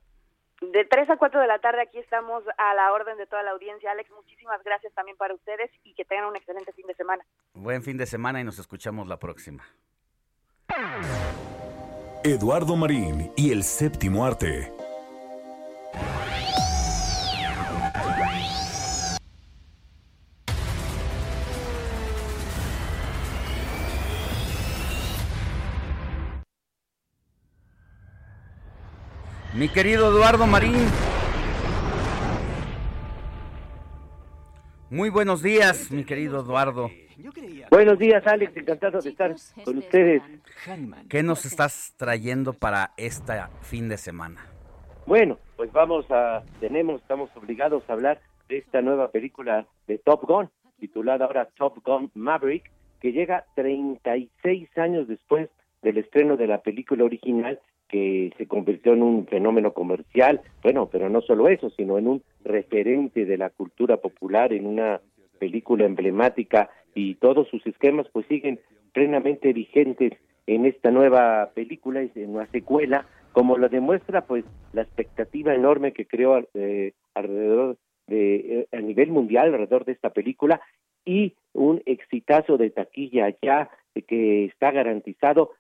[0.60, 3.52] De 3 a 4 de la tarde aquí estamos a la orden de toda la
[3.52, 3.90] audiencia.
[3.90, 7.24] Alex, muchísimas gracias también para ustedes y que tengan un excelente fin de semana.
[7.54, 9.64] Buen fin de semana y nos escuchamos la próxima.
[12.22, 14.70] Eduardo Marín y el séptimo arte.
[29.54, 30.88] Mi querido Eduardo Marín.
[34.90, 36.90] Muy buenos días, mi querido Eduardo.
[37.70, 38.56] Buenos días, Alex.
[38.56, 39.32] Encantado de estar
[39.64, 40.20] con ustedes.
[41.08, 44.44] ¿Qué nos estás trayendo para este fin de semana?
[45.06, 50.24] Bueno, pues vamos a, tenemos, estamos obligados a hablar de esta nueva película de Top
[50.26, 50.50] Gun,
[50.80, 52.68] titulada ahora Top Gun Maverick,
[53.00, 55.48] que llega 36 años después
[55.82, 57.60] del estreno de la película original
[57.90, 62.22] que se convirtió en un fenómeno comercial, bueno, pero no solo eso, sino en un
[62.44, 65.00] referente de la cultura popular, en una
[65.38, 68.60] película emblemática y todos sus esquemas pues siguen
[68.92, 70.12] plenamente vigentes
[70.46, 76.06] en esta nueva película, en una secuela, como lo demuestra pues la expectativa enorme que
[76.06, 77.76] creó eh, alrededor
[78.06, 80.60] de eh, a nivel mundial alrededor de esta película
[81.04, 83.70] y un exitazo de taquilla ya
[84.06, 85.52] que está garantizado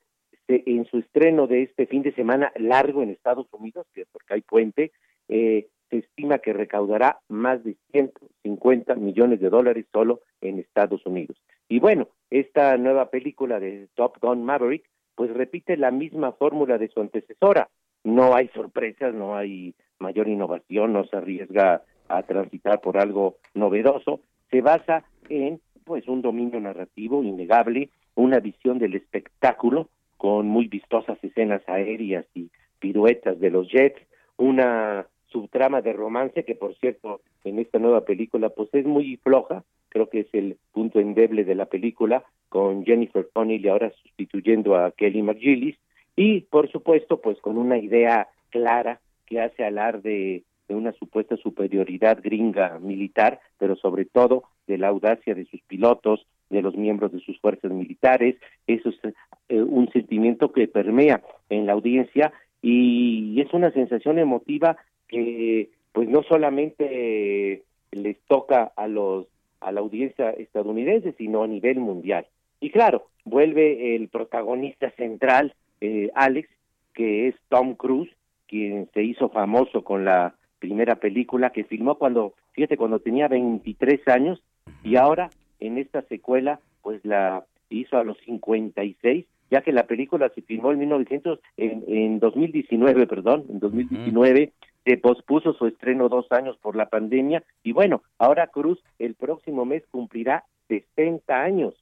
[0.50, 4.40] en su estreno de este fin de semana largo en Estados Unidos, que porque hay
[4.42, 4.92] puente,
[5.28, 11.36] eh, se estima que recaudará más de 150 millones de dólares solo en Estados Unidos.
[11.68, 16.88] Y bueno, esta nueva película de Top Gun Maverick, pues repite la misma fórmula de
[16.88, 17.68] su antecesora.
[18.04, 24.20] No hay sorpresas, no hay mayor innovación, no se arriesga a transitar por algo novedoso.
[24.50, 29.88] Se basa en pues un dominio narrativo innegable, una visión del espectáculo
[30.20, 33.98] con muy vistosas escenas aéreas y piruetas de los jets,
[34.36, 39.64] una subtrama de romance que por cierto en esta nueva película pues es muy floja,
[39.88, 44.90] creo que es el punto endeble de la película con Jennifer Connelly ahora sustituyendo a
[44.90, 45.78] Kelly McGillis
[46.16, 52.18] y por supuesto pues con una idea clara que hace alarde de una supuesta superioridad
[52.22, 57.20] gringa militar, pero sobre todo de la audacia de sus pilotos, de los miembros de
[57.20, 58.36] sus fuerzas militares,
[58.66, 59.14] eso es
[59.48, 64.76] eh, un sentimiento que permea en la audiencia y es una sensación emotiva
[65.08, 67.62] que pues no solamente
[67.92, 69.26] les toca a los
[69.60, 72.26] a la audiencia estadounidense sino a nivel mundial.
[72.60, 76.48] Y claro vuelve el protagonista central eh, Alex
[76.94, 78.10] que es Tom Cruise
[78.46, 84.06] quien se hizo famoso con la primera película que filmó cuando fíjate cuando tenía 23
[84.08, 84.42] años
[84.82, 90.28] y ahora en esta secuela pues la hizo a los 56, ya que la película
[90.34, 94.52] se filmó en 1900, en, en 2019, perdón, en 2019,
[94.84, 99.64] se pospuso su estreno dos años por la pandemia y bueno, ahora Cruz el próximo
[99.64, 101.74] mes cumplirá 60 años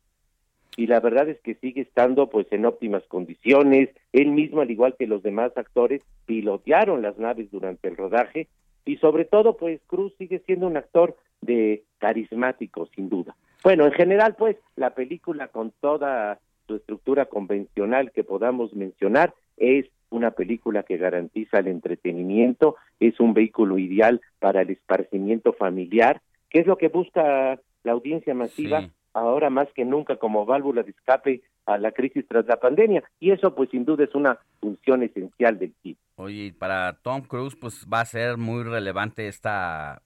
[0.76, 3.90] y la verdad es que sigue estando pues en óptimas condiciones.
[4.12, 8.46] Él mismo, al igual que los demás actores, pilotearon las naves durante el rodaje
[8.84, 13.34] y sobre todo pues Cruz sigue siendo un actor de carismático sin duda.
[13.62, 19.86] Bueno, en general pues la película con toda su estructura convencional que podamos mencionar es
[20.10, 26.60] una película que garantiza el entretenimiento, es un vehículo ideal para el esparcimiento familiar, que
[26.60, 31.42] es lo que busca la audiencia masiva ahora más que nunca como válvula de escape
[31.66, 35.58] a la crisis tras la pandemia y eso pues sin duda es una función esencial
[35.58, 35.98] del cine.
[36.16, 40.02] Oye, para Tom Cruise pues va a ser muy relevante esta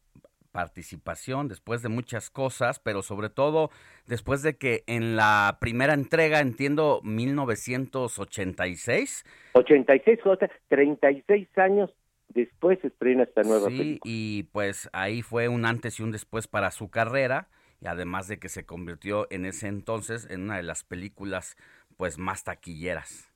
[0.53, 3.71] participación después de muchas cosas, pero sobre todo
[4.07, 9.25] después de que en la primera entrega, entiendo, 1986.
[9.55, 11.91] 86, J, 36 años
[12.29, 16.71] después estrena esta nueva sí, y pues ahí fue un antes y un después para
[16.71, 17.49] su carrera
[17.81, 21.57] y además de que se convirtió en ese entonces en una de las películas
[21.97, 23.29] pues más taquilleras.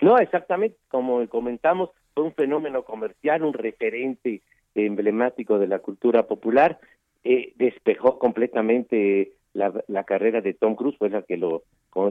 [0.00, 4.42] No, exactamente, como comentamos, fue un fenómeno comercial, un referente
[4.84, 6.78] emblemático de la cultura popular,
[7.24, 11.62] eh, despejó completamente la, carrera de Tom Cruise, fue la que lo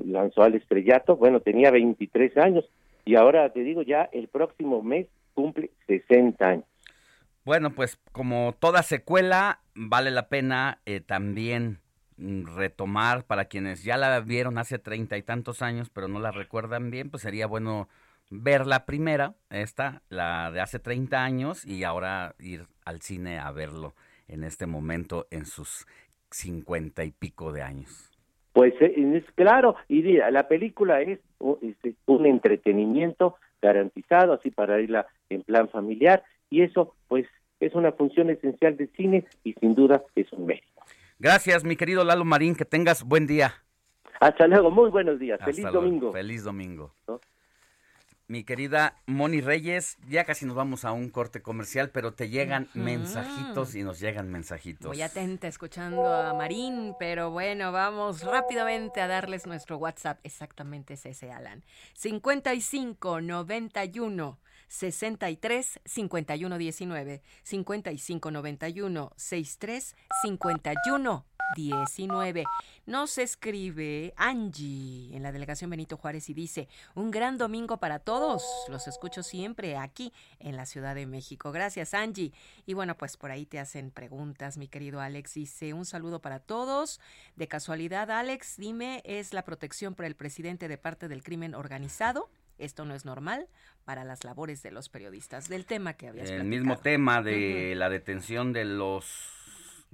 [0.06, 2.66] lanzó al estrellato, bueno, tenía 23 años
[3.06, 6.66] y ahora te digo, ya el próximo mes cumple 60 años.
[7.44, 11.78] Bueno, pues como toda secuela, vale la pena eh, también
[12.18, 16.32] mm, retomar para quienes ya la vieron hace treinta y tantos años, pero no la
[16.32, 17.88] recuerdan bien, pues sería bueno
[18.30, 23.52] ver la primera, esta, la de hace 30 años, y ahora ir al cine a
[23.52, 23.94] verlo
[24.28, 25.86] en este momento en sus
[26.32, 28.12] cincuenta y pico de años.
[28.54, 31.20] Pues eh, es claro, y la película es,
[31.62, 37.26] es un entretenimiento garantizado, así para irla en plan familiar, y eso pues
[37.60, 40.68] es una función esencial del cine y sin duda es un mérito.
[41.20, 43.54] Gracias, mi querido Lalo Marín, que tengas buen día.
[44.20, 46.12] Hasta luego, muy buenos días, feliz domingo.
[46.12, 46.94] Feliz domingo.
[48.28, 52.70] Mi querida Moni Reyes, ya casi nos vamos a un corte comercial, pero te llegan
[52.74, 54.88] mensajitos y nos llegan mensajitos.
[54.88, 60.20] Voy atenta escuchando a Marín, pero bueno, vamos rápidamente a darles nuestro WhatsApp.
[60.24, 61.64] Exactamente es ese, Alan.
[61.94, 64.40] 55 91
[64.70, 72.44] 63 51 19 55 91 63 51 19.
[72.86, 78.44] Nos escribe Angie en la delegación Benito Juárez y dice, un gran domingo para todos.
[78.70, 81.52] Los escucho siempre aquí en la Ciudad de México.
[81.52, 82.32] Gracias Angie.
[82.66, 85.34] Y bueno, pues por ahí te hacen preguntas, mi querido Alex.
[85.34, 87.00] Dice, un saludo para todos.
[87.36, 92.30] De casualidad, Alex, dime, ¿es la protección para el presidente de parte del crimen organizado?
[92.58, 93.48] Esto no es normal
[93.84, 95.50] para las labores de los periodistas.
[95.50, 99.35] Del tema que habías El mismo tema de la detención de los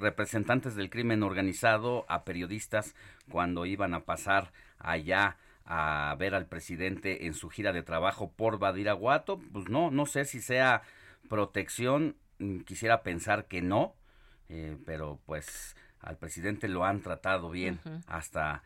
[0.01, 2.95] representantes del crimen organizado a periodistas
[3.29, 8.59] cuando iban a pasar allá a ver al presidente en su gira de trabajo por
[8.59, 9.39] Badiraguato.
[9.53, 10.81] Pues no, no sé si sea
[11.29, 13.95] protección, mm, quisiera pensar que no,
[14.49, 18.63] eh, pero pues al presidente lo han tratado bien hasta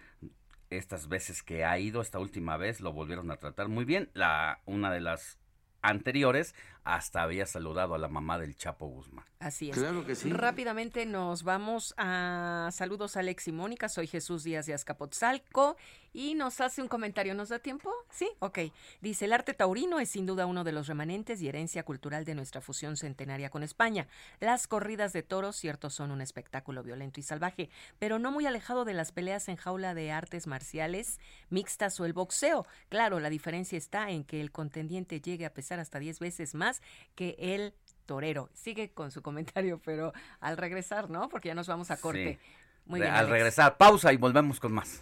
[0.69, 4.09] estas veces que ha ido, esta última vez lo volvieron a tratar muy bien.
[4.13, 5.37] La, una de las
[5.81, 6.55] anteriores
[6.85, 9.25] hasta había saludado a la mamá del Chapo Guzmán.
[9.39, 9.77] Así es.
[9.77, 10.31] Claro que sí.
[10.31, 13.89] Rápidamente nos vamos a saludos a Alex y Mónica.
[13.89, 15.77] Soy Jesús Díaz de Azcapotzalco
[16.13, 17.33] y nos hace un comentario.
[17.33, 17.91] ¿Nos da tiempo?
[18.09, 18.59] Sí, ok.
[19.01, 22.35] Dice, el arte taurino es sin duda uno de los remanentes y herencia cultural de
[22.35, 24.07] nuestra fusión centenaria con España.
[24.39, 28.85] Las corridas de toros, cierto, son un espectáculo violento y salvaje, pero no muy alejado
[28.85, 32.65] de las peleas en jaula de artes marciales mixtas o el boxeo.
[32.89, 36.74] Claro, la diferencia está en que el contendiente llegue a pesar hasta 10 veces más
[37.15, 37.73] que el
[38.05, 38.49] torero.
[38.53, 41.29] Sigue con su comentario, pero al regresar, ¿no?
[41.29, 42.39] Porque ya nos vamos a corte.
[42.85, 45.01] Muy bien, al regresar, pausa y volvemos con más.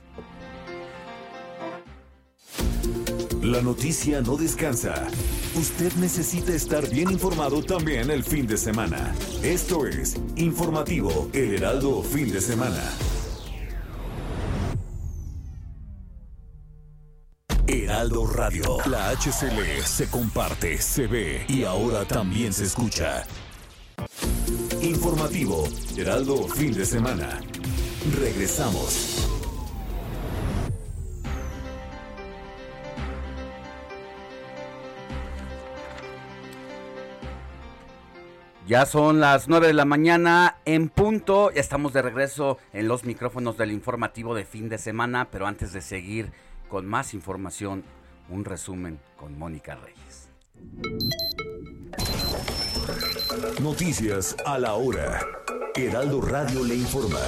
[3.42, 5.06] La noticia no descansa.
[5.56, 9.14] Usted necesita estar bien informado también el fin de semana.
[9.44, 12.82] Esto es Informativo El Heraldo Fin de Semana.
[17.94, 18.78] Heraldo Radio.
[18.90, 23.24] La HCL se comparte, se ve y ahora también se escucha.
[24.82, 27.40] Informativo, Heraldo fin de semana.
[28.20, 29.30] Regresamos.
[38.66, 41.52] Ya son las 9 de la mañana en punto.
[41.52, 45.30] Ya estamos de regreso en los micrófonos del informativo de fin de semana.
[45.30, 46.32] Pero antes de seguir
[46.74, 47.84] con más información,
[48.30, 50.32] un resumen con Mónica Reyes.
[53.62, 55.20] Noticias a la hora.
[55.76, 57.20] Heraldo Radio le informa.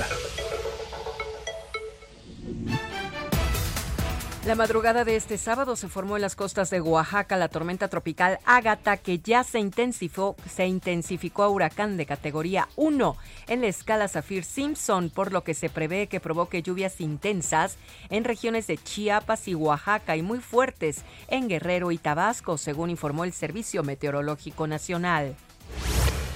[4.46, 8.38] La madrugada de este sábado se formó en las costas de Oaxaca la tormenta tropical
[8.46, 13.18] Ágata que ya se intensificó, se intensificó a huracán de categoría 1
[13.48, 17.78] en la escala Saffir-Simpson, por lo que se prevé que provoque lluvias intensas
[18.12, 23.24] en regiones de Chiapas y Oaxaca y muy fuertes en Guerrero y Tabasco, según informó
[23.24, 25.36] el Servicio Meteorológico Nacional.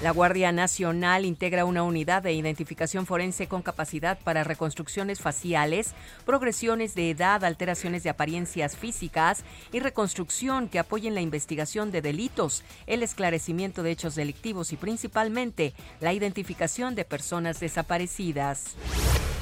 [0.02, 5.94] La Guardia Nacional integra una unidad de identificación forense con capacidad para reconstrucciones faciales,
[6.26, 9.44] progresiones de edad, alteraciones de apariencias físicas
[9.74, 15.74] y reconstrucción que apoyen la investigación de delitos, el esclarecimiento de hechos delictivos y principalmente
[16.00, 18.78] la identificación de personas desaparecidas.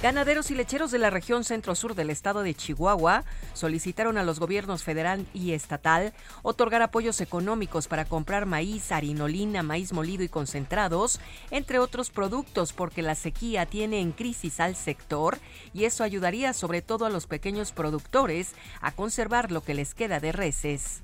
[0.01, 3.23] Ganaderos y lecheros de la región centro-sur del estado de Chihuahua
[3.55, 6.13] solicitaron a los gobiernos federal y estatal
[6.43, 13.15] otorgar apoyos económicos para comprar maíz, harinolina, maíz molido y entre otros productos, porque la
[13.15, 15.37] sequía tiene en crisis al sector
[15.73, 20.19] y eso ayudaría sobre todo a los pequeños productores a conservar lo que les queda
[20.19, 21.01] de reses.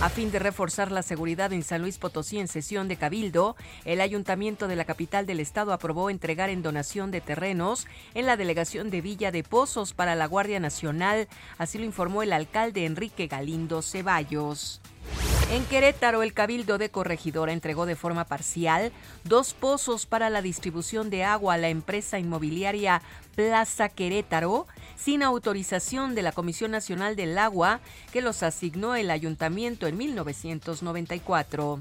[0.00, 3.54] A fin de reforzar la seguridad en San Luis Potosí en sesión de Cabildo,
[3.84, 8.38] el ayuntamiento de la capital del estado aprobó entregar en donación de terrenos en la
[8.38, 11.28] delegación de Villa de Pozos para la Guardia Nacional,
[11.58, 14.80] así lo informó el alcalde Enrique Galindo Ceballos.
[15.50, 18.92] En Querétaro, el Cabildo de Corregidora entregó de forma parcial
[19.24, 23.02] dos pozos para la distribución de agua a la empresa inmobiliaria
[23.34, 27.80] Plaza Querétaro sin autorización de la Comisión Nacional del Agua
[28.12, 31.80] que los asignó el ayuntamiento en 1994.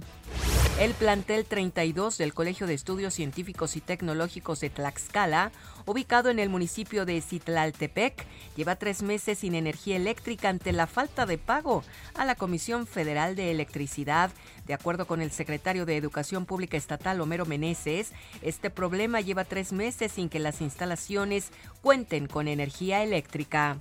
[0.79, 5.51] El plantel 32 del Colegio de Estudios Científicos y Tecnológicos de Tlaxcala,
[5.85, 8.25] ubicado en el municipio de Citlaltepec,
[8.55, 11.83] lleva tres meses sin energía eléctrica ante la falta de pago
[12.13, 14.31] a la Comisión Federal de Electricidad.
[14.67, 19.73] De acuerdo con el secretario de Educación Pública Estatal, Homero Meneses, este problema lleva tres
[19.73, 21.51] meses sin que las instalaciones
[21.81, 23.79] cuenten con energía eléctrica.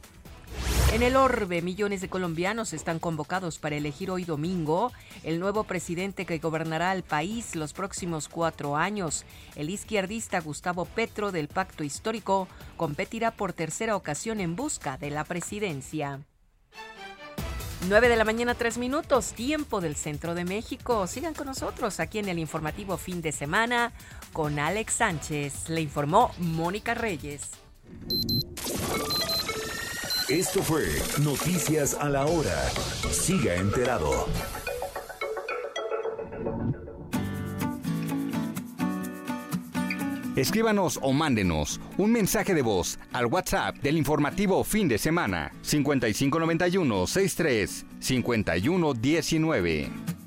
[0.92, 4.90] En el orbe, millones de colombianos están convocados para elegir hoy domingo
[5.22, 9.24] el nuevo presidente que gobernará el país los próximos cuatro años.
[9.54, 15.24] El izquierdista Gustavo Petro del Pacto Histórico competirá por tercera ocasión en busca de la
[15.24, 16.20] presidencia.
[17.86, 21.06] 9 de la mañana, 3 minutos, tiempo del centro de México.
[21.06, 23.92] Sigan con nosotros aquí en el informativo fin de semana
[24.32, 25.68] con Alex Sánchez.
[25.68, 27.50] Le informó Mónica Reyes.
[30.28, 30.84] Esto fue
[31.24, 32.68] Noticias a la Hora.
[33.10, 34.28] Siga enterado.
[40.36, 47.06] Escríbanos o mándenos un mensaje de voz al WhatsApp del informativo fin de semana 5591
[47.06, 50.17] 63 5119.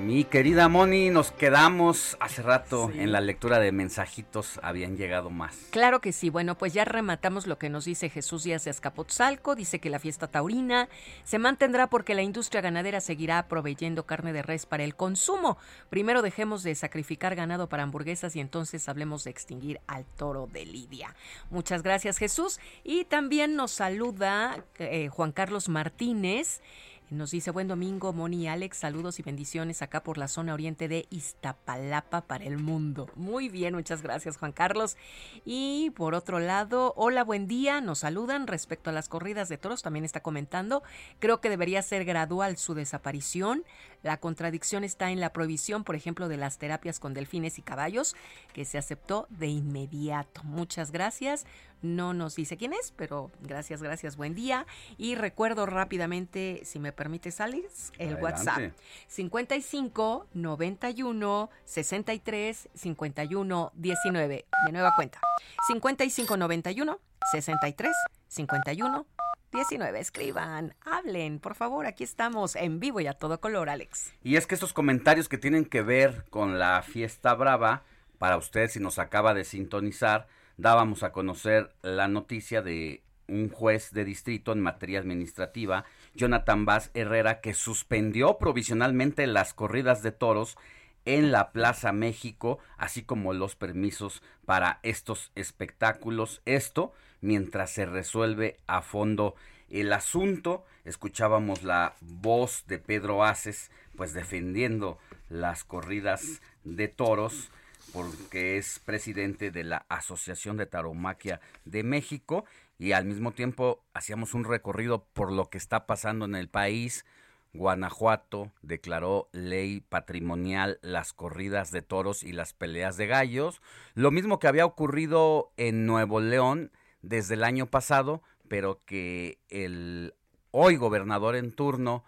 [0.00, 5.54] Mi querida Moni, nos quedamos hace rato en la lectura de mensajitos, habían llegado más.
[5.70, 9.54] Claro que sí, bueno, pues ya rematamos lo que nos dice Jesús Díaz de Azcapotzalco,
[9.54, 10.88] dice que la fiesta taurina
[11.24, 15.58] se mantendrá porque la industria ganadera seguirá proveyendo carne de res para el consumo.
[15.90, 20.64] Primero dejemos de sacrificar ganado para hamburguesas y entonces hablemos de extinguir al toro de
[20.64, 21.14] Lidia.
[21.50, 26.62] Muchas gracias Jesús y también nos saluda eh, Juan Carlos Martínez.
[27.10, 30.86] Nos dice buen domingo, Moni y Alex, saludos y bendiciones acá por la zona oriente
[30.86, 33.10] de Iztapalapa para el mundo.
[33.16, 34.96] Muy bien, muchas gracias Juan Carlos.
[35.44, 39.82] Y por otro lado, hola, buen día, nos saludan respecto a las corridas de toros,
[39.82, 40.84] también está comentando,
[41.18, 43.64] creo que debería ser gradual su desaparición.
[44.02, 48.16] La contradicción está en la prohibición, por ejemplo, de las terapias con delfines y caballos,
[48.52, 50.42] que se aceptó de inmediato.
[50.44, 51.46] Muchas gracias.
[51.82, 54.66] No nos dice quién es, pero gracias, gracias, buen día.
[54.98, 58.72] Y recuerdo rápidamente, si me permite, Alex, el WhatsApp.
[59.08, 64.46] 55 91 63 51 19.
[64.66, 65.20] De nueva cuenta.
[65.68, 67.00] 55 91
[67.30, 67.94] 63
[68.28, 69.06] 51
[69.52, 69.98] 19.
[69.98, 74.12] Escriban, hablen, por favor, aquí estamos en vivo y a todo color, Alex.
[74.22, 77.82] Y es que estos comentarios que tienen que ver con la fiesta brava,
[78.18, 83.92] para usted si nos acaba de sintonizar, dábamos a conocer la noticia de un juez
[83.92, 90.56] de distrito en materia administrativa, Jonathan Vaz Herrera, que suspendió provisionalmente las corridas de toros
[91.04, 96.42] en la Plaza México, así como los permisos para estos espectáculos.
[96.44, 99.34] Esto mientras se resuelve a fondo
[99.68, 100.64] el asunto.
[100.84, 104.98] Escuchábamos la voz de Pedro Aces, pues defendiendo
[105.28, 107.50] las corridas de toros
[107.92, 112.44] porque es presidente de la Asociación de Taromaquia de México
[112.78, 117.04] y al mismo tiempo hacíamos un recorrido por lo que está pasando en el país.
[117.52, 123.60] Guanajuato declaró ley patrimonial las corridas de toros y las peleas de gallos,
[123.94, 126.70] lo mismo que había ocurrido en Nuevo León
[127.02, 130.14] desde el año pasado, pero que el
[130.52, 132.04] hoy gobernador en turno,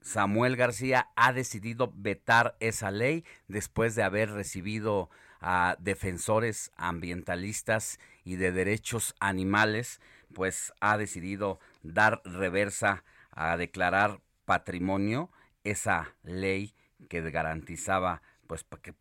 [0.00, 5.10] Samuel García, ha decidido vetar esa ley después de haber recibido
[5.40, 10.00] a defensores ambientalistas y de derechos animales,
[10.34, 15.30] pues ha decidido dar reversa a declarar patrimonio
[15.62, 16.74] esa ley
[17.10, 18.94] que garantizaba pues que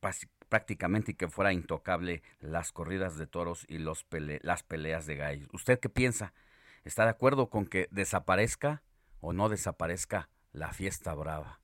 [0.50, 4.06] prácticamente que fuera intocable las corridas de toros y los
[4.42, 5.48] las peleas de gallos.
[5.54, 6.34] ¿Usted qué piensa?
[6.84, 8.84] ¿Está de acuerdo con que desaparezca
[9.22, 11.62] o no desaparezca la fiesta brava?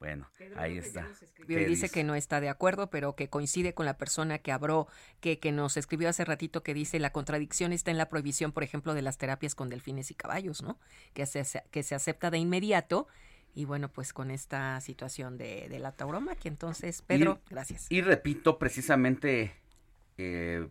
[0.00, 1.06] Bueno, ahí está.
[1.46, 4.88] dice, que no está de acuerdo, pero que coincide con la persona que habló,
[5.20, 8.62] que, que nos escribió hace ratito, que dice la contradicción está en la prohibición, por
[8.62, 10.78] ejemplo, de las terapias con delfines y caballos, ¿no?
[11.12, 13.08] Que se, que se acepta de inmediato
[13.54, 16.48] y bueno, pues con esta situación de, de la tauromaquia.
[16.48, 17.86] Entonces, Pedro, gracias.
[17.90, 19.52] Y repito precisamente
[20.16, 20.66] eh,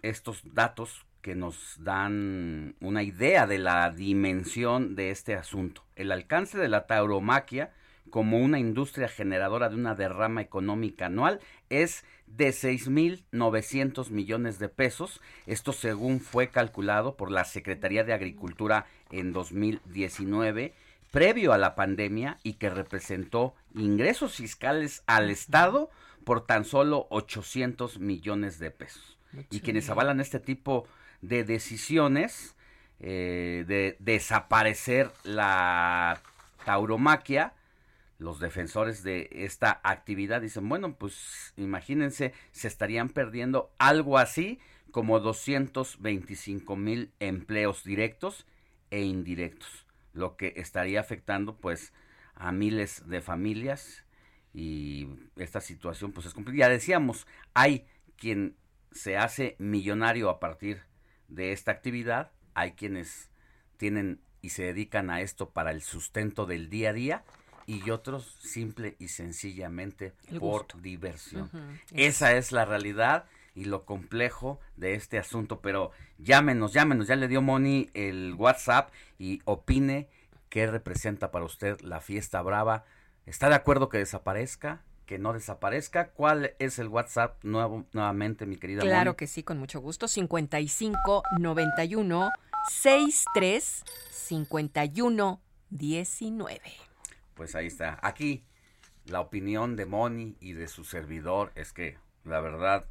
[0.00, 5.84] estos datos que nos dan una idea de la dimensión de este asunto.
[5.96, 7.74] El alcance de la tauromaquia
[8.10, 15.20] como una industria generadora de una derrama económica anual es de 6.900 millones de pesos.
[15.46, 20.74] Esto según fue calculado por la Secretaría de Agricultura en 2019,
[21.10, 25.90] previo a la pandemia, y que representó ingresos fiscales al Estado
[26.24, 29.16] por tan solo 800 millones de pesos.
[29.50, 30.86] Y quienes avalan este tipo
[31.22, 32.56] de decisiones
[33.02, 36.20] eh, de desaparecer la
[36.64, 37.54] tauromaquia,
[38.20, 44.60] los defensores de esta actividad dicen, bueno, pues imagínense, se estarían perdiendo algo así
[44.90, 48.46] como 225 mil empleos directos
[48.90, 51.94] e indirectos, lo que estaría afectando pues
[52.34, 54.04] a miles de familias
[54.52, 56.68] y esta situación pues es complicada.
[56.68, 57.86] Ya decíamos, hay
[58.16, 58.54] quien
[58.92, 60.82] se hace millonario a partir
[61.28, 63.30] de esta actividad, hay quienes
[63.78, 67.24] tienen y se dedican a esto para el sustento del día a día
[67.70, 71.48] y otros simple y sencillamente por diversión.
[71.92, 77.28] Esa es la realidad y lo complejo de este asunto, pero llámenos, llámenos, ya le
[77.28, 80.08] dio Moni el WhatsApp y opine
[80.48, 82.84] qué representa para usted la fiesta brava.
[83.24, 84.82] ¿Está de acuerdo que desaparezca?
[85.06, 86.10] que no desaparezca.
[86.10, 88.82] ¿Cuál es el WhatsApp nuevo, nuevamente, mi querida?
[88.82, 90.06] Claro que sí, con mucho gusto.
[90.06, 92.30] 55 91
[92.68, 93.82] 63
[94.12, 95.40] 51
[95.70, 96.89] 19
[97.40, 97.98] pues ahí está.
[98.02, 98.44] Aquí
[99.06, 102.86] la opinión de Moni y de su servidor es que la verdad,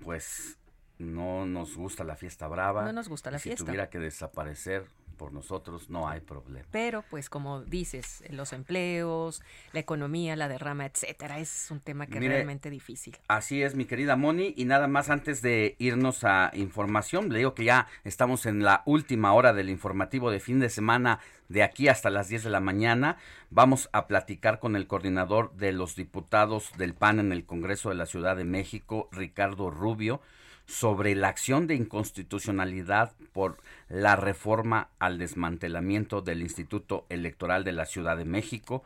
[0.00, 0.58] pues
[0.98, 2.84] no nos gusta la fiesta brava.
[2.86, 3.60] No nos gusta la fiesta.
[3.60, 6.66] Si tuviera que desaparecer, por nosotros no hay problema.
[6.70, 9.42] Pero pues como dices, los empleos,
[9.72, 13.16] la economía, la derrama, etcétera, es un tema que es realmente difícil.
[13.28, 17.54] Así es, mi querida Moni, y nada más antes de irnos a información, le digo
[17.54, 21.88] que ya estamos en la última hora del informativo de fin de semana de aquí
[21.88, 23.16] hasta las 10 de la mañana.
[23.50, 27.94] Vamos a platicar con el coordinador de los diputados del PAN en el Congreso de
[27.94, 30.20] la Ciudad de México, Ricardo Rubio
[30.66, 33.58] sobre la acción de inconstitucionalidad por
[33.88, 38.84] la reforma al desmantelamiento del Instituto Electoral de la Ciudad de México.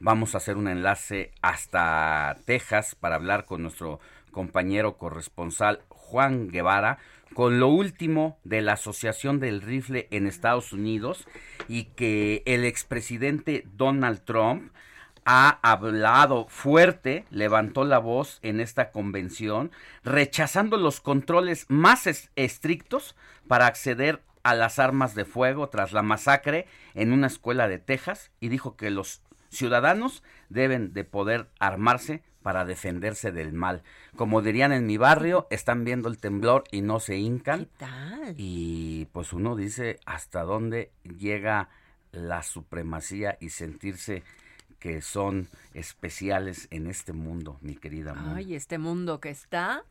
[0.00, 6.98] Vamos a hacer un enlace hasta Texas para hablar con nuestro compañero corresponsal Juan Guevara
[7.34, 11.26] con lo último de la Asociación del Rifle en Estados Unidos
[11.68, 14.72] y que el expresidente Donald Trump
[15.24, 19.70] ha hablado fuerte, levantó la voz en esta convención,
[20.02, 22.06] rechazando los controles más
[22.36, 23.16] estrictos
[23.48, 28.30] para acceder a las armas de fuego tras la masacre en una escuela de Texas
[28.40, 33.82] y dijo que los ciudadanos deben de poder armarse para defenderse del mal.
[34.16, 37.68] Como dirían en mi barrio, están viendo el temblor y no se hincan.
[38.36, 41.70] Y pues uno dice hasta dónde llega
[42.12, 44.22] la supremacía y sentirse
[44.84, 48.14] que son especiales en este mundo, mi querida.
[48.36, 49.82] Ay, este mundo que está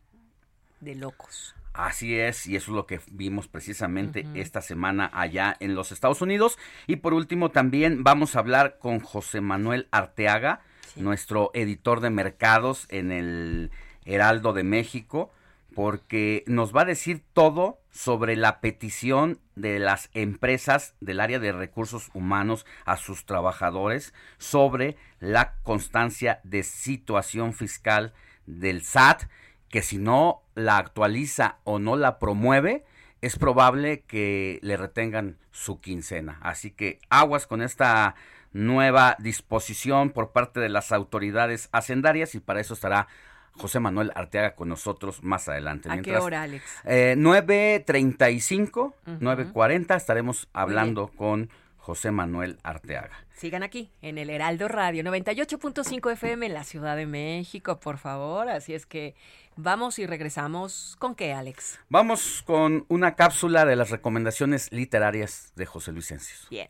[0.82, 1.56] de locos.
[1.74, 6.22] Así es, y eso es lo que vimos precisamente esta semana allá en los Estados
[6.22, 6.60] Unidos.
[6.86, 10.61] Y por último, también vamos a hablar con José Manuel Arteaga,
[10.95, 13.72] nuestro editor de mercados en el
[14.06, 15.32] Heraldo de México,
[15.74, 21.52] porque nos va a decir todo sobre la petición de las empresas del área de
[21.52, 28.14] recursos humanos a sus trabajadores sobre la constancia de situación fiscal
[28.45, 29.24] del SAT,
[29.70, 32.84] que si no la actualiza o no la promueve,
[33.22, 36.40] es probable que le retengan su quincena.
[36.41, 38.16] Así que aguas con esta
[38.52, 43.08] nueva disposición por parte de las autoridades hacendarias y para eso estará
[43.56, 45.90] José Manuel Arteaga con nosotros más adelante.
[45.92, 46.64] ¿A qué hora, Alex?
[46.86, 53.26] Eh, 9.35, 9.40 estaremos hablando con José Manuel Arteaga.
[53.36, 58.48] Sigan aquí en el Heraldo Radio 98.5 FM en la Ciudad de México, por favor.
[58.48, 59.16] Así es que
[59.58, 60.96] vamos y regresamos.
[60.98, 61.80] ¿Con qué, Alex?
[61.90, 66.48] Vamos con una cápsula de las recomendaciones literarias de José Luis Enciso.
[66.50, 66.70] Bien.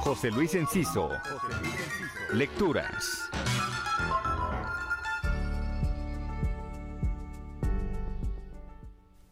[0.00, 1.10] José Luis Enciso.
[2.34, 3.30] Lecturas.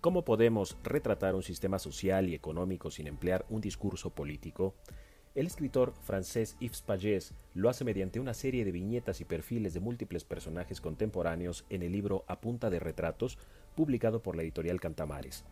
[0.01, 4.75] ¿Cómo podemos retratar un sistema social y económico sin emplear un discurso político?
[5.35, 9.81] El escritor francés Yves Pagès lo hace mediante una serie de viñetas y perfiles de
[9.81, 13.37] múltiples personajes contemporáneos en el libro A punta de retratos,
[13.77, 15.45] publicado por la editorial Cantamares.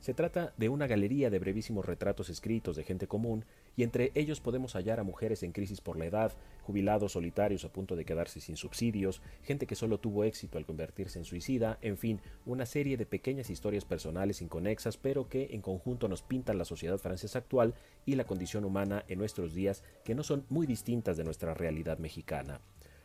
[0.00, 3.44] Se trata de una galería de brevísimos retratos escritos de gente común,
[3.76, 6.32] y entre ellos podemos hallar a mujeres en crisis por la edad,
[6.62, 11.18] jubilados solitarios a punto de quedarse sin subsidios, gente que solo tuvo éxito al convertirse
[11.18, 16.08] en suicida, en fin, una serie de pequeñas historias personales inconexas, pero que en conjunto
[16.08, 17.74] nos pintan la sociedad francesa actual
[18.06, 21.98] y la condición humana en nuestros días, que no son muy distintas de nuestra realidad
[21.98, 22.60] mexicana.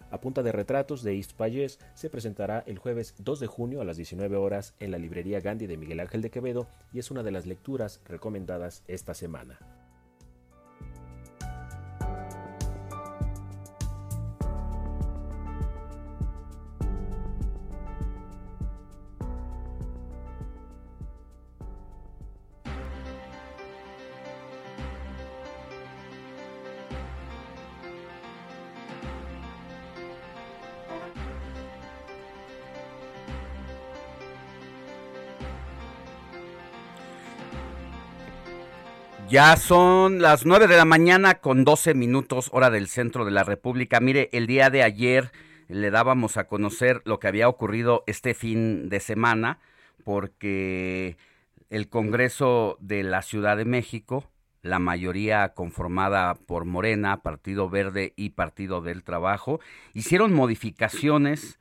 [0.10, 3.85] A punta de retratos de East Payés se presentará el jueves 2 de junio a
[3.85, 7.23] las 19 horas en la librería Gandhi de Miguel Ángel de Quevedo y es una
[7.23, 9.60] de las lecturas recomendadas esta semana.
[39.29, 43.43] Ya son las 9 de la mañana con 12 minutos hora del centro de la
[43.43, 43.99] República.
[43.99, 45.33] Mire, el día de ayer
[45.67, 49.59] le dábamos a conocer lo que había ocurrido este fin de semana
[50.05, 51.17] porque
[51.69, 54.23] el Congreso de la Ciudad de México,
[54.61, 59.59] la mayoría conformada por Morena, Partido Verde y Partido del Trabajo,
[59.93, 61.59] hicieron modificaciones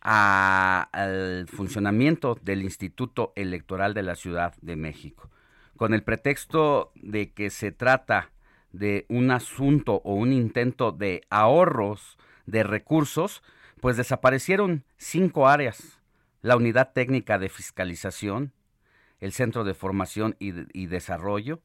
[0.00, 5.28] al funcionamiento del Instituto Electoral de la Ciudad de México
[5.78, 8.32] con el pretexto de que se trata
[8.72, 13.42] de un asunto o un intento de ahorros de recursos,
[13.80, 16.00] pues desaparecieron cinco áreas.
[16.42, 18.52] La unidad técnica de fiscalización,
[19.20, 21.60] el Centro de Formación y, y, Desarrollo,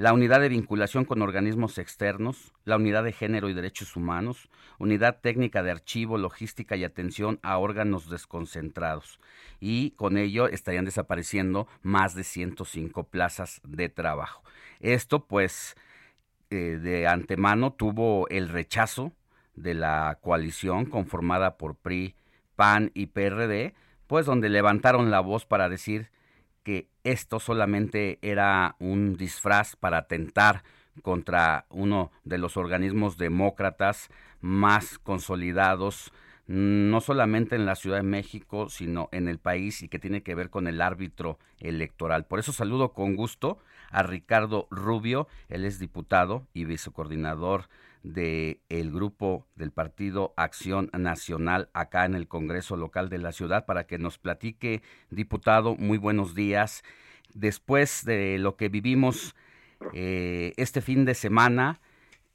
[0.00, 4.48] la unidad de vinculación con organismos externos, la unidad de género y derechos humanos,
[4.78, 9.20] unidad técnica de archivo, logística y atención a órganos desconcentrados.
[9.60, 14.42] Y con ello estarían desapareciendo más de 105 plazas de trabajo.
[14.80, 15.76] Esto pues
[16.48, 19.12] eh, de antemano tuvo el rechazo
[19.54, 22.14] de la coalición conformada por PRI,
[22.56, 23.74] PAN y PRD,
[24.06, 26.08] pues donde levantaron la voz para decir
[26.62, 30.62] que esto solamente era un disfraz para atentar
[31.02, 34.10] contra uno de los organismos demócratas
[34.40, 36.12] más consolidados,
[36.46, 40.34] no solamente en la Ciudad de México, sino en el país y que tiene que
[40.34, 42.24] ver con el árbitro electoral.
[42.24, 43.58] Por eso saludo con gusto
[43.90, 47.68] a Ricardo Rubio, él es diputado y vicecoordinador
[48.02, 53.66] del el grupo del Partido Acción Nacional acá en el Congreso Local de la ciudad
[53.66, 56.82] para que nos platique, diputado, muy buenos días.
[57.34, 59.34] Después de lo que vivimos
[59.92, 61.80] eh, este fin de semana,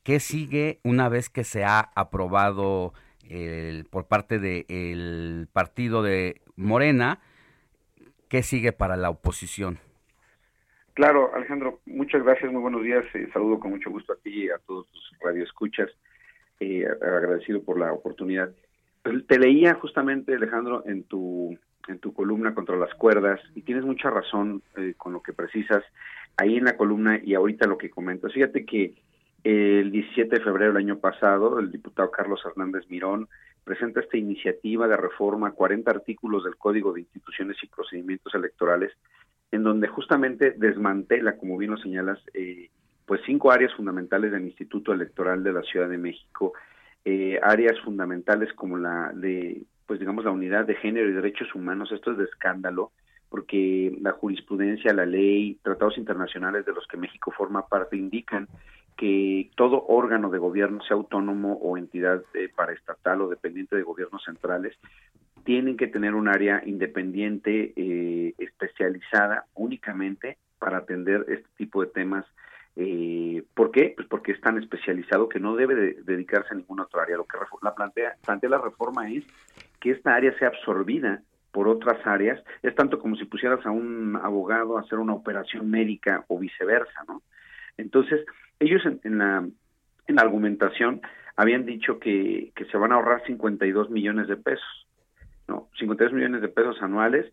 [0.04, 2.94] ¿qué sigue una vez que se ha aprobado
[3.28, 7.20] el, por parte del partido de Morena?
[8.30, 9.80] ¿Qué sigue para la oposición?
[10.96, 13.04] Claro, Alejandro, muchas gracias, muy buenos días.
[13.14, 15.90] Eh, saludo con mucho gusto a ti y a todos tus radioescuchas.
[16.62, 18.50] Eh, agradecido por la oportunidad.
[19.04, 21.58] Pues, te leía justamente, Alejandro, en tu
[21.90, 25.84] en tu columna contra las cuerdas y tienes mucha razón eh, con lo que precisas
[26.38, 28.34] ahí en la columna y ahorita lo que comentas.
[28.34, 28.96] Fíjate que
[29.44, 33.28] el 17 de febrero del año pasado, el diputado Carlos Hernández Mirón
[33.66, 38.94] presenta esta iniciativa de reforma, 40 artículos del Código de Instituciones y Procedimientos Electorales,
[39.56, 42.69] en donde justamente desmantela, como bien lo señalas, eh,
[43.06, 46.53] pues cinco áreas fundamentales del Instituto Electoral de la Ciudad de México,
[47.03, 51.91] eh, áreas fundamentales como la de pues digamos, la unidad de género y derechos humanos.
[51.91, 52.91] Esto es de escándalo
[53.30, 58.48] porque la jurisprudencia, la ley, tratados internacionales de los que México forma parte indican
[58.98, 64.23] que todo órgano de gobierno, sea autónomo o entidad eh, paraestatal o dependiente de gobiernos
[64.23, 64.76] centrales,
[65.44, 72.26] tienen que tener un área independiente eh, especializada únicamente para atender este tipo de temas.
[72.76, 73.94] Eh, ¿Por qué?
[73.96, 77.18] Pues porque es tan especializado que no debe dedicarse a ninguna otra área.
[77.18, 79.24] Lo que la plantea, plantea la reforma es
[79.80, 82.44] que esta área sea absorbida por otras áreas.
[82.64, 87.04] Es tanto como si pusieras a un abogado a hacer una operación médica o viceversa,
[87.08, 87.22] ¿no?
[87.78, 88.26] Entonces,
[88.60, 89.48] ellos en, la,
[90.08, 91.02] en la argumentación
[91.36, 94.88] habían dicho que, que se van a ahorrar 52 millones de pesos,
[95.48, 95.70] ¿no?
[95.78, 97.32] 52 millones de pesos anuales.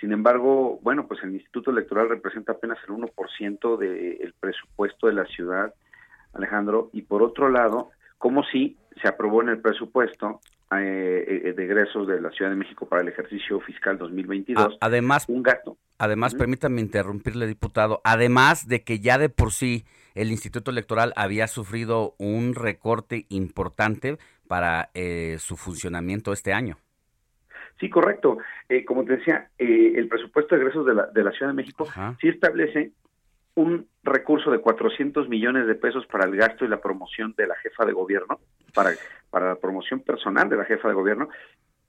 [0.00, 5.26] Sin embargo, bueno, pues el Instituto Electoral representa apenas el 1% del presupuesto de la
[5.26, 5.74] ciudad,
[6.32, 10.40] Alejandro, y por otro lado, como si se aprobó en el presupuesto
[10.72, 14.78] eh, eh, de egresos de la Ciudad de México para el ejercicio fiscal 2022.
[14.80, 15.76] además, un gasto.
[15.98, 21.46] Además, permítame interrumpirle, diputado, además de que ya de por sí el Instituto Electoral había
[21.46, 24.16] sufrido un recorte importante
[24.48, 26.78] para eh, su funcionamiento este año.
[27.80, 28.38] Sí, correcto.
[28.68, 31.56] Eh, como te decía, eh, el presupuesto de egresos de la, de la Ciudad de
[31.56, 31.88] México
[32.20, 32.92] sí establece
[33.54, 37.56] un recurso de 400 millones de pesos para el gasto y la promoción de la
[37.56, 38.38] jefa de gobierno,
[38.74, 38.90] para,
[39.30, 41.30] para la promoción personal de la jefa de gobierno,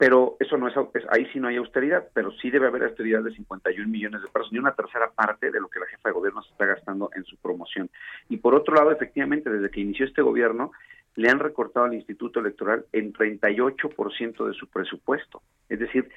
[0.01, 0.73] pero eso no es,
[1.11, 4.51] ahí sí no hay austeridad, pero sí debe haber austeridad de 51 millones de pesos,
[4.51, 7.23] ni una tercera parte de lo que la jefa de gobierno se está gastando en
[7.23, 7.87] su promoción.
[8.27, 10.71] Y por otro lado, efectivamente, desde que inició este gobierno,
[11.15, 15.41] le han recortado al Instituto Electoral en 38% de su presupuesto.
[15.69, 16.09] Es decir,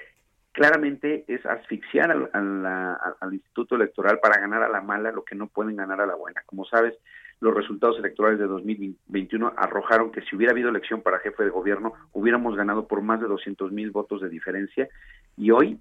[0.53, 5.49] claramente es asfixiar al, al, Instituto Electoral para ganar a la mala lo que no
[5.49, 6.43] pueden ganar a la buena.
[6.47, 6.95] Como sabes,
[7.41, 11.93] los resultados electorales de 2021 arrojaron que si hubiera habido elección para jefe de gobierno,
[12.13, 14.89] hubiéramos ganado por más de 200 mil votos de diferencia.
[15.37, 15.79] Y hoy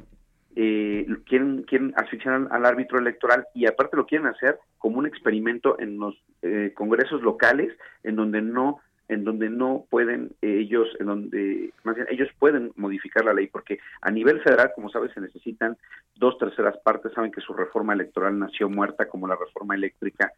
[0.56, 5.80] eh, quieren, quieren asfixiar al, árbitro electoral y aparte lo quieren hacer como un experimento
[5.80, 11.71] en los eh, congresos locales en donde no en donde no pueden ellos, en donde
[11.84, 15.77] más bien ellos pueden modificar la ley, porque a nivel federal, como sabes, se necesitan
[16.15, 20.31] dos terceras partes, saben que su reforma electoral nació muerta como la reforma eléctrica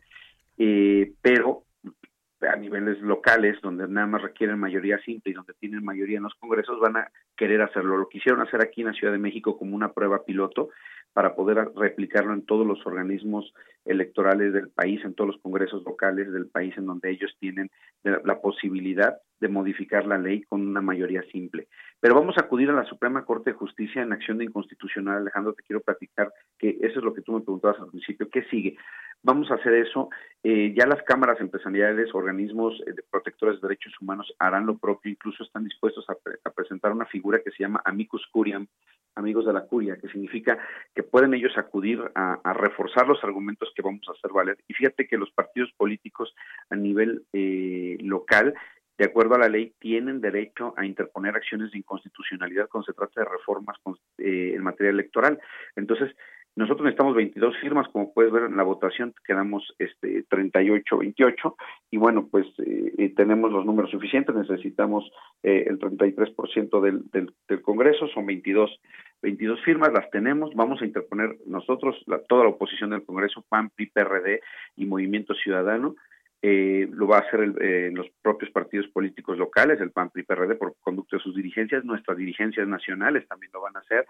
[0.57, 1.63] eh, pero
[2.41, 6.36] a niveles locales, donde nada más requieren mayoría simple y donde tienen mayoría en los
[6.36, 7.98] congresos, van a querer hacerlo.
[7.98, 10.70] Lo quisieron hacer aquí en la Ciudad de México como una prueba piloto
[11.14, 13.53] para poder replicarlo en todos los organismos
[13.86, 17.72] electorales del país, en todos los congresos locales del país, en donde ellos tienen
[18.03, 21.68] la posibilidad de modificar la ley con una mayoría simple.
[22.06, 25.18] Pero vamos a acudir a la Suprema Corte de Justicia en acción de inconstitucional.
[25.18, 28.30] Alejandro, te quiero platicar que eso es lo que tú me preguntabas al principio.
[28.30, 28.77] ¿Qué sigue?
[29.23, 30.10] Vamos a hacer eso.
[30.44, 35.10] Eh, ya las cámaras empresariales, organismos eh, de protectores de derechos humanos harán lo propio.
[35.10, 38.68] Incluso están dispuestos a, presentar una figura que se llama amicus curiam,
[39.15, 40.60] amigos de la curia, que significa
[40.94, 44.60] que pueden ellos acudir a, reforzar los argumentos que vamos a hacer valer.
[44.68, 46.36] Y fíjate que los partidos políticos
[46.69, 48.53] a nivel eh, local
[48.97, 53.22] de acuerdo a la ley, tienen derecho a interponer acciones de inconstitucionalidad cuando se trata
[53.22, 53.77] de reformas
[54.17, 55.39] eh, en materia electoral.
[55.76, 56.15] Entonces,
[56.55, 61.55] nosotros necesitamos 22 firmas, como puedes ver en la votación, quedamos este 38, 28,
[61.91, 65.11] y bueno, pues eh, tenemos los números suficientes, necesitamos
[65.43, 68.80] eh, el 33% del, del, del Congreso, son 22,
[69.22, 73.88] 22 firmas, las tenemos, vamos a interponer nosotros, toda la oposición del Congreso, PAN, PRI,
[73.88, 74.39] PRD
[74.77, 75.95] y Movimiento Ciudadano,
[76.47, 80.53] eh, lo va a hacer eh, los propios partidos políticos locales, el PAN, PRI, PRD,
[80.53, 84.05] por conducto de sus dirigencias, nuestras dirigencias nacionales también lo van a hacer,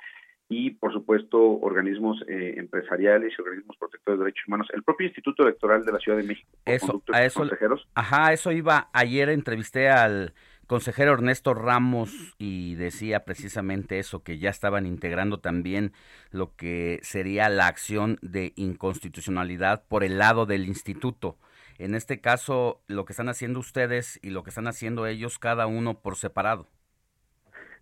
[0.50, 5.44] y por supuesto organismos eh, empresariales y organismos protectores de derechos humanos, el propio Instituto
[5.44, 7.88] Electoral de la Ciudad de México, eso, a eso, consejeros.
[7.96, 10.34] Ajá, eso iba, ayer entrevisté al
[10.68, 15.94] consejero Ernesto Ramos y decía precisamente eso, que ya estaban integrando también
[16.32, 21.38] lo que sería la acción de inconstitucionalidad por el lado del instituto.
[21.78, 25.68] En este caso, lo que están haciendo ustedes y lo que están haciendo ellos, cada
[25.68, 26.68] uno por separado.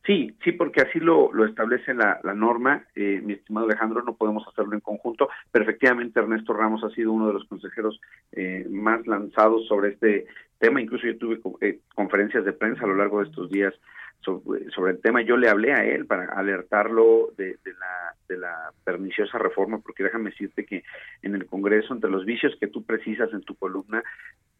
[0.06, 4.16] Sí, sí, porque así lo, lo establece la, la norma, eh, mi estimado Alejandro, no
[4.16, 8.02] podemos hacerlo en conjunto, pero efectivamente Ernesto Ramos ha sido uno de los consejeros
[8.34, 10.26] eh, más lanzados sobre este
[10.60, 13.74] tema, incluso yo tuve eh, conferencias de prensa a lo largo de estos días
[14.24, 15.22] sobre, el tema.
[15.22, 20.32] Yo le hablé a él para alertarlo de, la, de la perniciosa reforma, porque déjame
[20.32, 20.84] decirte que
[21.22, 24.04] en el Congreso, entre los vicios que tú precisas en tu columna,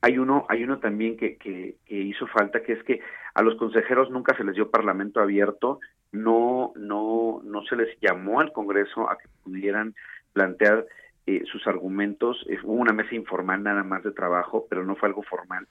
[0.02, 3.00] hay uno, hay uno también que, que, hizo falta, que es que
[3.34, 5.80] a los consejeros nunca se les dio parlamento abierto,
[6.12, 9.96] no, no, no se les llamó al Congreso a que pudieran
[10.34, 10.86] plantear
[11.26, 12.46] eh, sus argumentos.
[12.64, 15.66] Hubo una mesa informal nada más de trabajo, pero no fue algo formal.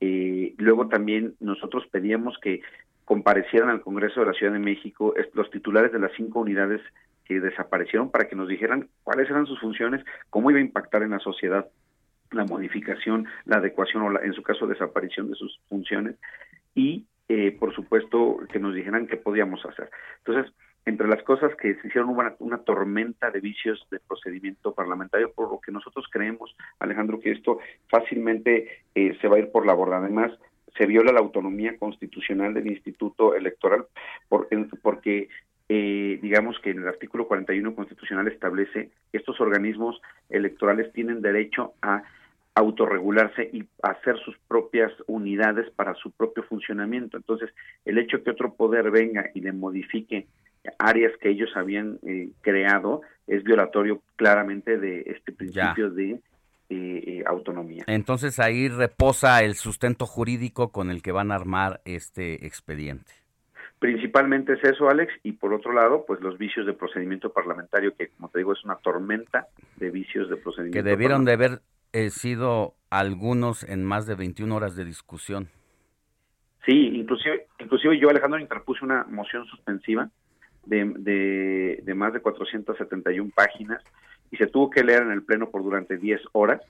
[0.00, 2.60] Eh, luego también nosotros pedíamos que
[3.06, 6.82] comparecieran al Congreso de la Ciudad de México los titulares de las cinco unidades
[7.24, 11.10] que desaparecieron para que nos dijeran cuáles eran sus funciones, cómo iba a impactar en
[11.10, 11.66] la sociedad
[12.32, 16.16] la modificación, la adecuación o en su caso desaparición de sus funciones
[16.74, 19.88] y eh, por supuesto que nos dijeran qué podíamos hacer.
[20.18, 20.52] Entonces,
[20.84, 25.50] entre las cosas que se hicieron hubo una, tormenta de vicios de procedimiento parlamentario, por
[25.50, 27.58] lo que nosotros creemos, Alejandro, que esto
[27.88, 29.98] fácilmente eh, se va a ir por la borda.
[29.98, 30.32] Además,
[30.76, 33.86] se viola la autonomía constitucional del Instituto Electoral
[34.28, 35.28] porque
[35.68, 41.74] eh, digamos que en el artículo 41 constitucional establece que estos organismos electorales tienen derecho
[41.82, 42.02] a
[42.54, 47.16] autorregularse y hacer sus propias unidades para su propio funcionamiento.
[47.16, 47.50] Entonces,
[47.84, 50.26] el hecho que otro poder venga y le modifique
[50.78, 56.18] áreas que ellos habían eh, creado es violatorio claramente de este principio de
[56.68, 57.84] eh, eh, autonomía.
[57.86, 63.12] Entonces ahí reposa el sustento jurídico con el que van a armar este expediente.
[63.78, 68.08] Principalmente es eso, Alex, y por otro lado, pues los vicios de procedimiento parlamentario, que
[68.08, 70.78] como te digo es una tormenta de vicios de procedimiento.
[70.78, 71.60] Que debieron de haber
[72.10, 75.48] sido algunos en más de 21 horas de discusión.
[76.66, 80.10] Sí, inclusive, inclusive yo, Alejandro, interpuse una moción suspensiva
[80.64, 83.82] de, de, más de 471 páginas
[84.30, 86.60] y se tuvo que leer en el Pleno por durante 10 horas,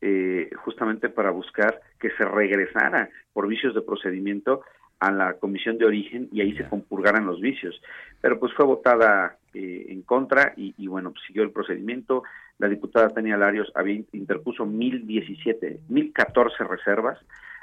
[0.00, 4.62] eh, justamente para buscar que se regresara por vicios de procedimiento
[5.00, 7.80] a la comisión de origen y ahí se compurgaran los vicios.
[8.20, 12.24] Pero pues fue votada eh, en contra y, y, bueno, pues siguió el procedimiento.
[12.58, 17.18] La diputada Tania Larios había interpuso 1017, 1014 reservas.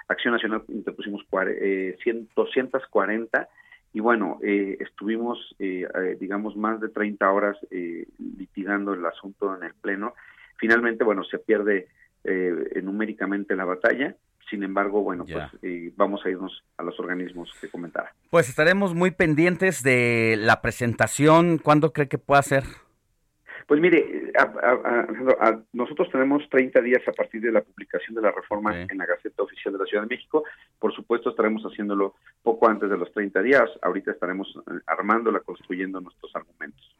[0.07, 1.97] Acción Nacional interpusimos eh,
[2.35, 3.47] 240
[3.95, 8.05] y bueno, eh, estuvimos, eh, eh, digamos, más de 30 horas eh,
[8.37, 10.15] litigando el asunto en el Pleno.
[10.57, 11.87] Finalmente, bueno, se pierde
[12.83, 14.17] numéricamente la batalla.
[14.49, 18.13] Sin embargo, bueno, pues vamos a irnos a los organismos que comentara.
[18.31, 21.57] Pues estaremos muy pendientes de la presentación.
[21.57, 22.63] ¿Cuándo cree que pueda ser?
[23.67, 24.31] Pues mire,
[25.73, 29.41] nosotros tenemos 30 días a partir de la publicación de la reforma en la Gaceta
[29.41, 30.43] Oficial de la Ciudad de México.
[30.77, 32.13] Por supuesto, estaremos haciéndolo
[32.43, 33.69] poco antes de los 30 días.
[33.81, 36.95] Ahorita estaremos eh, armándola, construyendo nuestros argumentos.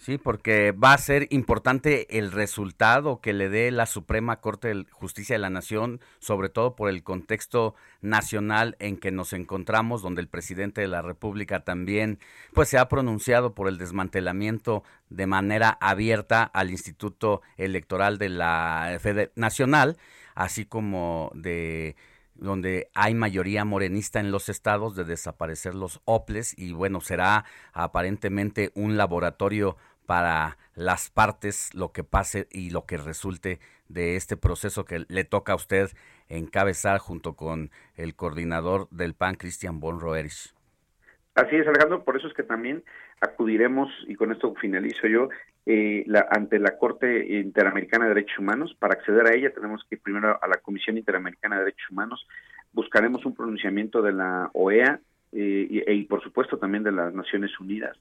[0.00, 4.86] Sí, porque va a ser importante el resultado que le dé la Suprema Corte de
[4.90, 10.22] Justicia de la Nación, sobre todo por el contexto nacional en que nos encontramos, donde
[10.22, 12.18] el presidente de la República también
[12.54, 18.96] pues se ha pronunciado por el desmantelamiento de manera abierta al Instituto Electoral de la
[19.02, 19.98] Fede Nacional,
[20.34, 21.94] así como de
[22.40, 28.72] donde hay mayoría morenista en los estados de desaparecer los OPLES y bueno, será aparentemente
[28.74, 29.76] un laboratorio
[30.10, 35.22] para las partes lo que pase y lo que resulte de este proceso que le
[35.22, 35.90] toca a usted
[36.28, 40.00] encabezar junto con el coordinador del PAN, Cristian von.
[40.02, 42.82] Así es, Alejandro, por eso es que también
[43.20, 45.28] acudiremos, y con esto finalizo yo,
[45.66, 48.74] eh, la, ante la Corte Interamericana de Derechos Humanos.
[48.80, 52.26] Para acceder a ella tenemos que ir primero a la Comisión Interamericana de Derechos Humanos,
[52.72, 54.98] buscaremos un pronunciamiento de la OEA
[55.30, 57.96] eh, y, y, por supuesto también de las Naciones Unidas.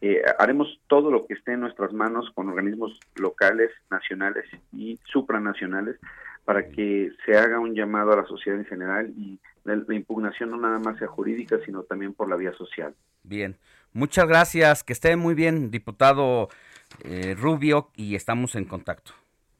[0.00, 5.96] Eh, haremos todo lo que esté en nuestras manos con organismos locales, nacionales y supranacionales
[6.44, 10.58] para que se haga un llamado a la sociedad en general y la, impugnación no
[10.58, 12.94] nada más sea jurídica, sino también por la vía social.
[13.22, 13.56] Bien,
[13.92, 16.48] muchas gracias, que esté muy bien, diputado
[17.04, 19.12] eh, Rubio, y estamos en contacto.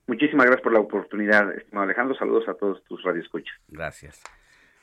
[0.07, 2.15] Muchísimas gracias por la oportunidad, estimado Alejandro.
[2.17, 3.55] Saludos a todos tus radioescuchas.
[3.69, 4.23] Gracias.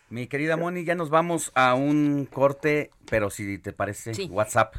[0.10, 4.76] Mi querida Moni, ya nos vamos a un corte, pero si te parece, WhatsApp.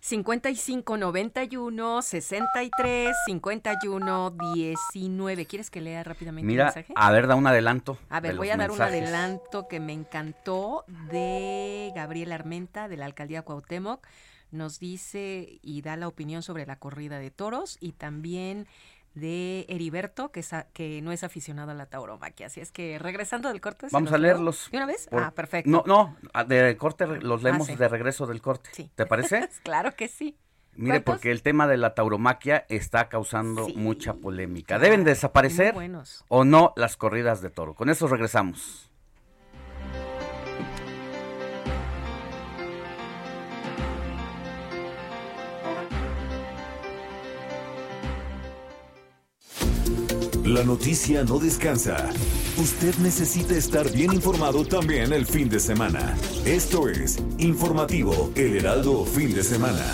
[0.00, 5.46] 55 91 63 51 19.
[5.46, 6.92] ¿Quieres que lea rápidamente Mira, el mensaje?
[6.96, 7.98] a ver, da un adelanto.
[8.08, 13.04] A ver, voy a dar un adelanto que me encantó de Gabriel Armenta, de la
[13.04, 14.06] alcaldía Cuauhtémoc.
[14.50, 18.66] Nos dice y da la opinión sobre la corrida de toros y también
[19.14, 22.46] de Heriberto, que, que no es aficionado a la tauromaquia.
[22.46, 23.88] Así es que regresando del corte.
[23.90, 24.68] Vamos a leerlos.
[24.70, 25.08] ¿De una vez?
[25.12, 25.70] ah, perfecto.
[25.70, 26.16] No, no,
[26.46, 28.90] de corte los leemos de regreso del corte.
[28.94, 29.48] ¿Te parece?
[29.62, 30.36] claro que sí.
[30.76, 34.78] Mire, porque el tema de la tauromaquia está causando mucha polémica.
[34.78, 35.74] ¿Deben desaparecer
[36.28, 37.74] o no las corridas de toro?
[37.74, 38.89] Con eso regresamos.
[50.50, 52.10] La noticia no descansa.
[52.56, 56.16] Usted necesita estar bien informado también el fin de semana.
[56.44, 59.84] Esto es Informativo El Heraldo Fin de Semana.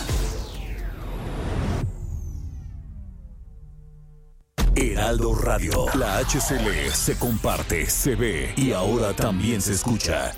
[4.75, 5.85] Heraldo Radio.
[5.95, 10.33] La HCL se comparte, se ve y ahora también se escucha.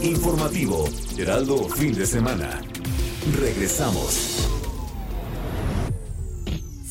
[0.00, 0.88] Informativo,
[1.18, 2.62] Heraldo Fin de Semana.
[3.36, 4.49] Regresamos.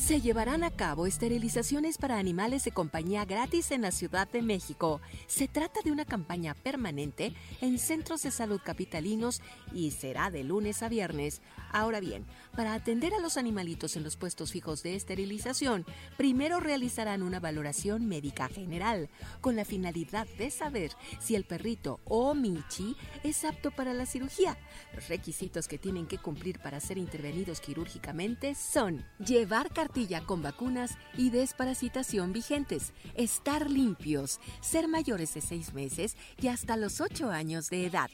[0.09, 5.01] Se llevarán a cabo esterilizaciones para animales de compañía gratis en la Ciudad de México.
[5.27, 10.81] Se trata de una campaña permanente en centros de salud capitalinos y será de lunes
[10.81, 11.43] a viernes.
[11.71, 12.25] Ahora bien,
[12.55, 15.85] para atender a los animalitos en los puestos fijos de esterilización,
[16.17, 19.09] primero realizarán una valoración médica general
[19.41, 24.57] con la finalidad de saber si el perrito o Michi es apto para la cirugía.
[24.95, 30.97] Los requisitos que tienen que cumplir para ser intervenidos quirúrgicamente son llevar cartilla con vacunas
[31.17, 37.69] y desparasitación vigentes, estar limpios, ser mayores de seis meses y hasta los ocho años
[37.69, 38.09] de edad.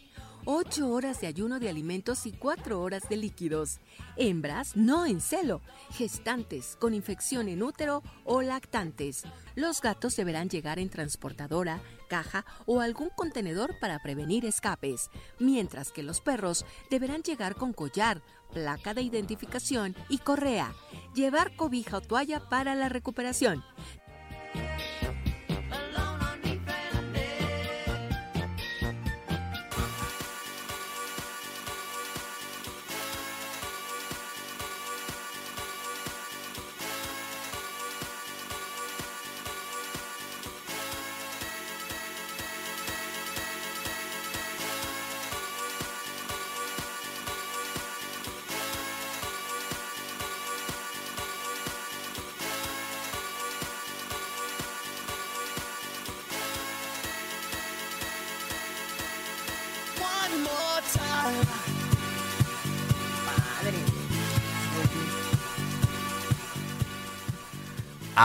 [0.48, 3.80] 8 horas de ayuno de alimentos y 4 horas de líquidos.
[4.16, 5.62] Hembras no en celo,
[5.92, 9.24] gestantes con infección en útero o lactantes.
[9.56, 15.10] Los gatos deberán llegar en transportadora, caja o algún contenedor para prevenir escapes,
[15.40, 18.22] mientras que los perros deberán llegar con collar,
[18.54, 20.74] placa de identificación y correa.
[21.16, 23.64] Llevar cobija o toalla para la recuperación.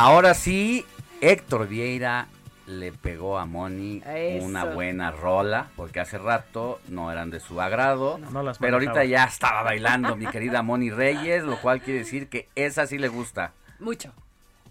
[0.02, 0.86] Ahora sí,
[1.20, 2.26] Héctor Vieira
[2.66, 4.02] le pegó a Moni
[4.40, 8.18] una buena rola, porque hace rato no eran de su agrado,
[8.58, 12.86] pero ahorita ya estaba bailando mi querida Moni Reyes, lo cual quiere decir que esa
[12.86, 13.52] sí le gusta.
[13.78, 14.14] Mucho.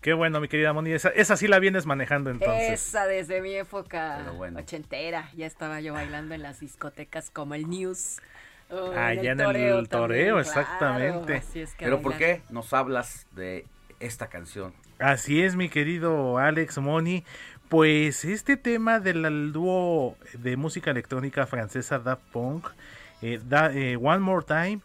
[0.01, 0.93] Qué bueno, mi querida Moni.
[0.93, 2.87] Esa, esa sí la vienes manejando entonces.
[2.87, 4.25] Esa desde mi época
[4.55, 5.29] ochentera.
[5.35, 8.17] Ya estaba yo bailando en las discotecas como el News.
[8.97, 11.43] Allá en el toreo, exactamente.
[11.77, 13.67] Pero ¿por qué nos hablas de
[13.99, 14.73] esta canción?
[14.99, 17.23] Así es, mi querido Alex Moni.
[17.69, 22.67] Pues este tema del dúo de música electrónica francesa Daft Punk,
[23.21, 24.81] eh, eh, One More Time,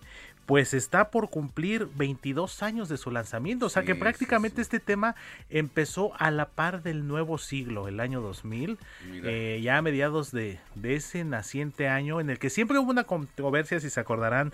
[0.47, 3.67] pues está por cumplir 22 años de su lanzamiento.
[3.67, 5.17] O sea que prácticamente este tema
[5.51, 8.79] empezó a la par del nuevo siglo, el año 2000,
[9.25, 13.05] eh, ya a mediados de, de, ese naciente año, en el que siempre hubo una
[13.05, 14.53] controversia, si se acordarán,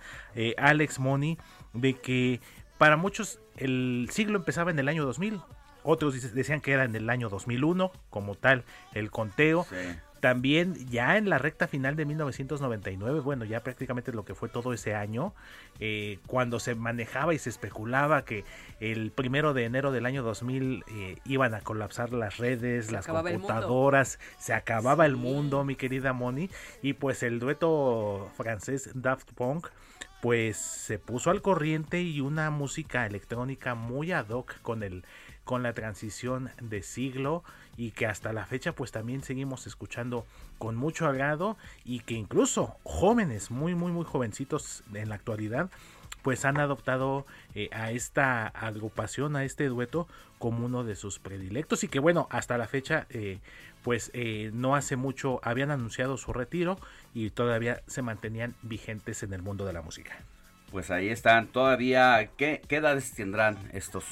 [0.56, 1.36] Alex Money,
[1.74, 2.40] de que
[2.80, 5.42] para muchos el siglo empezaba en el año 2000,
[5.82, 9.66] otros decían que era en el año 2001, como tal el conteo.
[10.20, 14.72] También ya en la recta final de 1999, bueno, ya prácticamente lo que fue todo
[14.72, 15.34] ese año,
[15.78, 18.46] eh, cuando se manejaba y se especulaba que
[18.80, 24.18] el primero de enero del año 2000 eh, iban a colapsar las redes, las computadoras,
[24.38, 26.48] se acababa el mundo, mi querida Moni,
[26.80, 29.68] y pues el dueto francés Daft Punk
[30.20, 35.04] pues se puso al corriente y una música electrónica muy ad hoc con el
[35.44, 37.42] con la transición de siglo
[37.76, 40.24] y que hasta la fecha pues también seguimos escuchando
[40.58, 45.70] con mucho agrado y que incluso jóvenes muy muy muy jovencitos en la actualidad
[46.22, 50.06] pues han adoptado eh, a esta agrupación, a este dueto
[50.38, 53.38] como uno de sus predilectos y que bueno, hasta la fecha eh,
[53.82, 56.78] pues eh, no hace mucho habían anunciado su retiro
[57.14, 60.18] y todavía se mantenían vigentes en el mundo de la música.
[60.70, 64.04] Pues ahí están, todavía, ¿qué, qué edades tendrán estos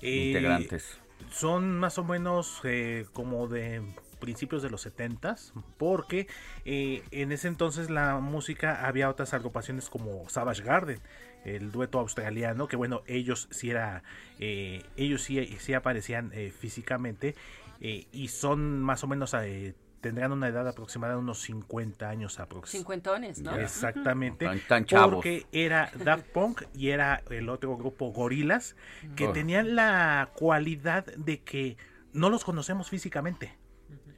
[0.00, 0.98] eh, integrantes?
[1.30, 3.82] Son más o menos eh, como de
[4.20, 5.36] principios de los 70
[5.76, 6.26] porque
[6.64, 11.00] en ese entonces la música había otras agrupaciones como Savage Garden
[11.44, 14.02] el dueto australiano que bueno ellos sí era
[14.38, 17.34] ellos sí, sí aparecían físicamente
[17.80, 22.38] eh, y son más o menos, eh, tendrán una edad aproximada de unos 50 años
[22.38, 22.78] aproximadamente.
[22.78, 23.56] Cincuentones, ¿no?
[23.56, 24.48] Exactamente.
[24.88, 28.76] Porque era Daft Punk y era el otro grupo Gorilas,
[29.16, 31.76] que tenían la cualidad de que
[32.12, 33.56] no los conocemos físicamente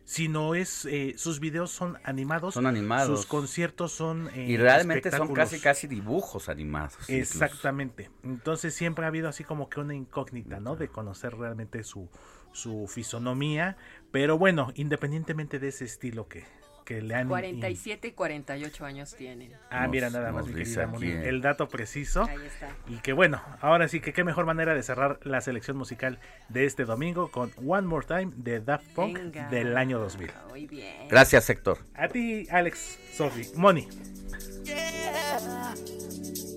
[0.09, 5.35] sino es eh, sus videos son animados, son animados, sus conciertos son y realmente son
[5.35, 7.11] casi casi dibujos animados.
[7.11, 8.11] Exactamente.
[8.23, 10.77] Entonces siempre ha habido así como que una incógnita, ¿no?
[10.77, 12.09] De conocer realmente su
[12.53, 13.77] su fisonomía,
[14.11, 16.45] pero bueno, independientemente de ese estilo que,
[16.85, 17.29] que le han...
[17.29, 19.53] 47 y 48 años tienen.
[19.71, 22.25] Ah, mira, nada más, mi querida Moni, el dato preciso.
[22.25, 22.75] Ahí está.
[22.89, 26.19] Y que bueno, ahora sí que qué mejor manera de cerrar la selección musical
[26.49, 29.19] de este domingo con One More Time de Daft Punk
[29.51, 30.31] del año 2000.
[30.49, 31.09] Muy bien.
[31.09, 31.79] Gracias, Héctor.
[31.95, 33.87] A ti, Alex, Sofi, Moni.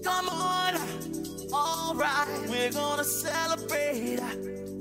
[0.04, 0.76] Come on,
[1.54, 4.81] all right, we're gonna celebrate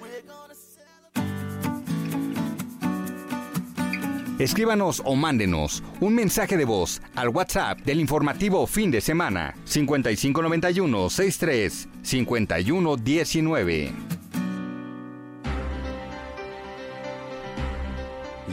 [4.41, 11.09] Escríbanos o mándenos un mensaje de voz al WhatsApp del informativo fin de semana 5591
[11.11, 13.91] 63 51 19.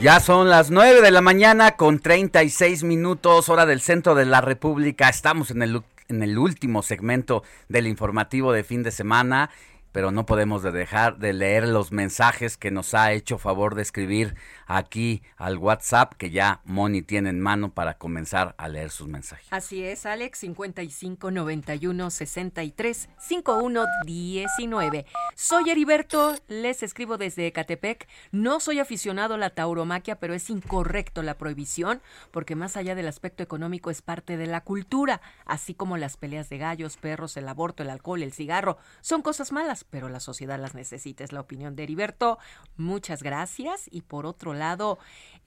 [0.02, 4.42] Ya son las 9 de la mañana con 36 minutos, hora del centro de la
[4.42, 5.08] República.
[5.08, 9.48] Estamos en el, en el último segmento del informativo de fin de semana
[9.92, 14.36] pero no podemos dejar de leer los mensajes que nos ha hecho favor de escribir
[14.68, 19.48] aquí al WhatsApp que ya Moni tiene en mano para comenzar a leer sus mensajes.
[19.50, 25.06] Así es, Alex, 55 91 63 51 19.
[25.34, 28.06] Soy Heriberto, les escribo desde Ecatepec.
[28.30, 33.08] No soy aficionado a la tauromaquia, pero es incorrecto la prohibición, porque más allá del
[33.08, 37.48] aspecto económico es parte de la cultura, así como las peleas de gallos, perros, el
[37.48, 38.76] aborto, el alcohol, el cigarro.
[39.00, 41.24] Son cosas malas, pero la sociedad las necesita.
[41.24, 42.38] Es la opinión de Heriberto.
[42.76, 43.88] Muchas gracias.
[43.90, 44.57] Y por otro lado,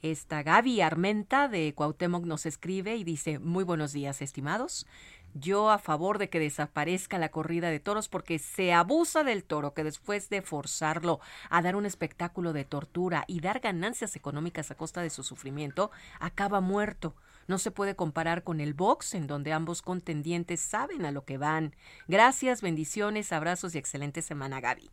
[0.02, 4.88] esta Gaby Armenta de Cuauhtémoc nos escribe y dice, muy buenos días, estimados.
[5.34, 9.74] Yo a favor de que desaparezca la corrida de toros porque se abusa del toro
[9.74, 11.20] que después de forzarlo
[11.50, 15.92] a dar un espectáculo de tortura y dar ganancias económicas a costa de su sufrimiento,
[16.20, 17.16] acaba muerto.
[17.48, 21.38] No se puede comparar con el box, en donde ambos contendientes saben a lo que
[21.38, 21.76] van.
[22.08, 24.92] Gracias, bendiciones, abrazos y excelente semana, Gaby.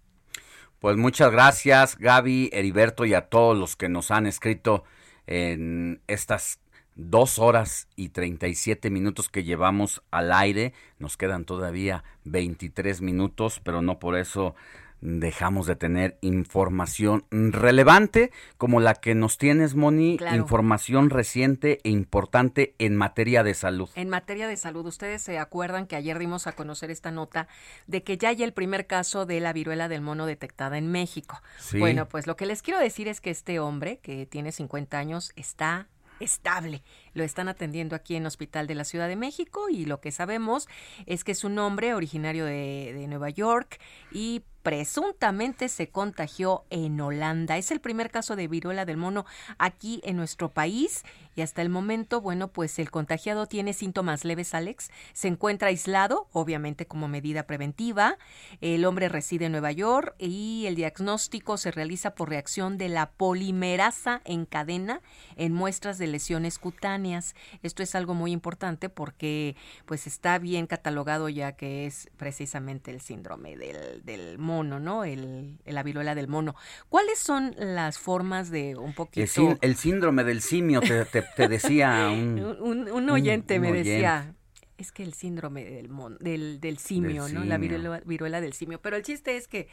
[0.81, 4.85] Pues muchas gracias, Gaby, Heriberto y a todos los que nos han escrito
[5.27, 6.61] en estas
[6.95, 10.73] dos horas y 37 minutos que llevamos al aire.
[11.01, 14.55] Nos quedan todavía 23 minutos, pero no por eso
[15.01, 22.75] dejamos de tener información relevante como la que nos tienes, Moni, información reciente e importante
[22.79, 23.89] en materia de salud.
[23.95, 27.49] En materia de salud, ustedes se acuerdan que ayer dimos a conocer esta nota
[27.87, 31.41] de que ya hay el primer caso de la viruela del mono detectada en México.
[31.79, 35.33] Bueno, pues lo que les quiero decir es que este hombre, que tiene 50 años,
[35.37, 35.89] está
[36.21, 36.83] estable.
[37.15, 40.69] Lo están atendiendo aquí en Hospital de la Ciudad de México y lo que sabemos
[41.07, 43.81] es que es un hombre originario de, de Nueva York
[44.11, 47.57] y presuntamente se contagió en Holanda.
[47.57, 49.25] Es el primer caso de viruela del mono
[49.57, 51.05] aquí en nuestro país
[51.39, 54.91] y hasta el momento, bueno, pues el contagiado tiene síntomas leves, Alex.
[55.13, 58.19] Se encuentra aislado, obviamente como medida preventiva.
[58.61, 63.13] El hombre reside en Nueva York y el diagnóstico se realiza por reacción de la
[63.13, 65.01] polimerasa en cadena
[65.37, 67.37] en muestras de lesiones cutáneas.
[67.63, 69.55] Esto es algo muy importante porque
[69.87, 75.05] pues está bien catalogado ya que es precisamente el síndrome del, del mono, ¿no?
[75.05, 76.57] El, la viruela del mono.
[76.89, 79.57] ¿Cuáles son las formas de un poquito...
[79.61, 84.35] El, síndrome del simio, te, te, decía un, un, oyente, me decía,
[84.79, 85.91] es que el síndrome del,
[86.21, 87.45] del, del simio, ¿no?
[87.45, 88.81] La viruela, viruela, del simio.
[88.81, 89.69] Pero el chiste es que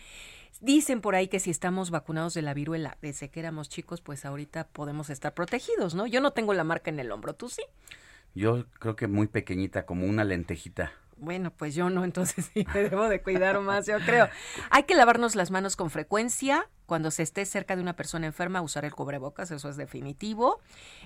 [0.62, 4.26] dicen por ahí que si estamos vacunados de la viruela desde que éramos chicos, pues
[4.26, 6.08] ahorita podemos estar protegidos, ¿no?
[6.08, 7.64] Yo no tengo la marca en el hombro, ¿tú sí?
[8.34, 10.92] Yo creo que muy pequeñita, como una lentejita.
[11.18, 14.30] Bueno, pues yo no, entonces sí me debo de cuidar más, yo creo.
[14.70, 16.70] Hay que lavarnos las manos con frecuencia.
[16.86, 20.60] Cuando se esté cerca de una persona enferma, usar el cubrebocas, eso es definitivo.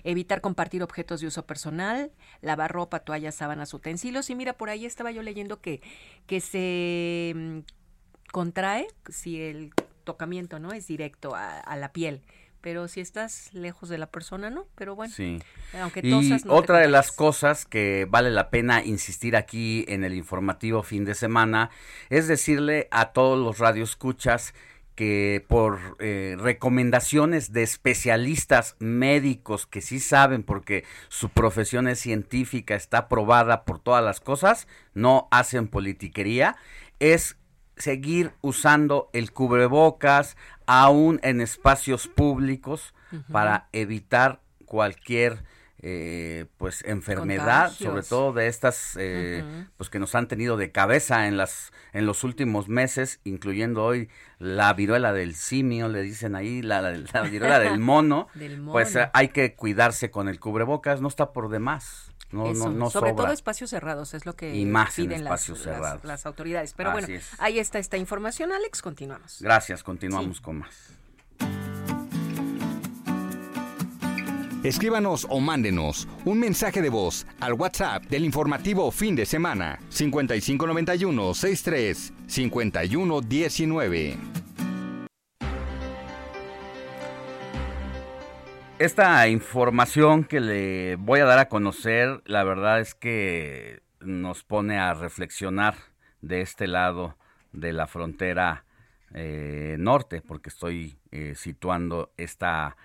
[0.04, 2.12] Evitar compartir objetos de uso personal,
[2.42, 4.30] lavar ropa, toallas, sábanas, utensilios.
[4.30, 5.82] Y mira, por ahí estaba yo leyendo que,
[6.28, 7.60] que se mm,
[8.32, 9.74] contrae si el
[10.04, 12.24] tocamiento no es directo a la piel
[12.62, 15.14] pero si estás lejos de la persona, no, pero bueno.
[15.14, 15.40] Sí.
[15.80, 20.84] Aunque y otra de las cosas que vale la pena insistir aquí en el informativo
[20.84, 21.70] fin de semana
[22.10, 24.54] es decirle a todos los radioescuchas
[25.00, 32.76] que por eh, recomendaciones de especialistas médicos que sí saben porque su profesión es científica,
[32.76, 36.58] está aprobada por todas las cosas, no hacen politiquería,
[37.00, 37.38] es
[37.80, 40.38] seguir usando el cubrebocas
[40.68, 42.94] aún en espacios públicos
[43.32, 45.44] para evitar cualquier
[45.82, 49.46] eh, pues enfermedad, sobre todo de estas eh,
[49.78, 54.10] pues que nos han tenido de cabeza en las en los últimos meses, incluyendo hoy
[54.40, 56.92] la viruela del simio, le dicen ahí la,
[57.32, 58.28] viruela del mono,
[58.72, 62.09] pues eh, hay que cuidarse con el cubrebocas, no está por demás.
[62.32, 65.76] No, no, no sobre todo espacios cerrados es lo que y más piden espacios las,
[65.76, 66.04] cerrados.
[66.04, 66.74] Las, autoridades.
[66.74, 67.08] Pero bueno,
[67.40, 68.82] ahí está esta información, Alex.
[68.82, 69.40] Continuamos.
[69.42, 71.00] Gracias, continuamos con más.
[74.64, 81.34] Escríbanos o mándenos un mensaje de voz al WhatsApp del informativo fin de semana 5591
[81.34, 84.18] 63 5119.
[88.80, 94.80] Esta información que le voy a dar a conocer, la verdad es que nos pone
[94.80, 95.76] a reflexionar
[96.22, 97.18] de este lado
[97.52, 98.64] de la frontera
[99.14, 102.78] eh, norte, porque estoy eh, situando esta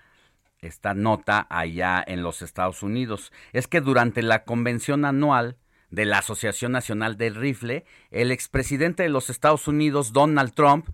[0.58, 3.32] esta nota allá en los Estados Unidos.
[3.52, 5.58] Es que durante la convención anual
[5.90, 10.88] de la Asociación Nacional del Rifle, el expresidente de los Estados Unidos, Donald Trump,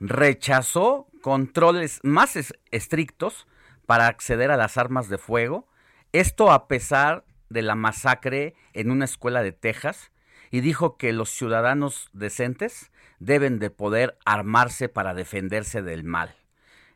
[0.00, 2.36] rechazó controles más
[2.72, 3.46] estrictos
[3.90, 5.66] para acceder a las armas de fuego,
[6.12, 10.12] esto a pesar de la masacre en una escuela de Texas,
[10.52, 16.36] y dijo que los ciudadanos decentes deben de poder armarse para defenderse del mal.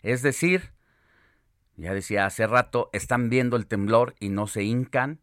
[0.03, 0.73] Es decir,
[1.75, 5.19] ya decía hace rato, están viendo el temblor y no se hincan.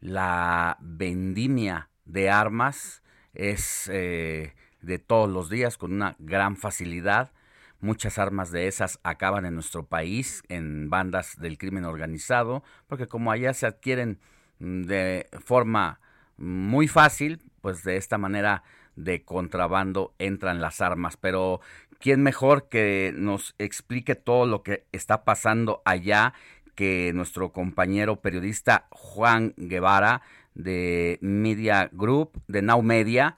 [0.00, 3.02] La vendimia de armas
[3.32, 4.52] es eh,
[4.82, 7.32] de todos los días con una gran facilidad.
[7.84, 13.30] Muchas armas de esas acaban en nuestro país en bandas del crimen organizado, porque como
[13.30, 14.20] allá se adquieren
[14.58, 16.00] mm, de forma
[16.38, 18.62] muy fácil, pues de esta manera
[18.96, 21.18] de contrabando entran las armas.
[21.18, 21.60] Pero
[21.98, 26.32] ¿quién mejor que nos explique todo lo que está pasando allá
[26.74, 30.22] que nuestro compañero periodista Juan Guevara
[30.54, 33.36] de Media Group, de Now Media?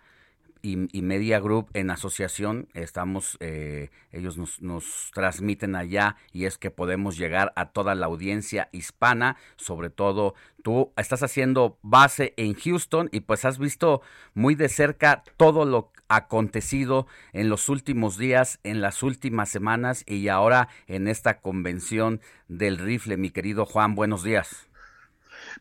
[0.66, 6.72] Y, Media Group en asociación, estamos, eh, ellos nos, nos, transmiten allá y es que
[6.72, 10.34] podemos llegar a toda la audiencia hispana, sobre todo
[10.64, 14.02] tú estás haciendo base en Houston y pues has visto
[14.34, 20.26] muy de cerca todo lo acontecido en los últimos días, en las últimas semanas y
[20.26, 23.16] ahora en esta convención del rifle.
[23.16, 24.68] Mi querido Juan, buenos días.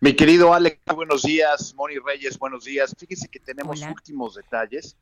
[0.02, 1.74] Mi querido Alex, buenos días.
[1.74, 2.94] Moni Reyes, buenos días.
[2.98, 4.98] Fíjese que tenemos últimos detalles,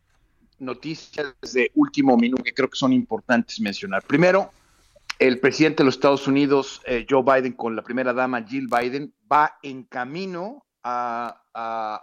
[0.60, 4.04] noticias de último minuto que creo que son importantes mencionar.
[4.04, 4.52] Primero,
[5.18, 9.16] el presidente de los Estados Unidos, eh, Joe Biden, con la primera dama Jill Biden,
[9.32, 11.40] va en camino a,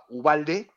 [0.09, 0.69] Ubalde.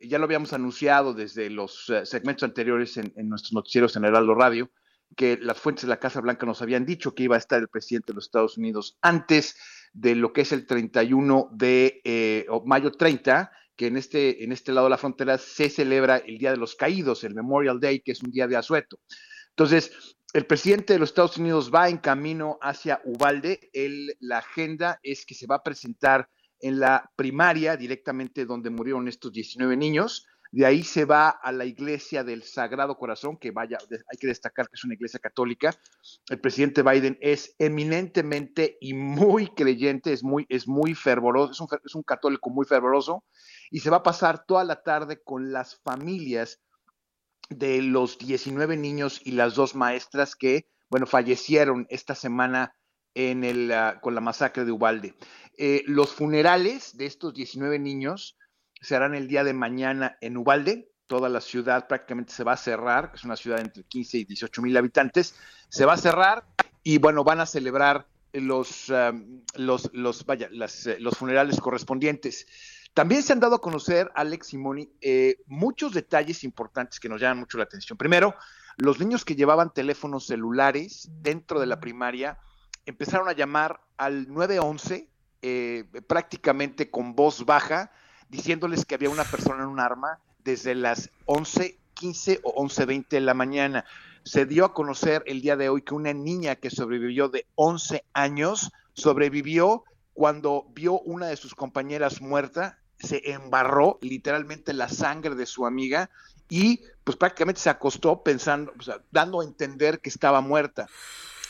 [0.00, 4.70] Ya lo habíamos anunciado desde los eh, segmentos anteriores en, nuestros noticieros en Heraldo Radio,
[5.16, 7.68] que las fuentes de la Casa Blanca nos habían dicho que iba a estar el
[7.68, 9.56] presidente de los Estados Unidos antes
[9.96, 14.72] de lo que es el 31 de eh, mayo 30, que en este, en este
[14.72, 18.12] lado de la frontera se celebra el Día de los Caídos, el Memorial Day, que
[18.12, 19.00] es un día de asueto.
[19.50, 23.70] Entonces, el presidente de los Estados Unidos va en camino hacia Ubalde.
[24.20, 26.28] la agenda es que se va a presentar
[26.60, 30.26] en la primaria, directamente donde murieron estos 19 niños.
[30.52, 34.68] De ahí se va a la iglesia del Sagrado Corazón, que vaya, hay que destacar
[34.68, 35.74] que es una iglesia católica.
[36.28, 42.02] El presidente Biden es eminentemente y muy creyente, es muy, es muy fervoroso, es un,
[42.02, 43.24] católico muy fervoroso,
[43.70, 46.60] y se va a pasar toda la tarde con las familias
[47.48, 52.74] de los 19 niños y las dos maestras que, bueno, fallecieron esta semana
[53.14, 55.14] en el, ah, con la masacre de Ubalde.
[55.58, 58.36] Eh, los funerales de estos 19 niños
[58.86, 60.92] se harán el día de mañana en Ubalde.
[61.08, 64.62] Toda la ciudad prácticamente se va a cerrar, es una ciudad entre 15 y 18
[64.62, 65.34] mil habitantes.
[65.68, 66.44] Se va a cerrar
[66.84, 69.12] y, bueno, van a celebrar los, ah,
[69.56, 72.46] los, los, vaya, eh, los funerales correspondientes.
[72.94, 77.40] También se han dado a conocer, Alex Simoni, eh, muchos detalles importantes que nos llaman
[77.40, 77.98] mucho la atención.
[77.98, 78.36] Primero,
[78.76, 82.38] los niños que llevaban teléfonos celulares dentro de la primaria
[82.84, 85.08] empezaron a llamar al 911
[85.42, 87.90] eh, prácticamente con voz baja,
[88.28, 93.34] diciéndoles que había una persona en un arma desde las 11.15 o 11.20 de la
[93.34, 93.84] mañana.
[94.24, 98.04] Se dio a conocer el día de hoy que una niña que sobrevivió de 11
[98.12, 105.46] años sobrevivió cuando vio una de sus compañeras muerta se embarró literalmente la sangre de
[105.46, 106.10] su amiga
[106.48, 108.72] y pues prácticamente se acostó pensando,
[109.10, 110.86] dando a entender que estaba muerta.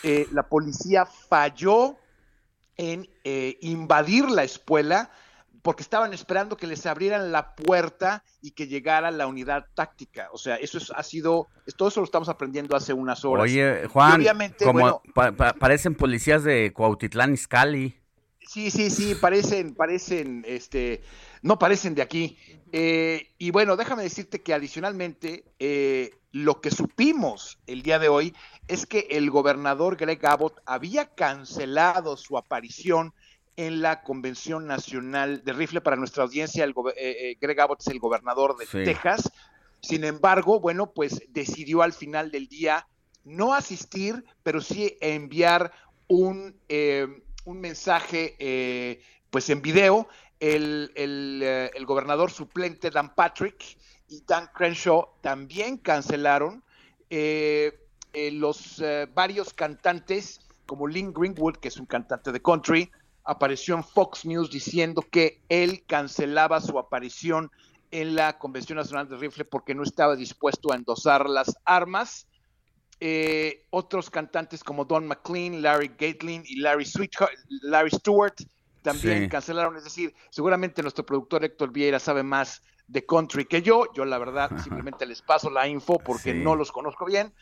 [0.02, 1.96] Eh, la policía falló
[2.76, 5.10] en eh, invadir la escuela
[5.66, 10.28] porque estaban esperando que les abrieran la puerta y que llegara la unidad táctica.
[10.32, 13.42] O sea, eso ha sido, todo eso lo estamos aprendiendo hace unas horas.
[13.42, 14.24] Oye, Juan,
[14.62, 15.02] como
[15.58, 17.96] parecen policías de Cuautitlán Izcalli.
[18.46, 21.02] Sí, sí, sí, parecen, parecen, este,
[21.42, 22.38] no parecen de aquí.
[22.70, 28.36] Eh, y bueno, déjame decirte que adicionalmente, eh, lo que supimos el día de hoy
[28.68, 33.14] es que el gobernador Greg Abbott había cancelado su aparición
[33.56, 36.64] en la Convención Nacional de Rifle para nuestra audiencia.
[36.64, 39.30] El, eh, Greg Abbott es el gobernador de Texas.
[39.80, 42.86] Sin embargo, bueno, pues decidió al final del día
[43.24, 45.72] no asistir, pero sí enviar
[46.08, 46.56] un,
[47.44, 50.08] un mensaje pues en video
[50.40, 53.76] el, eh, el, gobernador suplente Dan Patrick
[54.08, 56.62] y Dan Crenshaw también cancelaron.
[57.08, 57.78] Eh,
[58.12, 58.82] eh, los
[59.14, 62.90] varios cantantes, como Lynn Greenwood, que es un cantante de country,
[63.26, 67.50] apareció en Fox News diciendo que él cancelaba su aparición
[67.90, 72.26] en la Convención Nacional de Rifle porque no estaba dispuesto a endosar las armas.
[73.70, 76.86] otros cantantes como Don McLean, Larry Gatlin y Larry,
[77.62, 78.36] Larry Stewart
[78.82, 79.76] también cancelaron.
[79.76, 83.92] Es decir, seguramente nuestro productor Héctor Vieira sabe más de country que yo.
[83.92, 87.32] Yo, la verdad, simplemente les paso la info porque no los conozco bien.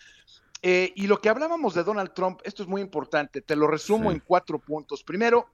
[0.62, 4.10] Eh, y lo que hablábamos de Donald Trump, esto es muy importante, te lo resumo
[4.10, 5.02] en cuatro puntos.
[5.02, 5.46] Primero,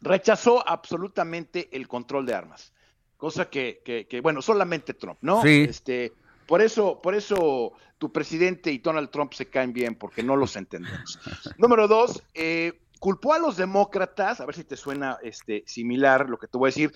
[0.00, 2.72] rechazó absolutamente el control de armas,
[3.16, 5.42] cosa que, que, bueno, solamente Trump, ¿no?
[5.42, 5.66] Sí.
[5.68, 6.12] Este,
[6.46, 10.56] por eso, por eso tu presidente y Donald Trump se caen bien, porque no los
[10.56, 11.18] entendemos.
[11.58, 16.38] Número dos, eh, culpó a los demócratas, a ver si te suena este, similar lo
[16.38, 16.92] que te voy a decir,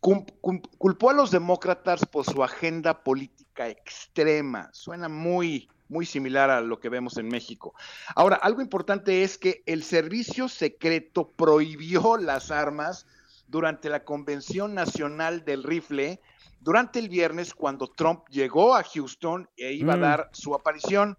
[0.00, 4.68] culpó a los demócratas por su agenda política extrema.
[4.72, 7.74] Suena muy, muy similar a lo que vemos en México.
[8.16, 13.06] Ahora, algo importante es que el servicio secreto prohibió las armas
[13.46, 16.20] durante la Convención Nacional del Rifle
[16.60, 20.00] durante el viernes cuando Trump llegó a Houston e iba a mm.
[20.00, 21.18] dar su aparición.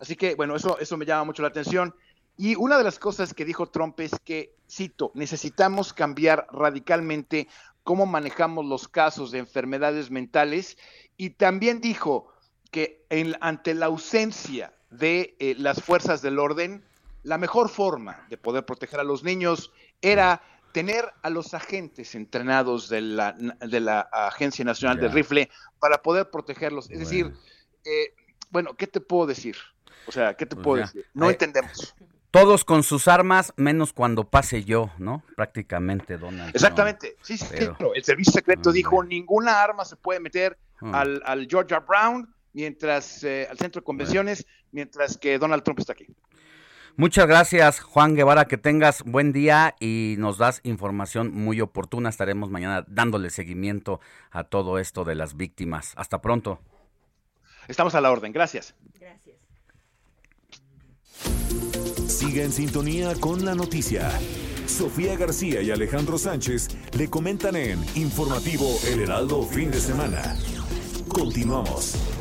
[0.00, 1.94] Así que, bueno, eso, eso me llama mucho la atención.
[2.38, 7.48] Y una de las cosas que dijo Trump es que, cito, necesitamos cambiar radicalmente
[7.82, 10.76] cómo manejamos los casos de enfermedades mentales
[11.16, 12.32] y también dijo
[12.76, 13.06] que
[13.40, 16.84] ante la ausencia de eh, las fuerzas del orden,
[17.22, 19.72] la mejor forma de poder proteger a los niños
[20.02, 25.48] era tener a los agentes entrenados de la, de la Agencia Nacional del Rifle
[25.78, 26.90] para poder protegerlos.
[26.90, 27.32] Es decir,
[27.86, 28.12] eh,
[28.50, 29.56] bueno, ¿qué te puedo decir?
[30.06, 31.06] O sea, ¿qué te pues puedo decir?
[31.14, 31.94] No entendemos.
[32.30, 35.22] Todos con sus armas, menos cuando pase yo, ¿no?
[35.34, 36.54] Prácticamente, Donald.
[36.54, 37.46] Exactamente, sí, sí,
[37.94, 40.94] El servicio secreto dijo, ninguna arma se puede meter hmm.
[40.94, 46.06] al, Georgia Brown, mientras, eh, al centro de convenciones, mientras que Donald Trump está aquí.
[46.96, 52.08] Muchas gracias, Juan Guevara, que tengas buen día y nos das información muy oportuna.
[52.08, 55.92] Estaremos mañana dándole seguimiento a todo esto de las víctimas.
[55.96, 56.58] Hasta pronto.
[57.68, 58.74] Estamos a la orden, gracias.
[58.98, 59.36] Gracias.
[62.08, 64.10] Siga en sintonía con la noticia.
[64.66, 70.34] Sofía García y Alejandro Sánchez le comentan en Informativo El Heraldo Fin de Semana.
[71.08, 72.15] Continuamos.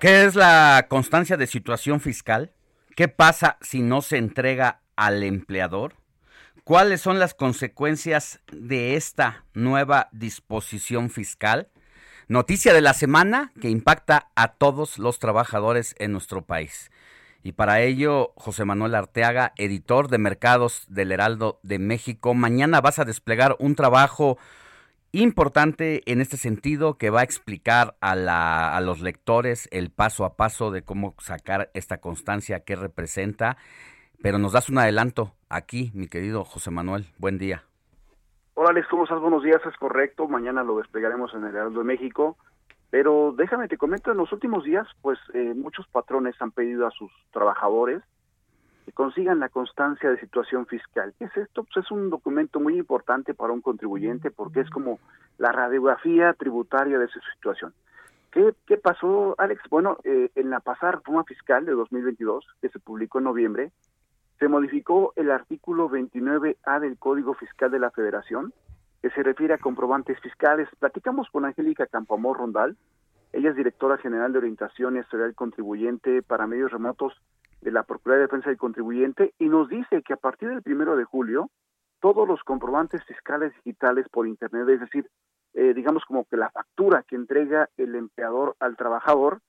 [0.00, 2.52] ¿Qué es la constancia de situación fiscal?
[2.94, 5.94] ¿Qué pasa si no se entrega al empleador?
[6.62, 11.66] ¿Cuáles son las consecuencias de esta nueva disposición fiscal?
[12.28, 16.92] Noticia de la semana que impacta a todos los trabajadores en nuestro país.
[17.42, 23.00] Y para ello, José Manuel Arteaga, editor de mercados del Heraldo de México, mañana vas
[23.00, 24.38] a desplegar un trabajo
[25.12, 30.24] importante en este sentido que va a explicar a, la, a los lectores el paso
[30.24, 33.56] a paso de cómo sacar esta constancia que representa.
[34.22, 37.06] Pero nos das un adelanto aquí, mi querido José Manuel.
[37.18, 37.64] Buen día.
[38.54, 39.20] Hola Alex, ¿cómo estás?
[39.20, 40.26] Buenos días, es correcto.
[40.26, 42.36] Mañana lo desplegaremos en el Heraldo de México.
[42.90, 46.90] Pero déjame te comento, en los últimos días, pues eh, muchos patrones han pedido a
[46.90, 48.02] sus trabajadores
[48.92, 51.14] consigan la constancia de situación fiscal.
[51.18, 51.64] ¿Qué es esto?
[51.64, 54.98] Pues es un documento muy importante para un contribuyente porque es como
[55.38, 57.72] la radiografía tributaria de su situación.
[58.30, 59.62] ¿Qué, qué pasó, Alex?
[59.70, 63.72] Bueno, eh, en la pasada reforma fiscal de 2022, que se publicó en noviembre,
[64.38, 68.52] se modificó el artículo 29A del Código Fiscal de la Federación,
[69.02, 70.68] que se refiere a comprobantes fiscales.
[70.78, 72.76] Platicamos con Angélica Campamor Rondal,
[73.32, 77.12] ella es directora general de orientación y historial contribuyente para medios remotos
[77.60, 80.96] de la Procuraduría de Defensa del Contribuyente y nos dice que a partir del primero
[80.96, 81.50] de julio
[82.00, 85.08] todos los comprobantes fiscales digitales por internet, es decir,
[85.54, 89.40] eh, digamos como que la factura que entrega el empleador al trabajador,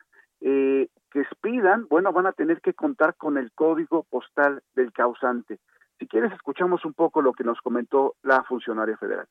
[0.41, 5.59] eh, que expidan, bueno, van a tener que contar con el código postal del causante.
[5.99, 9.27] Si quieres, escuchamos un poco lo que nos comentó la funcionaria federal.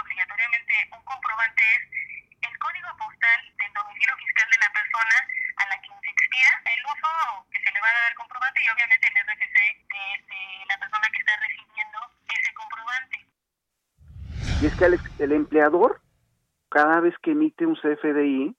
[0.00, 1.82] obligatoriamente un comprobante es
[2.42, 5.16] el código postal del domicilio fiscal de la persona
[5.56, 7.10] a la que se expira, el uso
[7.52, 9.56] que se le va a dar al comprobante y obviamente el RFC
[9.88, 11.98] de, de la persona que está recibiendo
[12.28, 13.16] ese comprobante.
[14.62, 16.00] Y es que el, empleador,
[16.68, 18.56] cada vez que emite un CFDI,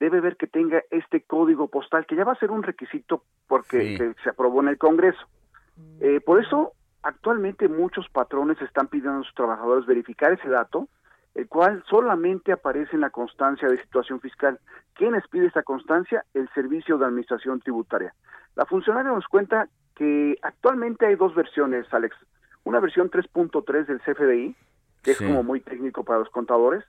[0.00, 3.96] debe ver que tenga este código postal, que ya va a ser un requisito porque
[3.96, 5.28] se, se, aprobó en el Congreso.
[5.76, 5.98] Mm.
[6.00, 6.72] Eh, por eso
[7.04, 10.88] actualmente muchos patrones están pidiendo a sus trabajadores verificar ese dato,
[11.34, 14.58] el cual solamente aparece en la constancia de situación fiscal.
[14.94, 16.24] ¿Quiénes pide esta constancia?
[16.32, 18.14] El Servicio de Administración Tributaria.
[18.56, 22.16] La funcionaria nos cuenta que actualmente hay dos versiones, Alex.
[22.64, 24.56] Una versión 3.3 del CFDI,
[25.02, 26.84] que es como muy técnico para los contadores,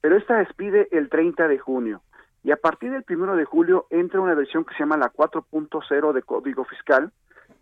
[0.00, 2.02] pero esta expide el 30 de junio.
[2.44, 6.12] Y a partir del 1 de julio entra una versión que se llama la 4.0
[6.12, 7.10] de Código Fiscal,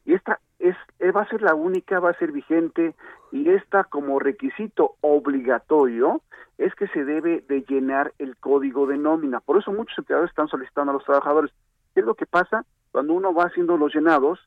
[0.04, 2.94] y esta es, eh, va a ser la única, va a ser vigente,
[3.32, 6.22] y esta como requisito obligatorio
[6.58, 9.40] es que se debe de llenar el código de nómina.
[9.40, 11.52] Por eso muchos empleadores están solicitando a los trabajadores.
[11.94, 12.64] ¿Qué es lo que pasa?
[12.92, 14.38] Cuando uno va haciendo los llenados,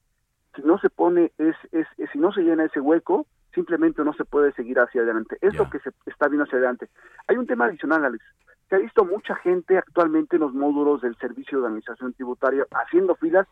[0.56, 4.26] si no se pone, es, es, si no se llena ese hueco, simplemente no se
[4.26, 5.38] puede seguir hacia adelante.
[5.42, 6.90] Es lo que se está viendo hacia adelante.
[7.28, 8.24] Hay un tema adicional, Alex.
[8.70, 13.16] Se ha visto mucha gente actualmente en los módulos del Servicio de Administración Tributaria haciendo
[13.16, 13.48] filas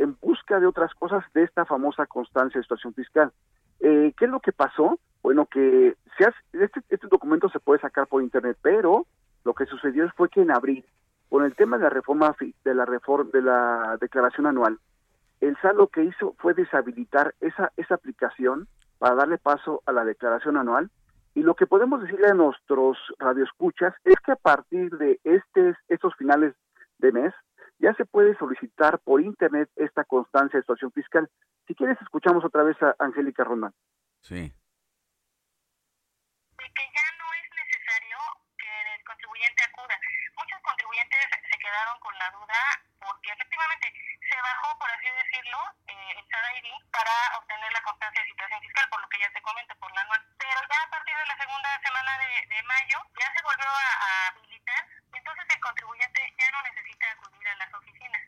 [0.00, 3.32] en busca de otras cosas de esta famosa constancia de situación fiscal.
[3.80, 4.98] Eh, ¿Qué es lo que pasó?
[5.22, 9.06] Bueno, que se este, este documento se puede sacar por internet, pero
[9.44, 10.84] lo que sucedió fue que en abril,
[11.28, 14.78] con el tema de la reforma de la reforma de la declaración anual,
[15.42, 20.04] el SAT lo que hizo fue deshabilitar esa esa aplicación para darle paso a la
[20.04, 20.90] declaración anual
[21.34, 26.14] y lo que podemos decirle a nuestros radioescuchas es que a partir de este, estos
[26.16, 26.54] finales
[26.98, 27.34] de mes
[27.80, 31.28] ya se puede solicitar por internet esta constancia de situación fiscal.
[31.66, 33.72] Si quieres, escuchamos otra vez a Angélica Rondán.
[34.20, 34.36] Sí.
[34.36, 34.52] De
[36.76, 38.18] que ya no es necesario
[38.58, 39.98] que el contribuyente acuda.
[40.36, 43.90] Muchos contribuyentes se quedaron con la duda porque efectivamente
[44.22, 45.58] se bajó, por así decirlo,
[45.90, 49.42] eh, el SADAID para obtener la constancia de situación fiscal, por lo que ya te
[49.42, 50.22] comento, por la anual.
[50.38, 54.10] Pero ya a partir de la segunda semana de, mayo ya se volvió a, a
[54.30, 58.22] habilitar, entonces el contribuyente ya no necesita acudir a las oficinas.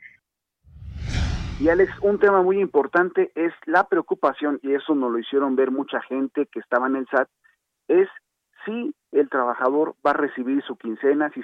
[1.61, 5.71] Y Alex, un tema muy importante es la preocupación, y eso nos lo hicieron ver
[5.71, 7.29] mucha gente que estaba en el SAT,
[7.87, 8.09] es
[8.65, 11.43] si el trabajador va a recibir su quincena, si